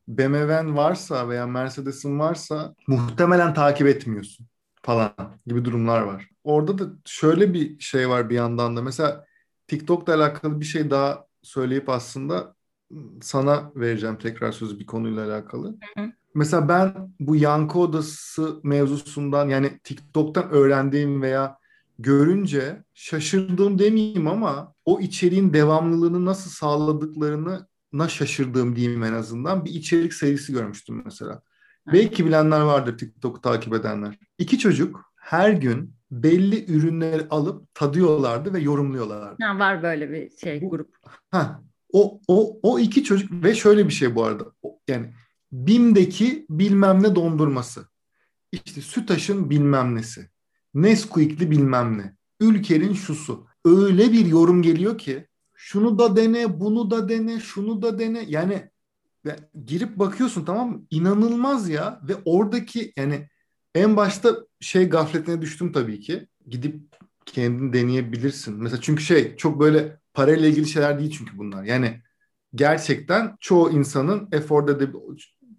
BMW'n 0.07 0.77
varsa 0.77 1.29
veya 1.29 1.47
Mercedes'in 1.47 2.19
varsa 2.19 2.75
muhtemelen 2.87 3.53
takip 3.53 3.87
etmiyorsun 3.87 4.47
falan 4.83 5.13
gibi 5.47 5.65
durumlar 5.65 6.01
var. 6.01 6.29
Orada 6.43 6.77
da 6.77 6.83
şöyle 7.05 7.53
bir 7.53 7.79
şey 7.79 8.09
var 8.09 8.29
bir 8.29 8.35
yandan 8.35 8.77
da. 8.77 8.81
Mesela 8.81 9.25
TikTok'la 9.67 10.15
alakalı 10.15 10.59
bir 10.59 10.65
şey 10.65 10.89
daha 10.89 11.25
söyleyip 11.41 11.89
aslında 11.89 12.55
sana 13.21 13.71
vereceğim 13.75 14.17
tekrar 14.17 14.51
sözü 14.51 14.79
bir 14.79 14.85
konuyla 14.85 15.25
alakalı. 15.25 15.67
Hı 15.67 16.01
hı. 16.01 16.11
Mesela 16.35 16.69
ben 16.69 17.13
bu 17.19 17.35
yankı 17.35 17.79
odası 17.79 18.59
mevzusundan 18.63 19.49
yani 19.49 19.79
TikTok'tan 19.83 20.49
öğrendiğim 20.49 21.21
veya 21.21 21.57
görünce 21.99 22.83
şaşırdığım 22.93 23.79
demeyeyim 23.79 24.27
ama 24.27 24.73
o 24.85 24.99
içeriğin 24.99 25.53
devamlılığını 25.53 26.25
nasıl 26.25 26.49
sağladıklarını 26.49 27.67
na 27.93 28.07
şaşırdığım 28.07 28.75
diyeyim 28.75 29.03
en 29.03 29.13
azından 29.13 29.65
bir 29.65 29.71
içerik 29.71 30.13
serisi 30.13 30.53
görmüştüm 30.53 31.01
mesela. 31.05 31.41
Evet. 31.87 31.95
Belki 31.95 32.25
bilenler 32.25 32.61
vardır 32.61 32.97
TikTok'u 32.97 33.41
takip 33.41 33.73
edenler. 33.73 34.19
İki 34.37 34.59
çocuk 34.59 35.13
her 35.15 35.49
gün 35.51 35.95
belli 36.11 36.71
ürünleri 36.71 37.27
alıp 37.29 37.73
tadıyorlardı 37.73 38.53
ve 38.53 38.59
yorumluyorlardı. 38.59 39.43
Ha, 39.43 39.59
var 39.59 39.83
böyle 39.83 40.11
bir 40.11 40.29
şey 40.29 40.59
grup. 40.59 40.95
Ha, 41.31 41.61
o, 41.93 42.19
o, 42.27 42.59
o 42.63 42.79
iki 42.79 43.03
çocuk 43.03 43.43
ve 43.43 43.55
şöyle 43.55 43.87
bir 43.87 43.93
şey 43.93 44.15
bu 44.15 44.23
arada. 44.23 44.45
Yani 44.87 45.13
BİM'deki 45.53 46.45
bilmem 46.49 47.03
ne 47.03 47.15
dondurması. 47.15 47.87
İşte 48.51 48.81
Sütaş'ın 48.81 49.49
bilmem 49.49 49.95
nesi. 49.95 50.29
Nesquik'li 50.73 51.51
bilmem 51.51 51.97
ne. 51.97 52.15
Ülker'in 52.39 52.93
şusu. 52.93 53.47
Öyle 53.65 54.11
bir 54.11 54.25
yorum 54.25 54.61
geliyor 54.61 54.97
ki 54.97 55.27
şunu 55.53 55.99
da 55.99 56.15
dene, 56.15 56.59
bunu 56.59 56.91
da 56.91 57.09
dene, 57.09 57.39
şunu 57.39 57.81
da 57.81 57.99
dene. 57.99 58.25
Yani 58.27 58.69
girip 59.65 59.99
bakıyorsun 59.99 60.45
tamam 60.45 60.69
mı? 60.69 60.85
İnanılmaz 60.89 61.69
ya 61.69 62.01
ve 62.03 62.15
oradaki 62.25 62.93
yani 62.97 63.29
en 63.75 63.97
başta 63.97 64.37
şey 64.59 64.89
gafletine 64.89 65.41
düştüm 65.41 65.71
tabii 65.71 65.99
ki. 65.99 66.27
Gidip 66.47 66.81
kendini 67.25 67.73
deneyebilirsin. 67.73 68.63
Mesela 68.63 68.81
çünkü 68.81 69.03
şey 69.03 69.35
çok 69.35 69.59
böyle 69.59 69.99
parayla 70.13 70.47
ilgili 70.47 70.67
şeyler 70.67 70.99
değil 70.99 71.15
çünkü 71.17 71.37
bunlar. 71.37 71.63
Yani 71.63 72.01
gerçekten 72.55 73.37
çoğu 73.39 73.71
insanın 73.71 74.29
efor 74.31 74.67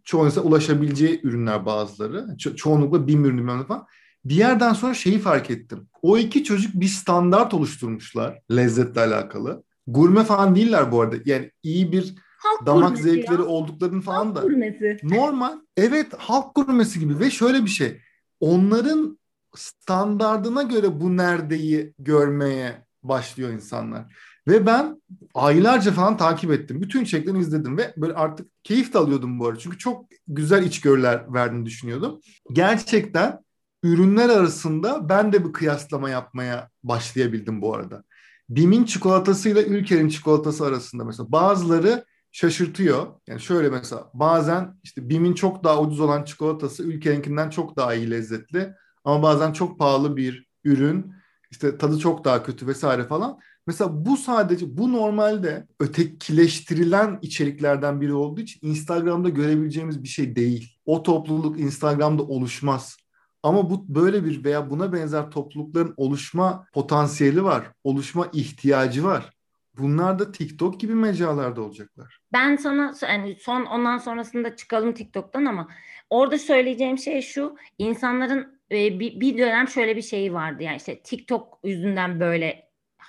çoğu 0.05 0.26
insan 0.26 0.46
ulaşabileceği 0.46 1.20
ürünler 1.22 1.66
bazıları. 1.66 2.18
Ço- 2.18 2.57
çoğunlukla 2.57 3.07
bin 3.07 3.24
ürün 3.24 3.62
falan. 3.62 3.86
Bir 4.24 4.34
yerden 4.34 4.72
sonra 4.72 4.94
şeyi 4.94 5.18
fark 5.18 5.50
ettim. 5.50 5.88
O 6.02 6.18
iki 6.18 6.44
çocuk 6.44 6.74
bir 6.74 6.86
standart 6.86 7.55
oluşturmuşlar 7.55 8.40
lezzetle 8.50 9.00
alakalı. 9.00 9.62
Gurme 9.86 10.24
falan 10.24 10.57
değiller 10.57 10.92
bu 10.92 11.00
arada. 11.00 11.16
Yani 11.24 11.50
iyi 11.62 11.92
bir 11.92 12.14
halk 12.38 12.66
damak 12.66 12.98
zevkleri 12.98 13.42
ya. 13.42 13.46
olduklarını 13.46 14.00
falan 14.00 14.26
halk 14.26 14.36
da. 14.36 14.40
Gurmesi. 14.40 14.98
Normal. 15.02 15.52
Evet 15.76 16.07
halk 16.18 16.55
gurmesi 16.55 17.00
gibi 17.00 17.20
ve 17.20 17.30
şöyle 17.30 17.64
bir 17.64 17.70
şey. 17.70 18.00
Onların 18.40 19.18
standardına 19.57 20.62
göre 20.62 21.00
bu 21.00 21.16
neredeyi 21.16 21.94
görmeye 21.98 22.86
başlıyor 23.02 23.50
insanlar. 23.50 24.16
Ve 24.49 24.66
ben 24.66 25.03
aylarca 25.34 25.92
falan 25.92 26.16
takip 26.16 26.51
ettim. 26.53 26.82
Bütün 26.82 27.03
içeriklerini 27.05 27.40
izledim 27.40 27.78
ve 27.78 27.95
böyle 27.97 28.14
artık 28.14 28.64
keyif 28.64 28.95
de 28.95 28.99
alıyordum 28.99 29.38
bu 29.40 29.47
arada. 29.47 29.59
Çünkü 29.59 29.78
çok 29.78 30.07
güzel 30.28 30.62
içgörüler 30.62 31.34
verdiğini 31.34 31.66
düşünüyordum. 31.66 32.20
Gerçekten 32.53 33.45
ürünler 33.82 34.28
arasında 34.28 35.09
ben 35.09 35.32
de 35.32 35.45
bir 35.45 35.53
kıyaslama 35.53 36.11
yapmaya 36.11 36.70
başlayabildim 36.82 37.62
bu 37.62 37.74
arada. 37.74 38.05
Bim'in 38.49 38.84
çikolatasıyla 38.84 39.62
Ülker'in 39.62 40.09
çikolatası 40.09 40.66
arasında 40.66 41.05
mesela 41.05 41.32
bazıları 41.32 42.05
şaşırtıyor. 42.32 43.07
Yani 43.26 43.40
şöyle 43.40 43.68
mesela 43.68 44.11
bazen 44.14 44.74
işte 44.82 45.09
Bim'in 45.09 45.34
çok 45.34 45.64
daha 45.64 45.80
ucuz 45.80 46.01
olan 46.01 46.24
çikolatası 46.24 46.82
Ülker'inkinden 46.82 47.51
çok 47.51 47.76
daha 47.76 47.95
iyi 47.95 48.11
lezzetli. 48.11 48.74
Ama 49.05 49.22
bazen 49.22 49.53
çok 49.53 49.78
pahalı 49.78 50.16
bir 50.16 50.47
ürün 50.64 51.14
işte 51.51 51.78
tadı 51.78 51.99
çok 51.99 52.24
daha 52.24 52.42
kötü 52.42 52.66
vesaire 52.66 53.05
falan. 53.05 53.38
Mesela 53.66 54.06
bu 54.06 54.16
sadece 54.16 54.76
bu 54.78 54.92
normalde 54.92 55.66
ötekileştirilen 55.80 57.18
içeriklerden 57.22 58.00
biri 58.00 58.14
olduğu 58.14 58.40
için 58.40 58.68
Instagram'da 58.68 59.28
görebileceğimiz 59.28 60.02
bir 60.02 60.08
şey 60.08 60.36
değil. 60.36 60.78
O 60.86 61.02
topluluk 61.02 61.60
Instagram'da 61.60 62.22
oluşmaz. 62.22 62.96
Ama 63.42 63.70
bu 63.70 63.94
böyle 63.94 64.24
bir 64.24 64.44
veya 64.44 64.70
buna 64.70 64.92
benzer 64.92 65.30
toplulukların 65.30 65.94
oluşma 65.96 66.66
potansiyeli 66.72 67.44
var. 67.44 67.70
Oluşma 67.84 68.28
ihtiyacı 68.32 69.04
var. 69.04 69.30
Bunlar 69.78 70.18
da 70.18 70.32
TikTok 70.32 70.80
gibi 70.80 70.94
mecralarda 70.94 71.62
olacaklar. 71.62 72.18
Ben 72.32 72.56
sana 72.56 72.94
yani 73.02 73.36
son 73.40 73.64
ondan 73.64 73.98
sonrasında 73.98 74.56
çıkalım 74.56 74.92
TikTok'tan 74.92 75.44
ama 75.44 75.68
orada 76.10 76.38
söyleyeceğim 76.38 76.98
şey 76.98 77.22
şu. 77.22 77.56
insanların 77.78 78.60
e, 78.70 79.00
bir, 79.00 79.38
dönem 79.38 79.68
şöyle 79.68 79.96
bir 79.96 80.02
şey 80.02 80.34
vardı. 80.34 80.62
Yani 80.62 80.76
işte 80.76 81.00
TikTok 81.00 81.58
yüzünden 81.64 82.20
böyle 82.20 82.63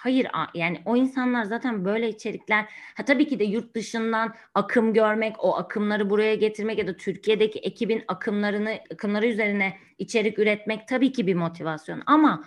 Hayır 0.06 0.28
yani 0.54 0.82
o 0.86 0.96
insanlar 0.96 1.44
zaten 1.44 1.86
böyle 1.86 2.10
içerikler 2.10 2.66
ha 2.96 3.06
tabii 3.06 3.28
ki 3.28 3.40
de 3.40 3.44
yurt 3.44 3.76
dışından 3.76 4.34
akım 4.54 4.94
görmek, 4.94 5.44
o 5.44 5.56
akımları 5.56 6.10
buraya 6.10 6.36
getirmek 6.36 6.78
ya 6.78 6.88
da 6.88 6.98
Türkiye'deki 6.98 7.60
ekibin 7.60 8.04
akımlarını 8.08 8.80
akımları 8.94 9.28
üzerine 9.28 9.78
içerik 9.98 10.40
üretmek 10.40 10.88
tabii 10.88 11.12
ki 11.12 11.28
bir 11.28 11.36
motivasyon 11.36 12.02
ama 12.06 12.44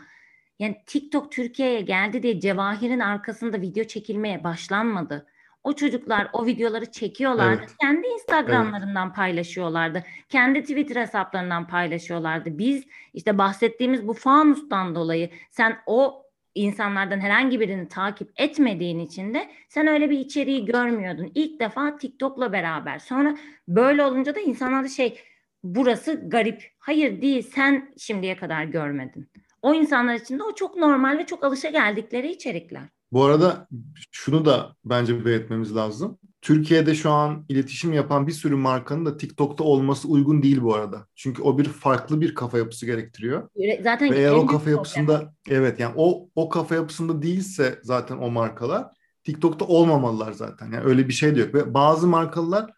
yani 0.59 0.77
TikTok 0.87 1.33
Türkiye'ye 1.33 1.81
geldi 1.81 2.23
diye 2.23 2.41
Cevahir'in 2.41 3.01
arkasında 3.01 3.61
video 3.61 3.85
çekilmeye 3.85 4.45
başlanmadı. 4.45 5.27
O 5.65 5.73
çocuklar 5.73 6.29
o 6.33 6.47
videoları 6.47 6.93
çekiyorlardı. 6.93 7.61
Evet. 7.61 7.75
Kendi 7.81 8.07
Instagram'larından 8.07 9.07
evet. 9.07 9.17
paylaşıyorlardı. 9.17 10.05
Kendi 10.29 10.61
Twitter 10.61 11.01
hesaplarından 11.01 11.67
paylaşıyorlardı. 11.67 12.59
Biz 12.59 12.85
işte 13.15 13.39
bahsettiğimiz 13.39 14.09
bu 14.09 14.13
fanustan 14.13 14.95
dolayı 14.95 15.31
sen 15.51 15.77
o 15.87 16.28
insanlardan 16.55 17.21
herhangi 17.21 17.61
birini 17.61 17.89
takip 17.89 18.31
etmediğin 18.37 18.99
için 18.99 19.35
de 19.35 19.51
sen 19.69 19.87
öyle 19.87 20.11
bir 20.11 20.19
içeriği 20.19 20.65
görmüyordun. 20.65 21.33
İlk 21.35 21.61
defa 21.61 21.97
TikTok'la 21.97 22.53
beraber. 22.53 22.99
Sonra 22.99 23.37
böyle 23.69 24.05
olunca 24.05 24.35
da 24.35 24.41
insanlar 24.41 24.85
da 24.85 24.89
şey 24.89 25.19
burası 25.63 26.29
garip. 26.29 26.65
Hayır 26.79 27.23
değil 27.23 27.43
sen 27.55 27.95
şimdiye 27.99 28.37
kadar 28.37 28.65
görmedin. 28.65 29.31
O 29.63 29.75
insanlar 29.75 30.15
için 30.15 30.39
de 30.39 30.43
o 30.43 30.55
çok 30.55 30.77
normal 30.77 31.19
ve 31.19 31.27
çok 31.27 31.45
alışa 31.45 31.71
geldikleri 31.71 32.31
içerikler. 32.33 32.83
Bu 33.13 33.25
arada 33.25 33.69
şunu 34.13 34.45
da 34.45 34.77
bence 34.85 35.25
belirtmemiz 35.25 35.77
lazım. 35.77 36.19
Türkiye'de 36.43 36.95
şu 36.95 37.11
an 37.11 37.45
iletişim 37.49 37.93
yapan 37.93 38.27
bir 38.27 38.33
sürü 38.33 38.57
markanın 38.57 39.07
da 39.07 39.17
TikTok'ta 39.17 39.65
olması 39.65 40.09
uygun 40.09 40.43
değil 40.43 40.63
bu 40.63 40.75
arada. 40.75 41.07
Çünkü 41.15 41.43
o 41.43 41.59
bir 41.59 41.65
farklı 41.65 42.21
bir 42.21 42.35
kafa 42.35 42.59
yapısı 42.59 42.87
gerektiriyor. 42.87 43.49
Zaten 43.83 44.11
Ve 44.11 44.19
eğer 44.19 44.33
o 44.33 44.47
kafa 44.47 44.71
yapısında 44.71 45.19
problem. 45.19 45.35
evet 45.49 45.81
yani 45.81 45.93
o 45.97 46.29
o 46.35 46.49
kafa 46.49 46.75
yapısında 46.75 47.23
değilse 47.23 47.79
zaten 47.83 48.17
o 48.17 48.31
markalar 48.31 48.87
TikTok'ta 49.25 49.65
olmamalılar 49.65 50.33
zaten. 50.33 50.67
Yani 50.73 50.85
öyle 50.85 51.09
bir 51.09 51.13
şey 51.13 51.37
de 51.37 51.41
yok. 51.41 51.55
Ve 51.55 51.75
bazı 51.75 52.07
markalar 52.07 52.71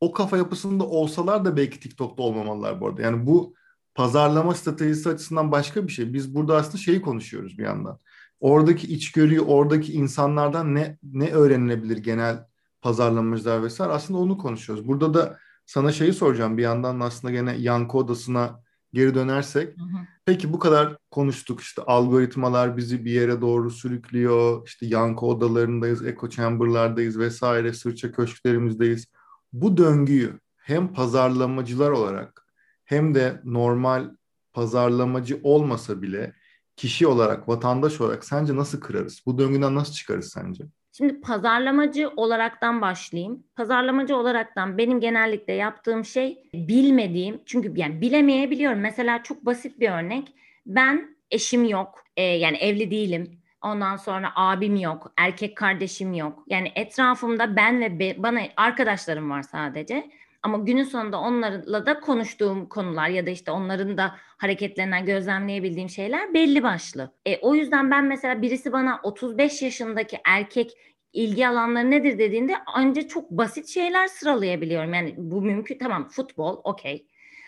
o 0.00 0.12
kafa 0.12 0.36
yapısında 0.36 0.84
olsalar 0.84 1.44
da 1.44 1.56
belki 1.56 1.80
TikTok'ta 1.80 2.22
olmamalılar 2.22 2.80
bu 2.80 2.88
arada. 2.88 3.02
Yani 3.02 3.26
bu 3.26 3.54
pazarlama 3.94 4.54
stratejisi 4.54 5.08
açısından 5.08 5.52
başka 5.52 5.86
bir 5.86 5.92
şey. 5.92 6.12
Biz 6.12 6.34
burada 6.34 6.56
aslında 6.56 6.76
şeyi 6.76 7.02
konuşuyoruz 7.02 7.58
bir 7.58 7.64
yandan. 7.64 7.98
Oradaki 8.40 8.86
içgörüyü, 8.94 9.40
oradaki 9.40 9.92
insanlardan 9.92 10.74
ne 10.74 10.98
ne 11.02 11.30
öğrenilebilir 11.30 11.96
genel 11.96 12.44
pazarlamacılar 12.88 13.62
vesaire 13.62 13.92
aslında 13.92 14.20
onu 14.20 14.38
konuşuyoruz. 14.38 14.88
Burada 14.88 15.14
da 15.14 15.38
sana 15.66 15.92
şeyi 15.92 16.12
soracağım 16.12 16.56
bir 16.58 16.62
yandan 16.62 17.00
aslında 17.00 17.32
gene 17.32 17.56
yankı 17.56 17.98
odasına 17.98 18.62
geri 18.92 19.14
dönersek. 19.14 19.76
Hı 19.76 19.82
hı. 19.82 20.06
Peki 20.26 20.52
bu 20.52 20.58
kadar 20.58 20.96
konuştuk 21.10 21.60
işte 21.60 21.82
algoritmalar 21.82 22.76
bizi 22.76 23.04
bir 23.04 23.10
yere 23.10 23.40
doğru 23.40 23.70
sürüklüyor. 23.70 24.66
İşte 24.66 24.86
yankı 24.86 25.26
odalarındayız, 25.26 26.06
echo 26.06 26.28
chamber'lardayız 26.28 27.18
vesaire, 27.18 27.72
sırça 27.72 28.12
köşklerimizdeyiz. 28.12 29.06
Bu 29.52 29.76
döngüyü 29.76 30.40
hem 30.56 30.92
pazarlamacılar 30.92 31.90
olarak 31.90 32.46
hem 32.84 33.14
de 33.14 33.40
normal 33.44 34.10
pazarlamacı 34.52 35.40
olmasa 35.42 36.02
bile 36.02 36.34
kişi 36.76 37.06
olarak, 37.06 37.48
vatandaş 37.48 38.00
olarak 38.00 38.24
sence 38.24 38.56
nasıl 38.56 38.80
kırarız? 38.80 39.22
Bu 39.26 39.38
döngüden 39.38 39.74
nasıl 39.74 39.92
çıkarız 39.92 40.28
sence? 40.32 40.64
Şimdi 40.98 41.20
pazarlamacı 41.20 42.10
olaraktan 42.16 42.80
başlayayım. 42.80 43.44
Pazarlamacı 43.56 44.16
olaraktan 44.16 44.78
benim 44.78 45.00
genellikle 45.00 45.52
yaptığım 45.52 46.04
şey 46.04 46.50
bilmediğim 46.54 47.40
çünkü 47.46 47.72
yani 47.76 48.00
bilemeyebiliyorum. 48.00 48.78
Mesela 48.80 49.22
çok 49.22 49.46
basit 49.46 49.80
bir 49.80 49.90
örnek. 49.90 50.34
Ben 50.66 51.16
eşim 51.30 51.64
yok. 51.64 52.04
E, 52.16 52.22
yani 52.22 52.56
evli 52.56 52.90
değilim. 52.90 53.40
Ondan 53.62 53.96
sonra 53.96 54.32
abim 54.36 54.76
yok, 54.76 55.12
erkek 55.16 55.56
kardeşim 55.56 56.12
yok. 56.12 56.44
Yani 56.48 56.72
etrafımda 56.74 57.56
ben 57.56 57.80
ve 57.80 57.98
be, 57.98 58.14
bana 58.18 58.40
arkadaşlarım 58.56 59.30
var 59.30 59.42
sadece. 59.42 60.10
Ama 60.42 60.58
günün 60.58 60.84
sonunda 60.84 61.20
onlarla 61.20 61.86
da 61.86 62.00
konuştuğum 62.00 62.68
konular 62.68 63.08
ya 63.08 63.26
da 63.26 63.30
işte 63.30 63.50
onların 63.50 63.98
da 63.98 64.14
hareketlerinden 64.18 65.06
gözlemleyebildiğim 65.06 65.88
şeyler 65.88 66.34
belli 66.34 66.62
başlı. 66.62 67.12
E, 67.26 67.36
o 67.36 67.54
yüzden 67.54 67.90
ben 67.90 68.04
mesela 68.04 68.42
birisi 68.42 68.72
bana 68.72 69.00
35 69.02 69.62
yaşındaki 69.62 70.18
erkek 70.24 70.70
ilgi 71.12 71.48
alanları 71.48 71.90
nedir 71.90 72.18
dediğinde 72.18 72.54
ancak 72.66 73.10
çok 73.10 73.30
basit 73.30 73.68
şeyler 73.68 74.06
sıralayabiliyorum. 74.06 74.94
Yani 74.94 75.14
bu 75.16 75.42
mümkün 75.42 75.78
tamam 75.78 76.08
futbol 76.08 76.60
okey. 76.64 77.06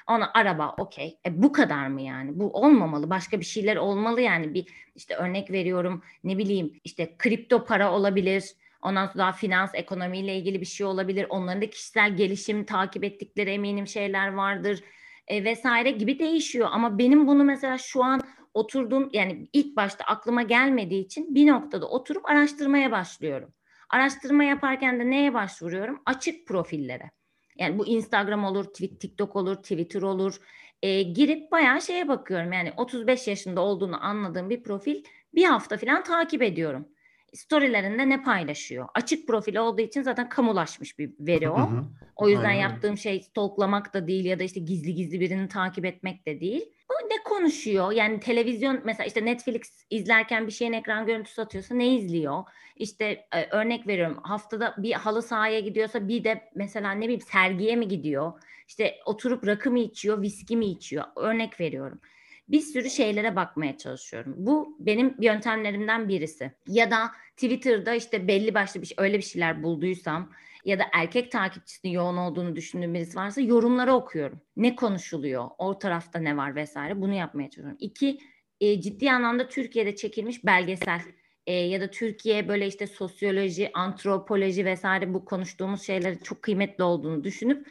Ona 0.09 0.31
araba 0.35 0.75
okey. 0.79 1.19
E 1.27 1.43
bu 1.43 1.53
kadar 1.53 1.89
mı 1.89 2.03
yani? 2.03 2.41
Bu 2.41 2.53
olmamalı. 2.53 3.11
Başka 3.11 3.41
bir 3.41 3.45
şeyler 3.45 3.77
olmalı 3.77 4.21
yani. 4.21 4.55
Bir 4.55 4.67
işte 4.95 5.15
örnek 5.15 5.51
veriyorum 5.51 6.03
ne 6.25 6.39
bileyim 6.39 6.73
işte 6.85 7.15
kripto 7.19 7.65
para 7.65 7.93
olabilir 7.93 8.55
Ondan 8.83 9.07
sonra 9.07 9.19
daha 9.19 9.33
finans, 9.33 9.71
ekonomiyle 9.75 10.37
ilgili 10.37 10.61
bir 10.61 10.67
şey 10.67 10.87
olabilir. 10.87 11.27
Onların 11.29 11.63
da 11.63 11.71
kişisel 11.71 12.17
gelişim 12.17 12.65
takip 12.65 13.05
ettikleri 13.05 13.51
eminim 13.51 13.87
şeyler 13.87 14.33
vardır 14.33 14.81
e, 15.27 15.45
vesaire 15.45 15.91
gibi 15.91 16.19
değişiyor. 16.19 16.69
Ama 16.73 16.99
benim 16.99 17.27
bunu 17.27 17.45
mesela 17.45 17.79
şu 17.79 18.05
an 18.05 18.21
oturdum 18.55 19.11
yani 19.13 19.49
ilk 19.53 19.77
başta 19.77 20.05
aklıma 20.05 20.43
gelmediği 20.43 21.05
için 21.05 21.35
bir 21.35 21.47
noktada 21.47 21.89
oturup 21.89 22.29
araştırmaya 22.29 22.91
başlıyorum. 22.91 23.53
Araştırma 23.91 24.45
yaparken 24.45 25.01
de 25.01 25.11
neye 25.11 25.35
başvuruyorum? 25.35 26.03
Açık 26.07 26.49
profillere. 26.49 27.11
Yani 27.59 27.79
bu 27.79 27.87
Instagram 27.87 28.45
olur, 28.45 28.65
TikTok 28.75 29.37
olur, 29.37 29.57
Twitter 29.57 30.03
olur. 30.03 30.41
E, 30.83 31.03
girip 31.03 31.53
bayağı 31.53 31.83
şeye 31.83 32.09
bakıyorum. 32.09 32.53
Yani 32.53 32.73
35 32.77 33.29
yaşında 33.29 33.61
olduğunu 33.61 34.05
anladığım 34.05 34.51
bir 34.51 34.63
profil 34.63 35.05
bir 35.35 35.45
hafta 35.45 35.77
falan 35.77 36.03
takip 36.03 36.43
ediyorum 36.43 36.89
storylerinde 37.35 38.09
ne 38.09 38.23
paylaşıyor? 38.23 38.89
Açık 38.95 39.27
profil 39.27 39.57
olduğu 39.57 39.83
için 39.83 40.03
zaten 40.03 40.29
kamulaşmış 40.29 40.99
bir 40.99 41.11
veri 41.21 41.51
o. 41.51 41.71
O 42.17 42.29
yüzden 42.29 42.45
Aynen. 42.45 42.61
yaptığım 42.61 42.99
şey 42.99 43.21
stalklamak 43.23 43.95
da 43.95 44.07
değil 44.07 44.25
ya 44.25 44.39
da 44.39 44.43
işte 44.43 44.61
gizli 44.61 44.95
gizli 44.95 45.21
birini 45.21 45.49
takip 45.49 45.85
etmek 45.85 46.27
de 46.27 46.41
değil. 46.41 46.63
Bu 46.91 47.09
ne 47.09 47.23
konuşuyor? 47.25 47.93
Yani 47.93 48.21
televizyon 48.21 48.81
mesela 48.85 49.07
işte 49.07 49.25
Netflix 49.25 49.87
izlerken 49.91 50.47
bir 50.47 50.53
şeyin 50.53 50.73
ekran 50.73 51.07
görüntüsü 51.07 51.43
atıyorsa 51.43 51.75
ne 51.75 51.95
izliyor? 51.95 52.45
İşte 52.77 53.27
e, 53.35 53.47
örnek 53.51 53.87
veriyorum 53.87 54.19
haftada 54.23 54.75
bir 54.79 54.93
halı 54.93 55.23
sahaya 55.23 55.61
gidiyorsa 55.61 56.09
bir 56.09 56.25
de 56.25 56.51
mesela 56.55 56.93
ne 56.93 57.05
bileyim 57.05 57.21
sergiye 57.21 57.77
mi 57.77 57.89
gidiyor? 57.89 58.33
İşte 58.69 58.97
oturup 59.05 59.47
rakı 59.47 59.71
mı 59.71 59.79
içiyor, 59.79 60.23
viski 60.23 60.57
mi 60.57 60.67
içiyor? 60.67 61.05
Örnek 61.17 61.61
veriyorum 61.61 62.01
bir 62.51 62.61
sürü 62.61 62.91
şeylere 62.91 63.37
bakmaya 63.37 63.79
çalışıyorum. 63.79 64.35
Bu 64.37 64.77
benim 64.81 65.15
yöntemlerimden 65.21 66.09
birisi. 66.09 66.53
Ya 66.69 66.91
da 66.91 67.11
Twitter'da 67.37 67.95
işte 67.95 68.29
belli 68.29 68.55
başlı 68.55 68.83
bir 68.83 68.87
şey, 68.87 68.97
öyle 69.01 69.19
bir 69.19 69.23
şeyler 69.23 69.63
bulduysam 69.63 70.31
ya 70.65 70.79
da 70.79 70.85
erkek 70.93 71.33
takipçisinin 71.33 71.93
yoğun 71.93 72.17
olduğunu 72.17 72.57
düşündüğüm 72.57 72.95
birisi 72.95 73.17
varsa 73.17 73.41
yorumları 73.41 73.93
okuyorum. 73.93 74.41
Ne 74.57 74.77
konuşuluyor? 74.77 75.51
O 75.59 75.79
tarafta 75.79 76.19
ne 76.19 76.37
var 76.37 76.55
vesaire 76.55 77.01
bunu 77.01 77.15
yapmaya 77.15 77.51
çalışıyorum. 77.51 77.77
İki, 77.81 78.19
e, 78.61 78.81
ciddi 78.81 79.11
anlamda 79.11 79.49
Türkiye'de 79.49 79.97
çekilmiş 79.97 80.45
belgesel 80.45 81.01
e, 81.47 81.53
ya 81.53 81.81
da 81.81 81.91
Türkiye 81.91 82.49
böyle 82.49 82.67
işte 82.67 82.87
sosyoloji, 82.87 83.71
antropoloji 83.75 84.65
vesaire 84.65 85.15
bu 85.15 85.25
konuştuğumuz 85.25 85.83
şeyleri 85.83 86.23
çok 86.23 86.43
kıymetli 86.43 86.85
olduğunu 86.85 87.25
düşünüp 87.25 87.67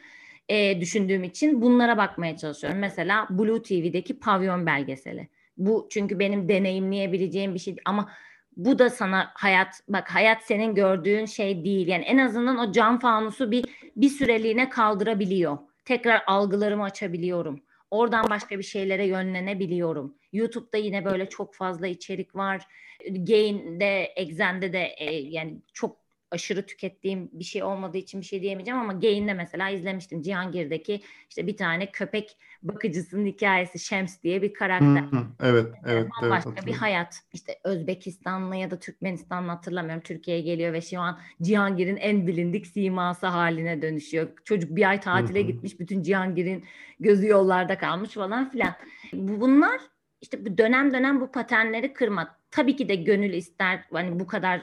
e, 0.48 0.80
düşündüğüm 0.80 1.24
için 1.24 1.62
bunlara 1.62 1.96
bakmaya 1.96 2.36
çalışıyorum. 2.36 2.78
Mesela 2.78 3.26
Blue 3.30 3.62
TV'deki 3.62 4.18
pavyon 4.18 4.66
belgeseli. 4.66 5.28
Bu 5.56 5.88
çünkü 5.90 6.18
benim 6.18 6.48
deneyimleyebileceğim 6.48 7.54
bir 7.54 7.58
şey 7.58 7.76
ama 7.84 8.10
bu 8.56 8.78
da 8.78 8.90
sana 8.90 9.30
hayat 9.34 9.80
bak 9.88 10.10
hayat 10.10 10.42
senin 10.42 10.74
gördüğün 10.74 11.24
şey 11.24 11.64
değil. 11.64 11.88
Yani 11.88 12.04
en 12.04 12.18
azından 12.18 12.58
o 12.58 12.72
cam 12.72 12.98
fanusu 12.98 13.50
bir 13.50 13.64
bir 13.96 14.08
süreliğine 14.08 14.68
kaldırabiliyor. 14.68 15.58
Tekrar 15.84 16.22
algılarımı 16.26 16.84
açabiliyorum. 16.84 17.60
Oradan 17.90 18.30
başka 18.30 18.58
bir 18.58 18.64
şeylere 18.64 19.06
yönlenebiliyorum. 19.06 20.14
YouTube'da 20.32 20.76
yine 20.76 21.04
böyle 21.04 21.28
çok 21.28 21.54
fazla 21.54 21.86
içerik 21.86 22.36
var. 22.36 22.62
Gain'de, 23.10 24.04
Exen'de 24.16 24.72
de 24.72 24.84
e, 24.98 25.14
yani 25.14 25.58
çok 25.72 25.99
aşırı 26.30 26.66
tükettiğim 26.66 27.30
bir 27.32 27.44
şey 27.44 27.62
olmadığı 27.62 27.98
için 27.98 28.20
bir 28.20 28.26
şey 28.26 28.42
diyemeyeceğim 28.42 28.80
ama 28.80 28.92
Gain'de 28.92 29.34
mesela 29.34 29.70
izlemiştim. 29.70 30.22
Cihangir'deki 30.22 31.00
işte 31.28 31.46
bir 31.46 31.56
tane 31.56 31.90
köpek 31.90 32.36
bakıcısının 32.62 33.26
hikayesi 33.26 33.78
Şems 33.78 34.22
diye 34.22 34.42
bir 34.42 34.54
karakter. 34.54 35.02
Hı 35.02 35.16
hı, 35.16 35.26
evet, 35.40 35.66
evet. 35.86 36.08
Başka 36.22 36.50
evet, 36.50 36.66
bir 36.66 36.74
hayat. 36.74 37.20
İşte 37.32 37.58
Özbekistanlı 37.64 38.56
ya 38.56 38.70
da 38.70 38.78
Türkmenistanlı 38.78 39.50
hatırlamıyorum. 39.50 40.02
Türkiye'ye 40.02 40.42
geliyor 40.42 40.72
ve 40.72 40.80
şu 40.80 41.00
an 41.00 41.20
Cihangir'in 41.42 41.96
en 41.96 42.26
bilindik 42.26 42.66
siması 42.66 43.26
haline 43.26 43.82
dönüşüyor. 43.82 44.28
Çocuk 44.44 44.76
bir 44.76 44.88
ay 44.88 45.00
tatile 45.00 45.40
hı 45.40 45.44
hı. 45.44 45.46
gitmiş. 45.46 45.80
Bütün 45.80 46.02
Cihangir'in 46.02 46.64
gözü 47.00 47.26
yollarda 47.26 47.78
kalmış 47.78 48.10
falan 48.10 48.50
filan. 48.50 48.74
Bunlar 49.12 49.80
işte 50.20 50.46
bu 50.46 50.58
dönem 50.58 50.92
dönem 50.92 51.20
bu 51.20 51.32
paternleri 51.32 51.92
kırma. 51.92 52.36
Tabii 52.50 52.76
ki 52.76 52.88
de 52.88 52.94
gönül 52.94 53.32
ister 53.32 53.84
hani 53.92 54.20
bu 54.20 54.26
kadar 54.26 54.62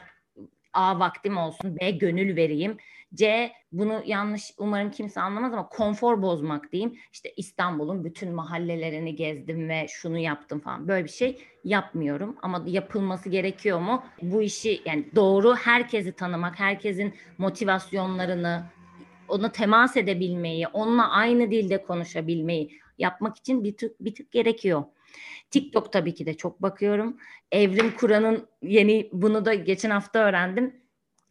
A 0.78 1.00
vaktim 1.00 1.38
olsun, 1.38 1.78
B 1.82 1.92
gönül 1.92 2.36
vereyim. 2.36 2.78
C 3.14 3.52
bunu 3.72 4.02
yanlış 4.06 4.52
umarım 4.58 4.92
kimse 4.92 5.22
anlamaz 5.22 5.54
ama 5.54 5.70
konfor 5.70 6.22
bozmak 6.22 6.72
diyeyim. 6.72 6.98
İşte 7.14 7.34
İstanbul'un 7.38 8.04
bütün 8.04 8.32
mahallelerini 8.32 9.16
gezdim 9.16 9.70
ve 9.70 9.86
şunu 9.90 10.18
yaptım 10.18 10.60
falan. 10.60 10.88
Böyle 10.88 11.04
bir 11.04 11.10
şey 11.10 11.38
yapmıyorum 11.64 12.38
ama 12.42 12.64
yapılması 12.66 13.30
gerekiyor 13.30 13.80
mu? 13.80 14.04
Bu 14.22 14.42
işi 14.42 14.82
yani 14.86 15.06
doğru 15.16 15.56
herkesi 15.56 16.12
tanımak, 16.12 16.60
herkesin 16.60 17.14
motivasyonlarını, 17.38 18.64
ona 19.28 19.52
temas 19.52 19.98
edebilmeyi, 19.98 20.68
onunla 20.68 21.10
aynı 21.10 21.52
dilde 21.52 21.84
konuşabilmeyi 21.84 22.80
yapmak 22.98 23.38
için 23.38 23.64
bir 23.64 23.78
tık 23.78 24.00
bir 24.00 24.16
tık 24.16 24.32
gerekiyor. 24.32 24.84
TikTok 25.52 25.94
tabii 25.94 26.14
ki 26.14 26.26
de 26.26 26.34
çok 26.34 26.62
bakıyorum. 26.62 27.18
Evrim 27.52 27.96
Kur'an'ın 27.96 28.48
yeni 28.62 29.10
bunu 29.14 29.46
da 29.46 29.54
geçen 29.54 29.90
hafta 29.90 30.20
öğrendim. 30.20 30.76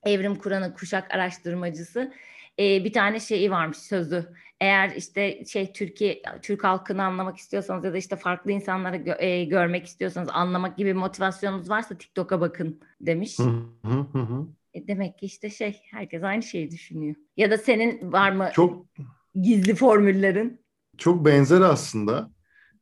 Evrim 0.04 0.34
Kur'an'ın 0.34 0.72
kuşak 0.72 1.14
araştırmacısı 1.14 2.12
e, 2.58 2.84
bir 2.84 2.92
tane 2.92 3.20
şeyi 3.20 3.50
varmış 3.50 3.76
sözü. 3.78 4.32
Eğer 4.60 4.90
işte 4.96 5.44
şey 5.44 5.72
Türkiye 5.72 6.22
Türk 6.42 6.64
halkını 6.64 7.04
anlamak 7.04 7.36
istiyorsanız 7.36 7.84
ya 7.84 7.92
da 7.92 7.96
işte 7.96 8.16
farklı 8.16 8.52
insanları 8.52 8.96
gö- 8.96 9.22
e, 9.22 9.44
görmek 9.44 9.86
istiyorsanız 9.86 10.28
anlamak 10.32 10.76
gibi 10.76 10.94
motivasyonunuz 10.94 11.70
varsa 11.70 11.98
TikTok'a 11.98 12.40
bakın 12.40 12.80
demiş. 13.00 13.38
Hı 13.38 13.52
hı 13.84 14.18
hı. 14.18 14.46
E, 14.74 14.88
demek 14.88 15.18
ki 15.18 15.26
işte 15.26 15.50
şey 15.50 15.80
herkes 15.90 16.22
aynı 16.22 16.42
şeyi 16.42 16.70
düşünüyor. 16.70 17.14
Ya 17.36 17.50
da 17.50 17.58
senin 17.58 18.12
var 18.12 18.30
mı 18.32 18.50
çok 18.52 18.86
gizli 19.34 19.74
formüllerin? 19.74 20.60
Çok 20.98 21.24
benzer 21.24 21.60
aslında. 21.60 22.30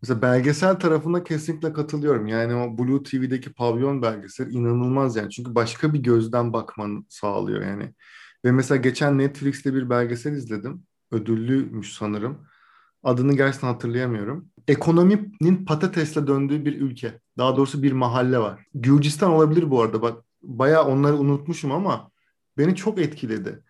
Mesela 0.05 0.23
belgesel 0.23 0.75
tarafına 0.75 1.25
kesinlikle 1.25 1.73
katılıyorum. 1.73 2.27
Yani 2.27 2.55
o 2.55 2.79
Blue 2.79 3.03
TV'deki 3.03 3.53
pavyon 3.53 4.03
belgesel 4.03 4.51
inanılmaz 4.51 5.17
yani. 5.17 5.31
Çünkü 5.31 5.55
başka 5.55 5.95
bir 5.95 5.99
gözden 5.99 6.53
bakmanı 6.53 7.05
sağlıyor 7.09 7.63
yani. 7.63 7.95
Ve 8.45 8.53
mesela 8.53 8.77
geçen 8.77 9.19
Netflix'te 9.19 9.75
bir 9.75 9.91
belgesel 9.91 10.33
izledim. 10.33 10.83
Ödüllüymüş 11.13 11.93
sanırım. 11.93 12.47
Adını 13.03 13.37
gerçekten 13.37 13.69
hatırlayamıyorum. 13.69 14.49
Ekonominin 14.69 15.65
patatesle 15.65 16.27
döndüğü 16.27 16.65
bir 16.65 16.81
ülke. 16.81 17.21
Daha 17.39 17.57
doğrusu 17.57 17.83
bir 17.83 17.93
mahalle 17.93 18.39
var. 18.39 18.67
Gürcistan 18.75 19.31
olabilir 19.31 19.71
bu 19.71 19.83
arada. 19.83 20.03
Bak 20.03 20.25
bayağı 20.43 20.85
onları 20.85 21.17
unutmuşum 21.17 21.73
ama 21.73 22.11
beni 22.59 22.77
çok 22.77 22.99
etkiledi. 22.99 23.63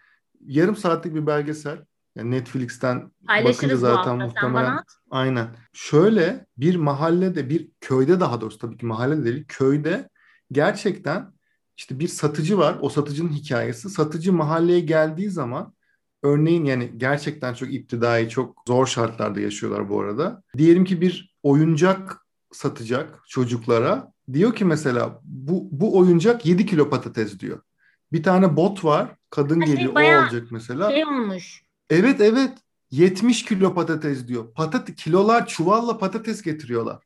Yarım 0.46 0.76
saatlik 0.76 1.14
bir 1.14 1.26
belgesel. 1.26 1.84
Yani 2.16 2.30
Netflix'ten 2.30 3.10
bakınca 3.28 3.76
zaten 3.76 4.18
muhtemelen 4.18 4.78
aynen. 5.10 5.48
Şöyle 5.72 6.46
bir 6.56 6.76
mahallede 6.76 7.48
bir 7.50 7.70
köyde 7.80 8.20
daha 8.20 8.40
doğrusu 8.40 8.58
tabii 8.58 8.76
ki 8.76 8.86
mahallede 8.86 9.24
değil 9.24 9.44
köyde 9.48 10.08
gerçekten 10.52 11.32
işte 11.76 11.98
bir 11.98 12.08
satıcı 12.08 12.58
var. 12.58 12.78
O 12.80 12.88
satıcının 12.88 13.28
hikayesi. 13.32 13.90
Satıcı 13.90 14.32
mahalleye 14.32 14.80
geldiği 14.80 15.30
zaman 15.30 15.74
örneğin 16.22 16.64
yani 16.64 16.92
gerçekten 16.96 17.54
çok 17.54 17.74
iptidai, 17.74 18.28
çok 18.28 18.62
zor 18.68 18.86
şartlarda 18.86 19.40
yaşıyorlar 19.40 19.88
bu 19.88 20.00
arada. 20.00 20.42
Diyelim 20.56 20.84
ki 20.84 21.00
bir 21.00 21.34
oyuncak 21.42 22.26
satacak 22.52 23.22
çocuklara. 23.28 24.12
Diyor 24.32 24.54
ki 24.54 24.64
mesela 24.64 25.20
bu, 25.24 25.68
bu 25.70 25.98
oyuncak 25.98 26.46
7 26.46 26.66
kilo 26.66 26.90
patates 26.90 27.38
diyor. 27.38 27.60
Bir 28.12 28.22
tane 28.22 28.56
bot 28.56 28.84
var. 28.84 29.16
Kadın 29.30 29.60
Her 29.60 29.66
geliyor 29.66 29.94
şey 29.94 30.16
o 30.16 30.22
olacak 30.22 30.46
mesela. 30.50 30.90
Şey 30.90 31.04
olmuş. 31.04 31.64
Evet 31.90 32.20
evet 32.20 32.58
70 32.90 33.44
kilo 33.44 33.74
patates 33.74 34.28
diyor. 34.28 34.54
Patat 34.54 34.94
kilolar 34.96 35.46
çuvalla 35.46 35.98
patates 35.98 36.42
getiriyorlar. 36.42 37.04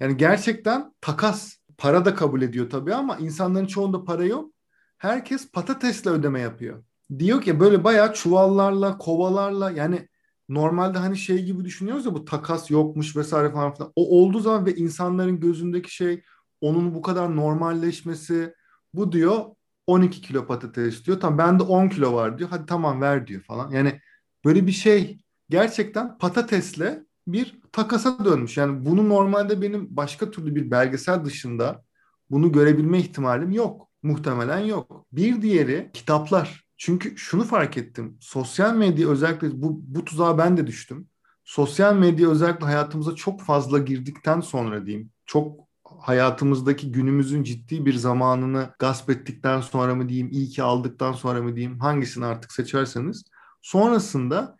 Yani 0.00 0.16
gerçekten 0.16 0.94
takas. 1.00 1.56
Para 1.78 2.04
da 2.04 2.14
kabul 2.14 2.42
ediyor 2.42 2.70
tabii 2.70 2.94
ama 2.94 3.16
insanların 3.16 3.66
çoğunda 3.66 4.04
para 4.04 4.24
yok. 4.24 4.52
Herkes 4.98 5.50
patatesle 5.52 6.10
ödeme 6.10 6.40
yapıyor. 6.40 6.84
Diyor 7.18 7.42
ki 7.42 7.60
böyle 7.60 7.84
bayağı 7.84 8.14
çuvallarla, 8.14 8.98
kovalarla 8.98 9.70
yani 9.70 10.08
normalde 10.48 10.98
hani 10.98 11.16
şey 11.16 11.44
gibi 11.44 11.64
düşünüyoruz 11.64 12.06
ya 12.06 12.14
bu 12.14 12.24
takas 12.24 12.70
yokmuş 12.70 13.16
vesaire 13.16 13.52
falan 13.52 13.74
filan. 13.74 13.92
O 13.96 14.20
olduğu 14.22 14.40
zaman 14.40 14.66
ve 14.66 14.74
insanların 14.74 15.40
gözündeki 15.40 15.94
şey 15.94 16.22
onun 16.60 16.94
bu 16.94 17.02
kadar 17.02 17.36
normalleşmesi 17.36 18.54
bu 18.94 19.12
diyor 19.12 19.44
12 19.86 20.20
kilo 20.22 20.46
patates 20.46 21.06
diyor. 21.06 21.20
Tamam 21.20 21.38
bende 21.38 21.62
10 21.62 21.88
kilo 21.88 22.14
var 22.14 22.38
diyor. 22.38 22.50
Hadi 22.50 22.66
tamam 22.66 23.00
ver 23.00 23.26
diyor 23.26 23.42
falan. 23.42 23.70
Yani 23.70 24.00
böyle 24.44 24.66
bir 24.66 24.72
şey 24.72 25.18
gerçekten 25.50 26.18
patatesle 26.18 27.04
bir 27.26 27.60
takasa 27.72 28.24
dönmüş. 28.24 28.56
Yani 28.56 28.86
bunu 28.86 29.08
normalde 29.08 29.62
benim 29.62 29.96
başka 29.96 30.30
türlü 30.30 30.54
bir 30.54 30.70
belgesel 30.70 31.24
dışında 31.24 31.84
bunu 32.30 32.52
görebilme 32.52 32.98
ihtimalim 32.98 33.50
yok. 33.50 33.88
Muhtemelen 34.02 34.58
yok. 34.58 35.06
Bir 35.12 35.42
diğeri 35.42 35.90
kitaplar. 35.92 36.64
Çünkü 36.76 37.16
şunu 37.16 37.44
fark 37.44 37.76
ettim. 37.76 38.16
Sosyal 38.20 38.74
medya 38.74 39.08
özellikle 39.08 39.62
bu, 39.62 39.80
bu 39.86 40.04
tuzağa 40.04 40.38
ben 40.38 40.56
de 40.56 40.66
düştüm. 40.66 41.08
Sosyal 41.44 41.96
medya 41.96 42.30
özellikle 42.30 42.66
hayatımıza 42.66 43.14
çok 43.14 43.42
fazla 43.42 43.78
girdikten 43.78 44.40
sonra 44.40 44.86
diyeyim. 44.86 45.10
Çok 45.26 45.60
hayatımızdaki 45.84 46.92
günümüzün 46.92 47.42
ciddi 47.42 47.86
bir 47.86 47.94
zamanını 47.94 48.70
gasp 48.78 49.10
ettikten 49.10 49.60
sonra 49.60 49.94
mı 49.94 50.08
diyeyim, 50.08 50.28
iyi 50.32 50.48
ki 50.48 50.62
aldıktan 50.62 51.12
sonra 51.12 51.42
mı 51.42 51.56
diyeyim, 51.56 51.80
hangisini 51.80 52.24
artık 52.26 52.52
seçerseniz. 52.52 53.24
Sonrasında 53.64 54.56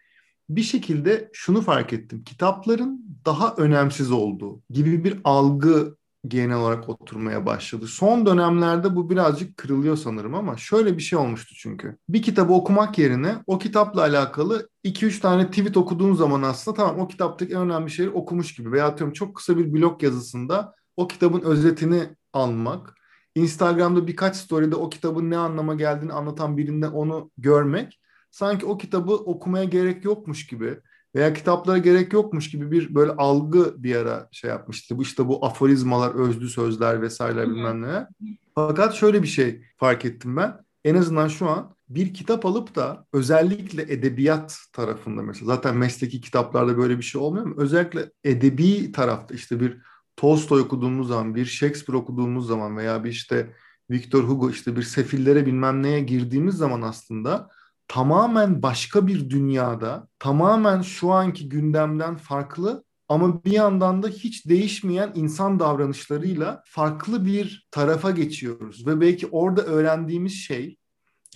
bir 0.48 0.62
şekilde 0.62 1.30
şunu 1.32 1.60
fark 1.60 1.92
ettim. 1.92 2.24
Kitapların 2.24 3.18
daha 3.26 3.54
önemsiz 3.54 4.12
olduğu 4.12 4.62
gibi 4.70 5.04
bir 5.04 5.20
algı 5.24 5.96
genel 6.28 6.56
olarak 6.56 6.88
oturmaya 6.88 7.46
başladı. 7.46 7.86
Son 7.86 8.26
dönemlerde 8.26 8.96
bu 8.96 9.10
birazcık 9.10 9.56
kırılıyor 9.56 9.96
sanırım 9.96 10.34
ama 10.34 10.56
şöyle 10.56 10.96
bir 10.96 11.02
şey 11.02 11.18
olmuştu 11.18 11.54
çünkü. 11.58 11.96
Bir 12.08 12.22
kitabı 12.22 12.52
okumak 12.52 12.98
yerine 12.98 13.36
o 13.46 13.58
kitapla 13.58 14.00
alakalı 14.00 14.68
2-3 14.84 15.20
tane 15.20 15.50
tweet 15.50 15.76
okuduğun 15.76 16.14
zaman 16.14 16.42
aslında 16.42 16.76
tamam 16.76 16.98
o 16.98 17.08
kitaptaki 17.08 17.54
en 17.54 17.60
önemli 17.60 17.90
şeyi 17.90 18.08
okumuş 18.08 18.54
gibi 18.54 18.72
veya 18.72 18.86
atıyorum 18.86 19.12
çok 19.12 19.36
kısa 19.36 19.58
bir 19.58 19.72
blog 19.72 20.02
yazısında 20.02 20.74
o 20.96 21.08
kitabın 21.08 21.40
özetini 21.40 22.02
almak, 22.32 22.94
Instagram'da 23.34 24.06
birkaç 24.06 24.36
story'de 24.36 24.76
o 24.76 24.90
kitabın 24.90 25.30
ne 25.30 25.36
anlama 25.36 25.74
geldiğini 25.74 26.12
anlatan 26.12 26.56
birinden 26.56 26.90
onu 26.90 27.30
görmek 27.38 28.00
sanki 28.34 28.66
o 28.66 28.78
kitabı 28.78 29.12
okumaya 29.12 29.64
gerek 29.64 30.04
yokmuş 30.04 30.46
gibi 30.46 30.78
veya 31.14 31.32
kitaplara 31.32 31.78
gerek 31.78 32.12
yokmuş 32.12 32.50
gibi 32.50 32.70
bir 32.70 32.94
böyle 32.94 33.12
algı 33.12 33.82
bir 33.82 33.96
ara 33.96 34.28
şey 34.32 34.50
yapmıştı. 34.50 34.98
Bu 34.98 35.02
işte 35.02 35.28
bu 35.28 35.46
aforizmalar, 35.46 36.14
özlü 36.14 36.48
sözler 36.48 37.02
vesaireler 37.02 37.48
bilmem 37.50 37.82
ne. 37.82 38.06
Fakat 38.54 38.94
şöyle 38.94 39.22
bir 39.22 39.28
şey 39.28 39.62
fark 39.76 40.04
ettim 40.04 40.36
ben. 40.36 40.64
En 40.84 40.94
azından 40.94 41.28
şu 41.28 41.48
an 41.48 41.74
bir 41.88 42.14
kitap 42.14 42.46
alıp 42.46 42.74
da 42.74 43.06
özellikle 43.12 43.82
edebiyat 43.82 44.58
tarafında 44.72 45.22
mesela 45.22 45.46
zaten 45.46 45.76
mesleki 45.76 46.20
kitaplarda 46.20 46.78
böyle 46.78 46.98
bir 46.98 47.02
şey 47.02 47.20
olmuyor 47.20 47.46
mu? 47.46 47.54
Özellikle 47.58 48.10
edebi 48.24 48.92
tarafta 48.92 49.34
işte 49.34 49.60
bir 49.60 49.78
Tolstoy 50.16 50.60
okuduğumuz 50.60 51.08
zaman, 51.08 51.34
bir 51.34 51.44
Shakespeare 51.44 51.98
okuduğumuz 51.98 52.46
zaman 52.46 52.76
veya 52.76 53.04
bir 53.04 53.10
işte 53.10 53.50
Victor 53.90 54.24
Hugo 54.24 54.50
işte 54.50 54.76
bir 54.76 54.82
sefillere 54.82 55.46
bilmem 55.46 55.82
neye 55.82 56.00
girdiğimiz 56.00 56.54
zaman 56.54 56.82
aslında 56.82 57.48
tamamen 57.88 58.62
başka 58.62 59.06
bir 59.06 59.30
dünyada, 59.30 60.08
tamamen 60.18 60.82
şu 60.82 61.12
anki 61.12 61.48
gündemden 61.48 62.16
farklı 62.16 62.84
ama 63.08 63.44
bir 63.44 63.50
yandan 63.50 64.02
da 64.02 64.08
hiç 64.08 64.46
değişmeyen 64.46 65.12
insan 65.14 65.60
davranışlarıyla 65.60 66.62
farklı 66.66 67.26
bir 67.26 67.68
tarafa 67.70 68.10
geçiyoruz. 68.10 68.86
Ve 68.86 69.00
belki 69.00 69.26
orada 69.26 69.62
öğrendiğimiz 69.62 70.32
şey 70.32 70.78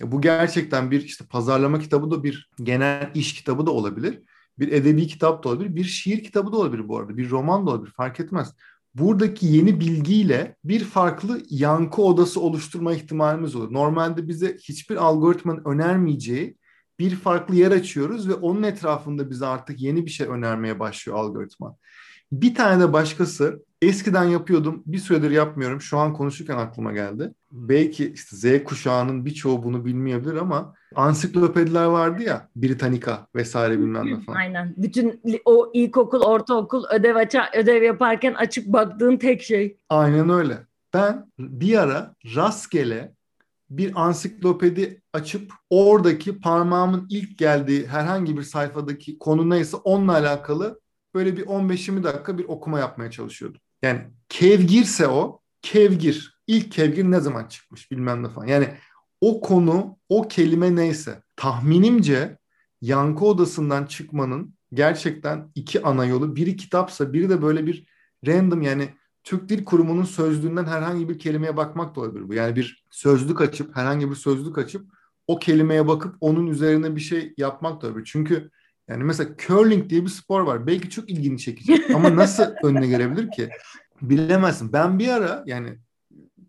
bu 0.01 0.21
gerçekten 0.21 0.91
bir 0.91 1.01
işte 1.01 1.25
pazarlama 1.25 1.79
kitabı 1.79 2.11
da 2.11 2.23
bir 2.23 2.49
genel 2.63 3.11
iş 3.15 3.33
kitabı 3.33 3.65
da 3.65 3.71
olabilir. 3.71 4.19
Bir 4.59 4.71
edebi 4.71 5.07
kitap 5.07 5.43
da 5.43 5.49
olabilir, 5.49 5.75
bir 5.75 5.83
şiir 5.83 6.23
kitabı 6.23 6.51
da 6.51 6.57
olabilir 6.57 6.87
bu 6.87 6.97
arada, 6.97 7.17
bir 7.17 7.29
roman 7.29 7.67
da 7.67 7.71
olabilir 7.71 7.93
fark 7.97 8.19
etmez 8.19 8.53
buradaki 8.95 9.45
yeni 9.45 9.79
bilgiyle 9.79 10.55
bir 10.63 10.83
farklı 10.83 11.41
yankı 11.49 12.01
odası 12.01 12.41
oluşturma 12.41 12.93
ihtimalimiz 12.93 13.55
olur. 13.55 13.73
Normalde 13.73 14.27
bize 14.27 14.57
hiçbir 14.57 14.95
algoritmanın 14.95 15.65
önermeyeceği 15.65 16.57
bir 16.99 17.15
farklı 17.15 17.55
yer 17.55 17.71
açıyoruz 17.71 18.29
ve 18.29 18.33
onun 18.33 18.63
etrafında 18.63 19.29
bize 19.29 19.45
artık 19.45 19.81
yeni 19.81 20.05
bir 20.05 20.11
şey 20.11 20.27
önermeye 20.27 20.79
başlıyor 20.79 21.17
algoritma. 21.17 21.75
Bir 22.31 22.55
tane 22.55 22.81
de 22.81 22.93
başkası 22.93 23.65
eskiden 23.81 24.23
yapıyordum 24.23 24.83
bir 24.85 24.97
süredir 24.97 25.31
yapmıyorum 25.31 25.81
şu 25.81 25.97
an 25.97 26.13
konuşurken 26.13 26.57
aklıma 26.57 26.91
geldi. 26.91 27.33
Belki 27.51 28.13
işte 28.13 28.35
Z 28.35 28.63
kuşağının 28.63 29.25
birçoğu 29.25 29.63
bunu 29.63 29.85
bilmeyebilir 29.85 30.35
ama 30.35 30.73
ansiklopediler 30.95 31.85
vardı 31.85 32.23
ya 32.23 32.49
Britannica 32.55 33.27
vesaire 33.35 33.79
bilmem 33.79 34.05
ne 34.05 34.19
falan. 34.19 34.37
Aynen. 34.37 34.73
Bütün 34.77 35.21
o 35.45 35.71
ilkokul, 35.73 36.21
ortaokul 36.21 36.83
ödev 36.91 37.15
aça, 37.15 37.49
ödev 37.57 37.83
yaparken 37.83 38.33
açıp 38.33 38.67
baktığın 38.67 39.17
tek 39.17 39.41
şey. 39.41 39.77
Aynen 39.89 40.29
öyle. 40.29 40.57
Ben 40.93 41.31
bir 41.39 41.77
ara 41.77 42.15
rastgele 42.35 43.13
bir 43.69 43.91
ansiklopedi 43.95 45.01
açıp 45.13 45.51
oradaki 45.69 46.39
parmağımın 46.39 47.07
ilk 47.09 47.37
geldiği 47.37 47.87
herhangi 47.87 48.37
bir 48.37 48.43
sayfadaki 48.43 49.19
konu 49.19 49.49
neyse 49.49 49.77
onunla 49.77 50.11
alakalı 50.11 50.79
böyle 51.15 51.37
bir 51.37 51.45
15-20 51.45 52.03
dakika 52.03 52.37
bir 52.37 52.45
okuma 52.45 52.79
yapmaya 52.79 53.11
çalışıyordum. 53.11 53.61
Yani 53.83 54.01
kevgirse 54.29 55.07
o, 55.07 55.41
kevgir. 55.61 56.39
İlk 56.47 56.71
kevgir 56.71 57.03
ne 57.03 57.19
zaman 57.19 57.47
çıkmış 57.47 57.91
bilmem 57.91 58.23
ne 58.23 58.29
falan. 58.29 58.47
Yani 58.47 58.69
o 59.21 59.41
konu, 59.41 59.97
o 60.09 60.27
kelime 60.27 60.75
neyse. 60.75 61.23
Tahminimce 61.35 62.37
yankı 62.81 63.25
odasından 63.25 63.85
çıkmanın 63.85 64.53
gerçekten 64.73 65.51
iki 65.55 65.83
ana 65.83 66.05
yolu. 66.05 66.35
Biri 66.35 66.55
kitapsa 66.55 67.13
biri 67.13 67.29
de 67.29 67.41
böyle 67.41 67.65
bir 67.65 67.87
random 68.27 68.61
yani 68.61 68.89
Türk 69.23 69.49
Dil 69.49 69.65
Kurumu'nun 69.65 70.03
sözlüğünden 70.03 70.65
herhangi 70.65 71.09
bir 71.09 71.19
kelimeye 71.19 71.57
bakmak 71.57 71.95
da 71.95 71.99
olabilir 71.99 72.29
bu. 72.29 72.33
Yani 72.33 72.55
bir 72.55 72.85
sözlük 72.91 73.41
açıp, 73.41 73.75
herhangi 73.75 74.09
bir 74.09 74.15
sözlük 74.15 74.57
açıp 74.57 74.91
o 75.27 75.39
kelimeye 75.39 75.87
bakıp 75.87 76.15
onun 76.19 76.47
üzerine 76.47 76.95
bir 76.95 77.01
şey 77.01 77.33
yapmak 77.37 77.81
da 77.81 77.87
olabilir. 77.87 78.09
Çünkü 78.11 78.51
yani 78.89 79.03
mesela 79.03 79.29
curling 79.47 79.89
diye 79.89 80.01
bir 80.01 80.09
spor 80.09 80.41
var. 80.41 80.67
Belki 80.67 80.89
çok 80.89 81.09
ilgini 81.09 81.39
çekecek 81.39 81.91
ama 81.95 82.15
nasıl 82.15 82.43
önüne 82.63 82.87
gelebilir 82.87 83.31
ki? 83.31 83.49
Bilemezsin. 84.01 84.73
Ben 84.73 84.99
bir 84.99 85.07
ara 85.07 85.43
yani 85.45 85.77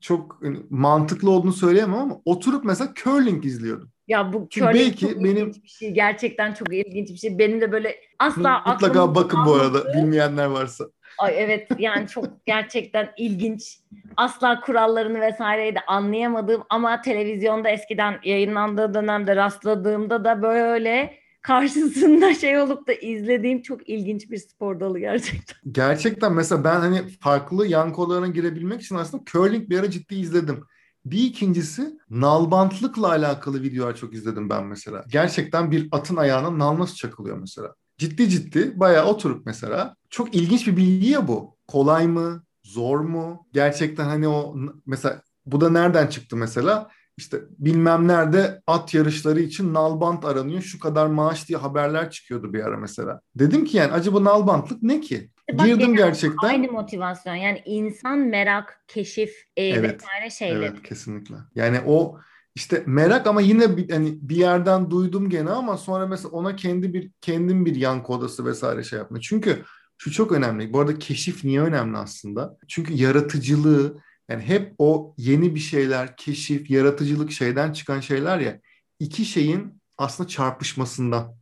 çok 0.01 0.39
hani, 0.43 0.59
mantıklı 0.71 1.31
olduğunu 1.31 1.53
söyleyemem 1.53 1.99
ama 1.99 2.21
oturup 2.25 2.65
mesela 2.65 2.93
curling 3.05 3.45
izliyordum. 3.45 3.91
Ya 4.09 4.33
bu 4.33 4.49
curling 4.51 4.75
belki 4.75 5.01
çok 5.01 5.25
benim 5.25 5.49
ilginç 5.49 5.65
bir 5.65 5.69
şey. 5.69 5.91
Gerçekten 5.91 6.53
çok 6.55 6.75
ilginç 6.75 7.09
bir 7.09 7.17
şey. 7.17 7.39
Benim 7.39 7.61
de 7.61 7.73
böyle 7.73 7.97
asla 8.19 8.63
Mutlaka 8.67 9.15
bakın 9.15 9.41
bu 9.47 9.55
arada 9.55 9.95
bilmeyenler 9.95 10.47
varsa. 10.47 10.85
Ay 11.19 11.35
evet 11.37 11.69
yani 11.79 12.09
çok 12.09 12.47
gerçekten 12.47 13.11
ilginç. 13.17 13.79
Asla 14.17 14.61
kurallarını 14.61 15.21
vesaireyi 15.21 15.75
de 15.75 15.81
anlayamadığım 15.87 16.63
ama 16.71 17.01
televizyonda 17.01 17.69
eskiden 17.69 18.21
yayınlandığı 18.25 18.95
dönemde 18.95 19.37
rastladığımda 19.37 20.25
da 20.25 20.43
böyle 20.43 21.20
karşısında 21.43 22.35
şey 22.41 22.59
olup 22.59 22.89
da 22.89 22.93
izlediğim 22.93 23.63
çok 23.63 23.89
ilginç 23.89 24.31
bir 24.31 24.39
spor 24.39 24.81
dalı 24.81 24.99
gerçekten. 24.99 25.57
Gerçekten 25.73 26.33
mesela 26.33 26.65
ben 26.65 26.81
hani 26.81 27.09
farklı 27.21 27.67
yan 27.67 27.93
kollarına 27.93 28.27
girebilmek 28.27 28.83
için 28.83 28.95
aslında 28.95 29.25
curling 29.27 29.71
bir 29.71 29.79
ara 29.79 29.91
ciddi 29.91 30.15
izledim. 30.15 30.65
Bir 31.05 31.19
ikincisi 31.19 31.99
nalbantlıkla 32.11 33.09
alakalı 33.09 33.63
videolar 33.63 33.97
çok 33.97 34.15
izledim 34.15 34.51
ben 34.51 34.67
mesela. 34.67 35.05
Gerçekten 35.09 35.71
bir 35.71 35.89
atın 35.93 36.17
ayağına 36.17 36.59
nal 36.59 36.79
nasıl 36.79 36.95
çakılıyor 36.95 37.39
mesela. 37.39 37.75
Ciddi 37.99 38.29
ciddi 38.29 38.81
bayağı 38.81 39.07
oturup 39.07 39.47
mesela. 39.47 39.97
Çok 40.11 40.35
ilginç 40.35 40.67
bir 40.67 40.77
bilgi 40.77 41.09
ya 41.09 41.29
bu. 41.29 41.57
Kolay 41.69 42.07
mı? 42.07 42.45
Zor 42.63 43.01
mu? 43.01 43.47
Gerçekten 43.53 44.05
hani 44.05 44.29
o 44.29 44.57
mesela 44.87 45.23
bu 45.47 45.61
da 45.61 45.71
nereden 45.71 46.07
çıktı 46.07 46.37
mesela? 46.37 46.91
İşte 47.21 47.41
bilmem 47.59 48.09
nerede 48.09 48.63
at 48.67 48.95
yarışları 48.95 49.41
için 49.41 49.75
nalbant 49.75 50.25
aranıyor. 50.25 50.63
Şu 50.63 50.79
kadar 50.79 51.07
maaş 51.07 51.49
diye 51.49 51.59
haberler 51.59 52.11
çıkıyordu 52.11 52.53
bir 52.53 52.65
ara 52.65 52.77
mesela. 52.77 53.21
Dedim 53.35 53.65
ki 53.65 53.77
yani 53.77 53.93
acaba 53.93 54.25
nalbantlık 54.25 54.83
ne 54.83 55.01
ki? 55.01 55.31
Bak, 55.53 55.67
Girdim 55.67 55.97
gerçekten. 55.97 56.49
Aynı 56.49 56.73
motivasyon 56.73 57.35
yani 57.35 57.63
insan 57.65 58.19
merak, 58.19 58.85
keşif 58.89 59.31
e, 59.57 59.65
evet, 59.65 60.03
vesaire 60.03 60.31
şeyler. 60.31 60.61
Evet 60.61 60.83
kesinlikle. 60.83 61.35
Yani 61.55 61.79
o 61.87 62.19
işte 62.55 62.83
merak 62.87 63.27
ama 63.27 63.41
yine 63.41 63.77
bir, 63.77 63.91
hani 63.91 64.19
bir 64.23 64.37
yerden 64.37 64.91
duydum 64.91 65.31
gene 65.31 65.51
ama 65.51 65.77
sonra 65.77 66.07
mesela 66.07 66.31
ona 66.31 66.57
kendi 66.57 66.95
bir 66.95 67.11
kendim 67.21 67.67
bir 67.67 67.75
yan 67.75 68.03
kodası 68.03 68.45
vesaire 68.45 68.83
şey 68.83 68.99
yapma. 68.99 69.21
Çünkü 69.21 69.63
şu 69.99 70.13
çok 70.13 70.33
önemli. 70.33 70.73
Bu 70.73 70.81
arada 70.81 70.99
keşif 70.99 71.45
niye 71.45 71.61
önemli 71.61 71.97
aslında? 71.97 72.57
Çünkü 72.69 72.93
yaratıcılığı 72.93 74.01
yani 74.31 74.43
hep 74.43 74.75
o 74.79 75.15
yeni 75.19 75.55
bir 75.55 75.61
şeyler, 75.61 76.17
keşif, 76.17 76.71
yaratıcılık 76.71 77.33
şeyden 77.33 77.73
çıkan 77.73 78.01
şeyler 78.01 78.39
ya 78.39 78.61
iki 78.99 79.25
şeyin 79.25 79.81
aslında 79.99 80.29
çarpışmasından. 80.29 81.35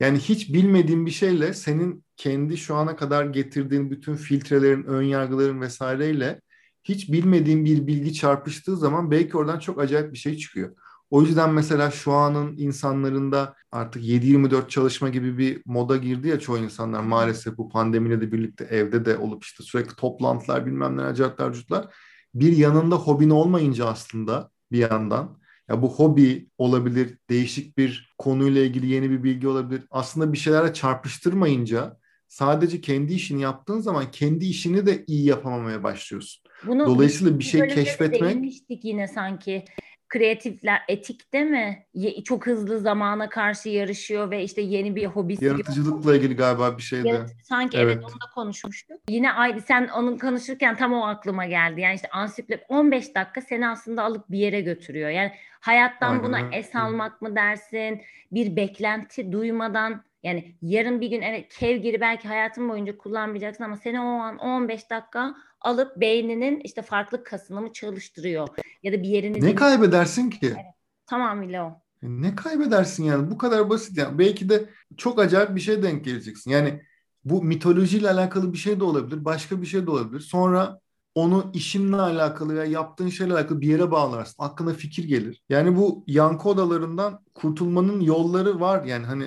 Yani 0.00 0.18
hiç 0.18 0.52
bilmediğin 0.52 1.06
bir 1.06 1.10
şeyle 1.10 1.54
senin 1.54 2.04
kendi 2.16 2.56
şu 2.56 2.74
ana 2.74 2.96
kadar 2.96 3.24
getirdiğin 3.24 3.90
bütün 3.90 4.16
filtrelerin, 4.16 4.84
ön 4.84 5.02
yargıların 5.02 5.60
vesaireyle 5.60 6.40
hiç 6.84 7.12
bilmediğin 7.12 7.64
bir 7.64 7.86
bilgi 7.86 8.14
çarpıştığı 8.14 8.76
zaman 8.76 9.10
belki 9.10 9.36
oradan 9.36 9.58
çok 9.58 9.80
acayip 9.80 10.12
bir 10.12 10.18
şey 10.18 10.36
çıkıyor. 10.36 10.76
O 11.10 11.22
yüzden 11.22 11.50
mesela 11.50 11.90
şu 11.90 12.12
anın 12.12 12.56
insanlarında 12.56 13.54
artık 13.72 14.02
7-24 14.02 14.68
çalışma 14.68 15.08
gibi 15.08 15.38
bir 15.38 15.62
moda 15.66 15.96
girdi 15.96 16.28
ya 16.28 16.40
çoğu 16.40 16.58
insanlar 16.58 17.00
maalesef 17.00 17.58
bu 17.58 17.68
pandemiyle 17.68 18.20
de 18.20 18.32
birlikte 18.32 18.64
evde 18.64 19.04
de 19.04 19.16
olup 19.16 19.44
işte 19.44 19.64
sürekli 19.64 19.96
toplantılar 19.96 20.66
bilmem 20.66 20.96
ne 20.96 21.02
acayipler 21.02 21.52
cutlar. 21.52 21.94
Bir 22.34 22.56
yanında 22.56 22.96
hobin 22.96 23.30
olmayınca 23.30 23.86
aslında 23.86 24.50
bir 24.72 24.78
yandan 24.78 25.38
ya 25.68 25.82
bu 25.82 25.94
hobi 25.94 26.48
olabilir, 26.58 27.18
değişik 27.30 27.78
bir 27.78 28.14
konuyla 28.18 28.62
ilgili 28.62 28.86
yeni 28.86 29.10
bir 29.10 29.22
bilgi 29.22 29.48
olabilir. 29.48 29.82
Aslında 29.90 30.32
bir 30.32 30.38
şeylerle 30.38 30.72
çarpıştırmayınca 30.72 31.96
sadece 32.28 32.80
kendi 32.80 33.14
işini 33.14 33.42
yaptığın 33.42 33.80
zaman 33.80 34.10
kendi 34.10 34.46
işini 34.46 34.86
de 34.86 35.04
iyi 35.06 35.24
yapamamaya 35.24 35.82
başlıyorsun. 35.82 36.42
Bunu 36.66 36.86
Dolayısıyla 36.86 37.38
bir 37.38 37.44
şey 37.44 37.68
keşfetmek... 37.68 38.22
Değinmiştik 38.22 38.84
yine 38.84 39.08
sanki 39.08 39.64
kreatifler 40.12 40.82
etikte 40.88 41.44
mi 41.44 41.86
çok 42.24 42.46
hızlı 42.46 42.80
zamana 42.80 43.28
karşı 43.28 43.68
yarışıyor 43.68 44.30
ve 44.30 44.42
işte 44.44 44.60
yeni 44.60 44.96
bir 44.96 45.06
hobisi 45.06 45.44
Yaratıcılıkla 45.44 46.16
ilgili 46.16 46.36
galiba 46.36 46.78
bir 46.78 46.82
şeydi. 46.82 47.08
Evet, 47.08 47.36
sanki 47.42 47.78
evet. 47.78 47.96
evet 47.96 48.04
onu 48.04 48.14
da 48.14 48.30
konuşmuştuk. 48.34 49.00
Yine 49.08 49.32
aynı 49.32 49.60
sen 49.60 49.88
onun 49.88 50.18
konuşurken 50.18 50.76
tam 50.76 50.92
o 50.92 51.06
aklıma 51.06 51.46
geldi. 51.46 51.80
Yani 51.80 51.94
işte 51.94 52.08
ansiklop 52.10 52.60
15 52.68 53.14
dakika 53.14 53.40
seni 53.40 53.68
aslında 53.68 54.02
alıp 54.02 54.30
bir 54.30 54.38
yere 54.38 54.60
götürüyor. 54.60 55.10
Yani 55.10 55.32
hayattan 55.60 56.10
Aynen. 56.10 56.24
buna 56.24 56.40
es 56.52 56.76
almak 56.76 57.22
mı 57.22 57.36
dersin? 57.36 58.02
Bir 58.32 58.56
beklenti 58.56 59.32
duymadan 59.32 60.04
yani 60.22 60.56
yarın 60.62 61.00
bir 61.00 61.08
gün 61.08 61.22
evet 61.22 61.54
kevgiri 61.58 62.00
belki 62.00 62.28
hayatın 62.28 62.68
boyunca 62.68 62.98
kullanmayacaksın 62.98 63.64
ama 63.64 63.76
seni 63.76 64.00
o 64.00 64.04
an 64.04 64.38
15 64.38 64.90
dakika 64.90 65.34
alıp 65.60 65.96
beyninin 65.96 66.60
işte 66.60 66.82
farklı 66.82 67.24
kasını 67.24 67.60
mı 67.60 67.72
çalıştırıyor 67.72 68.48
ya 68.82 68.92
da 68.92 69.02
bir 69.02 69.08
yerini... 69.08 69.40
Ne 69.40 69.54
kaybedersin 69.54 70.30
ki? 70.30 70.46
Evet, 70.46 70.74
tamamıyla 71.06 71.66
o. 71.66 71.82
E, 72.02 72.08
ne 72.08 72.34
kaybedersin 72.34 73.04
yani? 73.04 73.30
Bu 73.30 73.38
kadar 73.38 73.70
basit 73.70 73.98
yani. 73.98 74.18
Belki 74.18 74.48
de 74.48 74.68
çok 74.96 75.18
acayip 75.18 75.56
bir 75.56 75.60
şey 75.60 75.82
denk 75.82 76.04
geleceksin. 76.04 76.50
Yani 76.50 76.82
bu 77.24 77.42
mitolojiyle 77.42 78.10
alakalı 78.10 78.52
bir 78.52 78.58
şey 78.58 78.80
de 78.80 78.84
olabilir. 78.84 79.24
Başka 79.24 79.62
bir 79.62 79.66
şey 79.66 79.86
de 79.86 79.90
olabilir. 79.90 80.20
Sonra 80.20 80.80
onu 81.14 81.50
işinle 81.54 81.96
alakalı 81.96 82.54
ya 82.54 82.64
yaptığın 82.64 83.08
şeyle 83.08 83.32
alakalı 83.32 83.60
bir 83.60 83.66
yere 83.66 83.90
bağlarsın. 83.90 84.34
Aklına 84.38 84.72
fikir 84.72 85.04
gelir. 85.04 85.42
Yani 85.48 85.76
bu 85.76 86.04
yankı 86.06 86.48
odalarından 86.48 87.24
kurtulmanın 87.34 88.00
yolları 88.00 88.60
var. 88.60 88.84
Yani 88.84 89.06
hani 89.06 89.24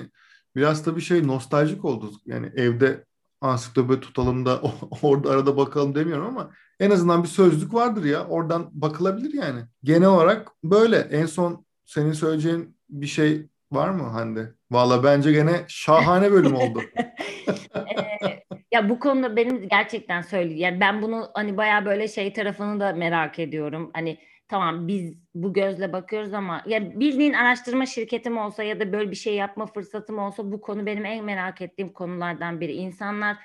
biraz 0.56 0.84
tabii 0.84 1.00
şey 1.00 1.26
nostaljik 1.26 1.84
oldu. 1.84 2.10
Yani 2.26 2.50
evde 2.56 3.04
ansiklopedi 3.40 4.00
tutalım 4.00 4.46
da 4.46 4.60
orada 5.02 5.30
arada 5.30 5.56
bakalım 5.56 5.94
demiyorum 5.94 6.26
ama 6.26 6.50
en 6.80 6.90
azından 6.90 7.22
bir 7.22 7.28
sözlük 7.28 7.74
vardır 7.74 8.04
ya. 8.04 8.26
Oradan 8.26 8.70
bakılabilir 8.72 9.34
yani. 9.34 9.60
Genel 9.84 10.08
olarak 10.08 10.52
böyle. 10.64 10.96
En 10.96 11.26
son 11.26 11.66
senin 11.84 12.12
söyleyeceğin 12.12 12.76
bir 12.88 13.06
şey 13.06 13.46
var 13.72 13.88
mı 13.90 14.02
Hande? 14.02 14.52
Valla 14.70 15.04
bence 15.04 15.32
gene 15.32 15.64
şahane 15.68 16.32
bölüm 16.32 16.54
oldu. 16.54 16.82
Ee, 18.24 18.42
ya 18.72 18.88
bu 18.88 18.98
konuda 18.98 19.36
benim 19.36 19.68
gerçekten 19.68 20.22
söyleyeyim. 20.22 20.58
Yani 20.58 20.80
ben 20.80 21.02
bunu 21.02 21.30
hani 21.34 21.56
baya 21.56 21.86
böyle 21.86 22.08
şey 22.08 22.32
tarafını 22.32 22.80
da 22.80 22.92
merak 22.92 23.38
ediyorum. 23.38 23.90
Hani 23.94 24.18
tamam 24.48 24.88
biz 24.88 25.14
bu 25.34 25.52
gözle 25.52 25.92
bakıyoruz 25.92 26.34
ama 26.34 26.62
ya 26.66 27.00
bildiğin 27.00 27.32
araştırma 27.32 27.86
şirketim 27.86 28.38
olsa 28.38 28.62
ya 28.62 28.80
da 28.80 28.92
böyle 28.92 29.10
bir 29.10 29.16
şey 29.16 29.34
yapma 29.34 29.66
fırsatım 29.66 30.18
olsa 30.18 30.52
bu 30.52 30.60
konu 30.60 30.86
benim 30.86 31.04
en 31.04 31.24
merak 31.24 31.60
ettiğim 31.60 31.92
konulardan 31.92 32.60
biri. 32.60 32.72
İnsanlar 32.72 33.36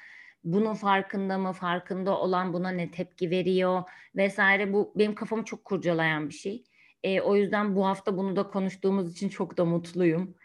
bunun 0.43 0.73
farkında 0.73 1.37
mı, 1.37 1.53
farkında 1.53 2.17
olan 2.17 2.53
buna 2.53 2.69
ne 2.69 2.91
tepki 2.91 3.29
veriyor 3.29 3.83
vesaire 4.15 4.73
bu 4.73 4.93
benim 4.95 5.15
kafamı 5.15 5.45
çok 5.45 5.65
kurcalayan 5.65 6.29
bir 6.29 6.33
şey. 6.33 6.63
E, 7.03 7.21
o 7.21 7.35
yüzden 7.35 7.75
bu 7.75 7.85
hafta 7.87 8.17
bunu 8.17 8.35
da 8.35 8.47
konuştuğumuz 8.47 9.11
için 9.11 9.29
çok 9.29 9.57
da 9.57 9.65
mutluyum. 9.65 10.35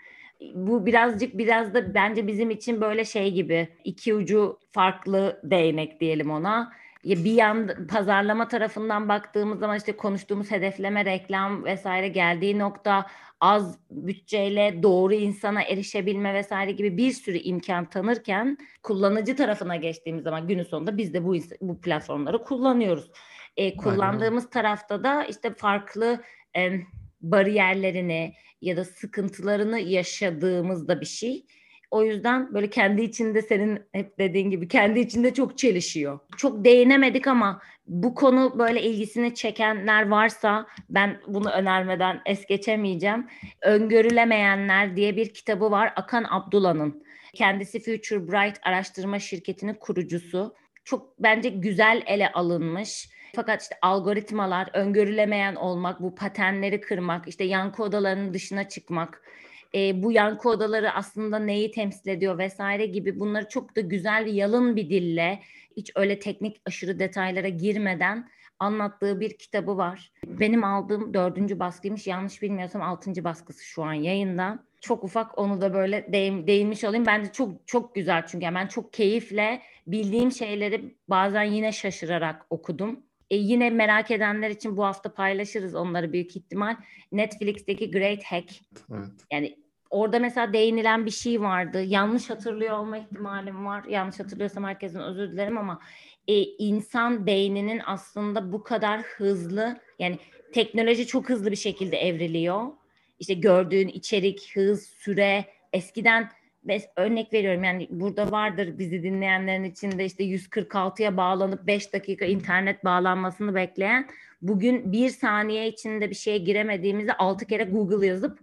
Bu 0.54 0.86
birazcık 0.86 1.38
biraz 1.38 1.74
da 1.74 1.94
bence 1.94 2.26
bizim 2.26 2.50
için 2.50 2.80
böyle 2.80 3.04
şey 3.04 3.32
gibi 3.32 3.68
iki 3.84 4.14
ucu 4.14 4.58
farklı 4.72 5.40
değnek 5.44 6.00
diyelim 6.00 6.30
ona 6.30 6.72
bir 7.04 7.32
yan 7.32 7.86
pazarlama 7.86 8.48
tarafından 8.48 9.08
baktığımız 9.08 9.58
zaman 9.58 9.76
işte 9.76 9.96
konuştuğumuz 9.96 10.50
hedefleme, 10.50 11.04
reklam 11.04 11.64
vesaire 11.64 12.08
geldiği 12.08 12.58
nokta 12.58 13.06
az 13.40 13.78
bütçeyle 13.90 14.82
doğru 14.82 15.14
insana 15.14 15.62
erişebilme 15.62 16.34
vesaire 16.34 16.72
gibi 16.72 16.96
bir 16.96 17.12
sürü 17.12 17.38
imkan 17.38 17.84
tanırken 17.84 18.58
kullanıcı 18.82 19.36
tarafına 19.36 19.76
geçtiğimiz 19.76 20.24
zaman 20.24 20.48
günün 20.48 20.62
sonunda 20.62 20.96
biz 20.96 21.14
de 21.14 21.24
bu 21.24 21.36
bu 21.60 21.80
platformları 21.80 22.44
kullanıyoruz. 22.44 23.10
E, 23.56 23.76
kullandığımız 23.76 24.44
Aynen. 24.44 24.50
tarafta 24.50 25.04
da 25.04 25.24
işte 25.24 25.54
farklı 25.54 26.22
e, 26.56 26.80
bariyerlerini 27.20 28.34
ya 28.60 28.76
da 28.76 28.84
sıkıntılarını 28.84 29.78
yaşadığımızda 29.78 31.00
bir 31.00 31.06
şey 31.06 31.46
o 31.90 32.02
yüzden 32.02 32.54
böyle 32.54 32.70
kendi 32.70 33.02
içinde 33.02 33.42
senin 33.42 33.80
hep 33.92 34.18
dediğin 34.18 34.50
gibi 34.50 34.68
kendi 34.68 35.00
içinde 35.00 35.34
çok 35.34 35.58
çelişiyor. 35.58 36.18
Çok 36.36 36.64
değinemedik 36.64 37.26
ama 37.26 37.62
bu 37.86 38.14
konu 38.14 38.58
böyle 38.58 38.82
ilgisini 38.82 39.34
çekenler 39.34 40.08
varsa 40.08 40.66
ben 40.90 41.20
bunu 41.26 41.50
önermeden 41.50 42.20
es 42.26 42.46
geçemeyeceğim. 42.46 43.26
Öngörülemeyenler 43.62 44.96
diye 44.96 45.16
bir 45.16 45.34
kitabı 45.34 45.70
var 45.70 45.92
Akan 45.96 46.26
Abdullah'ın. 46.30 47.02
Kendisi 47.34 47.80
Future 47.80 48.28
Bright 48.28 48.58
araştırma 48.62 49.18
şirketinin 49.18 49.74
kurucusu. 49.74 50.54
Çok 50.84 51.22
bence 51.22 51.48
güzel 51.48 52.02
ele 52.06 52.32
alınmış. 52.32 53.08
Fakat 53.36 53.62
işte 53.62 53.76
algoritmalar, 53.82 54.70
öngörülemeyen 54.72 55.54
olmak, 55.54 56.02
bu 56.02 56.14
patenleri 56.14 56.80
kırmak, 56.80 57.28
işte 57.28 57.44
yankı 57.44 57.82
odalarının 57.82 58.34
dışına 58.34 58.68
çıkmak, 58.68 59.22
e, 59.76 60.02
bu 60.02 60.12
yankı 60.12 60.48
odaları 60.48 60.92
aslında 60.92 61.38
neyi 61.38 61.70
temsil 61.70 62.08
ediyor 62.08 62.38
vesaire 62.38 62.86
gibi 62.86 63.20
bunları 63.20 63.48
çok 63.48 63.76
da 63.76 63.80
güzel 63.80 64.26
yalın 64.26 64.76
bir 64.76 64.90
dille 64.90 65.40
hiç 65.76 65.92
öyle 65.94 66.18
teknik 66.18 66.60
aşırı 66.66 66.98
detaylara 66.98 67.48
girmeden 67.48 68.28
anlattığı 68.58 69.20
bir 69.20 69.38
kitabı 69.38 69.76
var. 69.76 70.12
Benim 70.26 70.64
aldığım 70.64 71.14
dördüncü 71.14 71.58
baskıymış. 71.58 72.06
Yanlış 72.06 72.42
bilmiyorsam 72.42 72.82
altıncı 72.82 73.24
baskısı 73.24 73.64
şu 73.64 73.82
an 73.82 73.92
yayında. 73.92 74.58
Çok 74.80 75.04
ufak 75.04 75.38
onu 75.38 75.60
da 75.60 75.74
böyle 75.74 76.12
değin, 76.12 76.46
değinmiş 76.46 76.84
olayım. 76.84 77.06
Bence 77.06 77.32
çok 77.32 77.68
çok 77.68 77.94
güzel 77.94 78.26
çünkü 78.26 78.46
ben 78.54 78.66
çok 78.66 78.92
keyifle 78.92 79.62
bildiğim 79.86 80.32
şeyleri 80.32 80.94
bazen 81.08 81.42
yine 81.42 81.72
şaşırarak 81.72 82.46
okudum. 82.50 83.00
E, 83.30 83.36
yine 83.36 83.70
merak 83.70 84.10
edenler 84.10 84.50
için 84.50 84.76
bu 84.76 84.84
hafta 84.84 85.14
paylaşırız 85.14 85.74
onları 85.74 86.12
büyük 86.12 86.36
ihtimal. 86.36 86.76
Netflix'teki 87.12 87.90
Great 87.90 88.24
Hack. 88.24 88.50
Evet. 88.90 89.10
Yani 89.32 89.56
orada 89.96 90.18
mesela 90.18 90.52
değinilen 90.52 91.06
bir 91.06 91.10
şey 91.10 91.40
vardı. 91.40 91.82
Yanlış 91.82 92.30
hatırlıyor 92.30 92.78
olma 92.78 92.98
ihtimalim 92.98 93.66
var. 93.66 93.84
Yanlış 93.84 94.20
hatırlıyorsam 94.20 94.64
herkesin 94.64 95.00
özür 95.00 95.32
dilerim 95.32 95.58
ama 95.58 95.80
e, 96.28 96.42
insan 96.42 97.26
beyninin 97.26 97.80
aslında 97.86 98.52
bu 98.52 98.62
kadar 98.62 99.00
hızlı 99.00 99.80
yani 99.98 100.18
teknoloji 100.52 101.06
çok 101.06 101.28
hızlı 101.28 101.50
bir 101.50 101.56
şekilde 101.56 101.96
evriliyor. 101.96 102.66
İşte 103.18 103.34
gördüğün 103.34 103.88
içerik, 103.88 104.56
hız, 104.56 104.86
süre 104.86 105.44
eskiden 105.72 106.30
örnek 106.96 107.32
veriyorum 107.32 107.64
yani 107.64 107.88
burada 107.90 108.30
vardır 108.30 108.78
bizi 108.78 109.02
dinleyenlerin 109.02 109.64
içinde 109.64 110.04
işte 110.04 110.24
146'ya 110.24 111.16
bağlanıp 111.16 111.66
5 111.66 111.92
dakika 111.92 112.24
internet 112.24 112.84
bağlanmasını 112.84 113.54
bekleyen 113.54 114.08
bugün 114.42 114.92
bir 114.92 115.10
saniye 115.10 115.68
içinde 115.68 116.10
bir 116.10 116.14
şeye 116.14 116.38
giremediğimizde 116.38 117.16
6 117.16 117.46
kere 117.46 117.64
Google 117.64 118.06
yazıp 118.06 118.38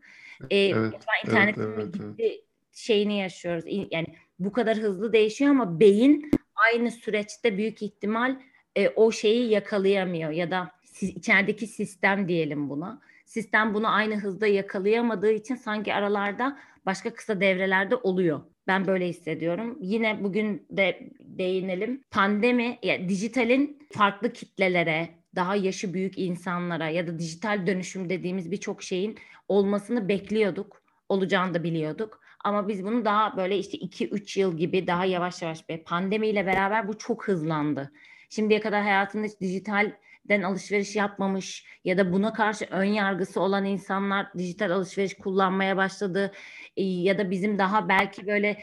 e, 0.49 0.57
evet, 0.57 0.93
internet 1.25 1.57
evet, 1.57 1.77
evet, 1.77 1.95
evet. 2.19 2.39
şeyini 2.71 3.19
yaşıyoruz. 3.19 3.65
Yani 3.91 4.07
bu 4.39 4.51
kadar 4.51 4.77
hızlı 4.77 5.13
değişiyor 5.13 5.51
ama 5.51 5.79
beyin 5.79 6.31
aynı 6.55 6.91
süreçte 6.91 7.57
büyük 7.57 7.81
ihtimal 7.81 8.39
e, 8.75 8.89
o 8.89 9.11
şeyi 9.11 9.49
yakalayamıyor 9.49 10.31
ya 10.31 10.51
da 10.51 10.71
içerideki 11.01 11.67
sistem 11.67 12.27
diyelim 12.27 12.69
buna. 12.69 13.01
Sistem 13.25 13.73
bunu 13.73 13.93
aynı 13.93 14.15
hızda 14.15 14.47
yakalayamadığı 14.47 15.31
için 15.31 15.55
sanki 15.55 15.93
aralarda 15.93 16.57
başka 16.85 17.13
kısa 17.13 17.41
devrelerde 17.41 17.95
oluyor. 17.95 18.41
Ben 18.67 18.87
böyle 18.87 19.07
hissediyorum. 19.07 19.77
Yine 19.81 20.23
bugün 20.23 20.67
de 20.69 21.09
değinelim. 21.19 22.03
Pandemi, 22.11 22.79
yani 22.83 23.09
dijitalin 23.09 23.87
farklı 23.91 24.33
kitlelere, 24.33 25.09
daha 25.35 25.55
yaşı 25.55 25.93
büyük 25.93 26.17
insanlara 26.17 26.89
ya 26.89 27.07
da 27.07 27.19
dijital 27.19 27.67
dönüşüm 27.67 28.09
dediğimiz 28.09 28.51
birçok 28.51 28.83
şeyin 28.83 29.17
olmasını 29.47 30.09
bekliyorduk. 30.09 30.83
Olacağını 31.09 31.53
da 31.53 31.63
biliyorduk. 31.63 32.19
Ama 32.43 32.67
biz 32.67 32.83
bunu 32.83 33.05
daha 33.05 33.37
böyle 33.37 33.57
işte 33.57 33.77
2-3 33.77 34.39
yıl 34.39 34.57
gibi 34.57 34.87
daha 34.87 35.05
yavaş 35.05 35.41
yavaş 35.41 35.69
bir 35.69 35.83
pandemiyle 35.83 36.45
beraber 36.45 36.87
bu 36.87 36.97
çok 36.97 37.27
hızlandı. 37.27 37.91
Şimdiye 38.29 38.59
kadar 38.59 38.83
hayatında 38.83 39.27
hiç 39.27 39.39
dijitalden 39.41 40.41
alışveriş 40.43 40.95
yapmamış 40.95 41.65
ya 41.85 41.97
da 41.97 42.13
buna 42.13 42.33
karşı 42.33 42.65
ön 42.65 42.83
yargısı 42.83 43.41
olan 43.41 43.65
insanlar 43.65 44.33
dijital 44.37 44.71
alışveriş 44.71 45.13
kullanmaya 45.13 45.77
başladı. 45.77 46.31
Ya 46.75 47.17
da 47.17 47.31
bizim 47.31 47.59
daha 47.59 47.89
belki 47.89 48.27
böyle 48.27 48.57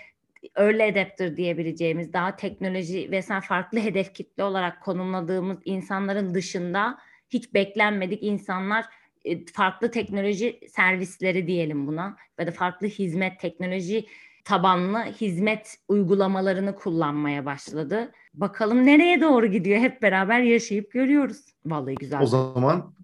early 0.56 0.82
adapter 0.82 1.36
diyebileceğimiz 1.36 2.12
daha 2.12 2.36
teknoloji 2.36 3.10
ve 3.10 3.22
sen 3.22 3.40
farklı 3.40 3.78
hedef 3.84 4.14
kitle 4.14 4.44
olarak 4.44 4.82
konumladığımız 4.82 5.58
insanların 5.64 6.34
dışında 6.34 6.98
hiç 7.30 7.54
beklenmedik 7.54 8.22
insanlar 8.22 8.84
e, 9.24 9.46
farklı 9.46 9.90
teknoloji 9.90 10.60
servisleri 10.68 11.46
diyelim 11.46 11.86
buna 11.86 12.16
ya 12.38 12.46
da 12.46 12.50
farklı 12.50 12.86
hizmet 12.86 13.40
teknoloji 13.40 14.06
tabanlı 14.44 14.98
hizmet 14.98 15.78
uygulamalarını 15.88 16.74
kullanmaya 16.74 17.44
başladı. 17.46 18.12
Bakalım 18.34 18.86
nereye 18.86 19.20
doğru 19.20 19.46
gidiyor 19.46 19.78
hep 19.78 20.02
beraber 20.02 20.40
yaşayıp 20.40 20.92
görüyoruz. 20.92 21.44
Vallahi 21.66 21.94
güzel. 21.94 22.20
O 22.20 22.26
zaman 22.26 22.94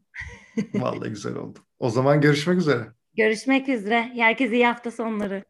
vallahi 0.74 1.09
güzel 1.09 1.37
oldu. 1.37 1.59
O 1.78 1.91
zaman 1.91 2.20
görüşmek 2.20 2.59
üzere. 2.59 2.82
Görüşmek 3.14 3.68
üzere. 3.68 4.03
Herkese 4.14 4.55
iyi 4.55 4.66
hafta 4.66 4.91
sonları. 4.91 5.45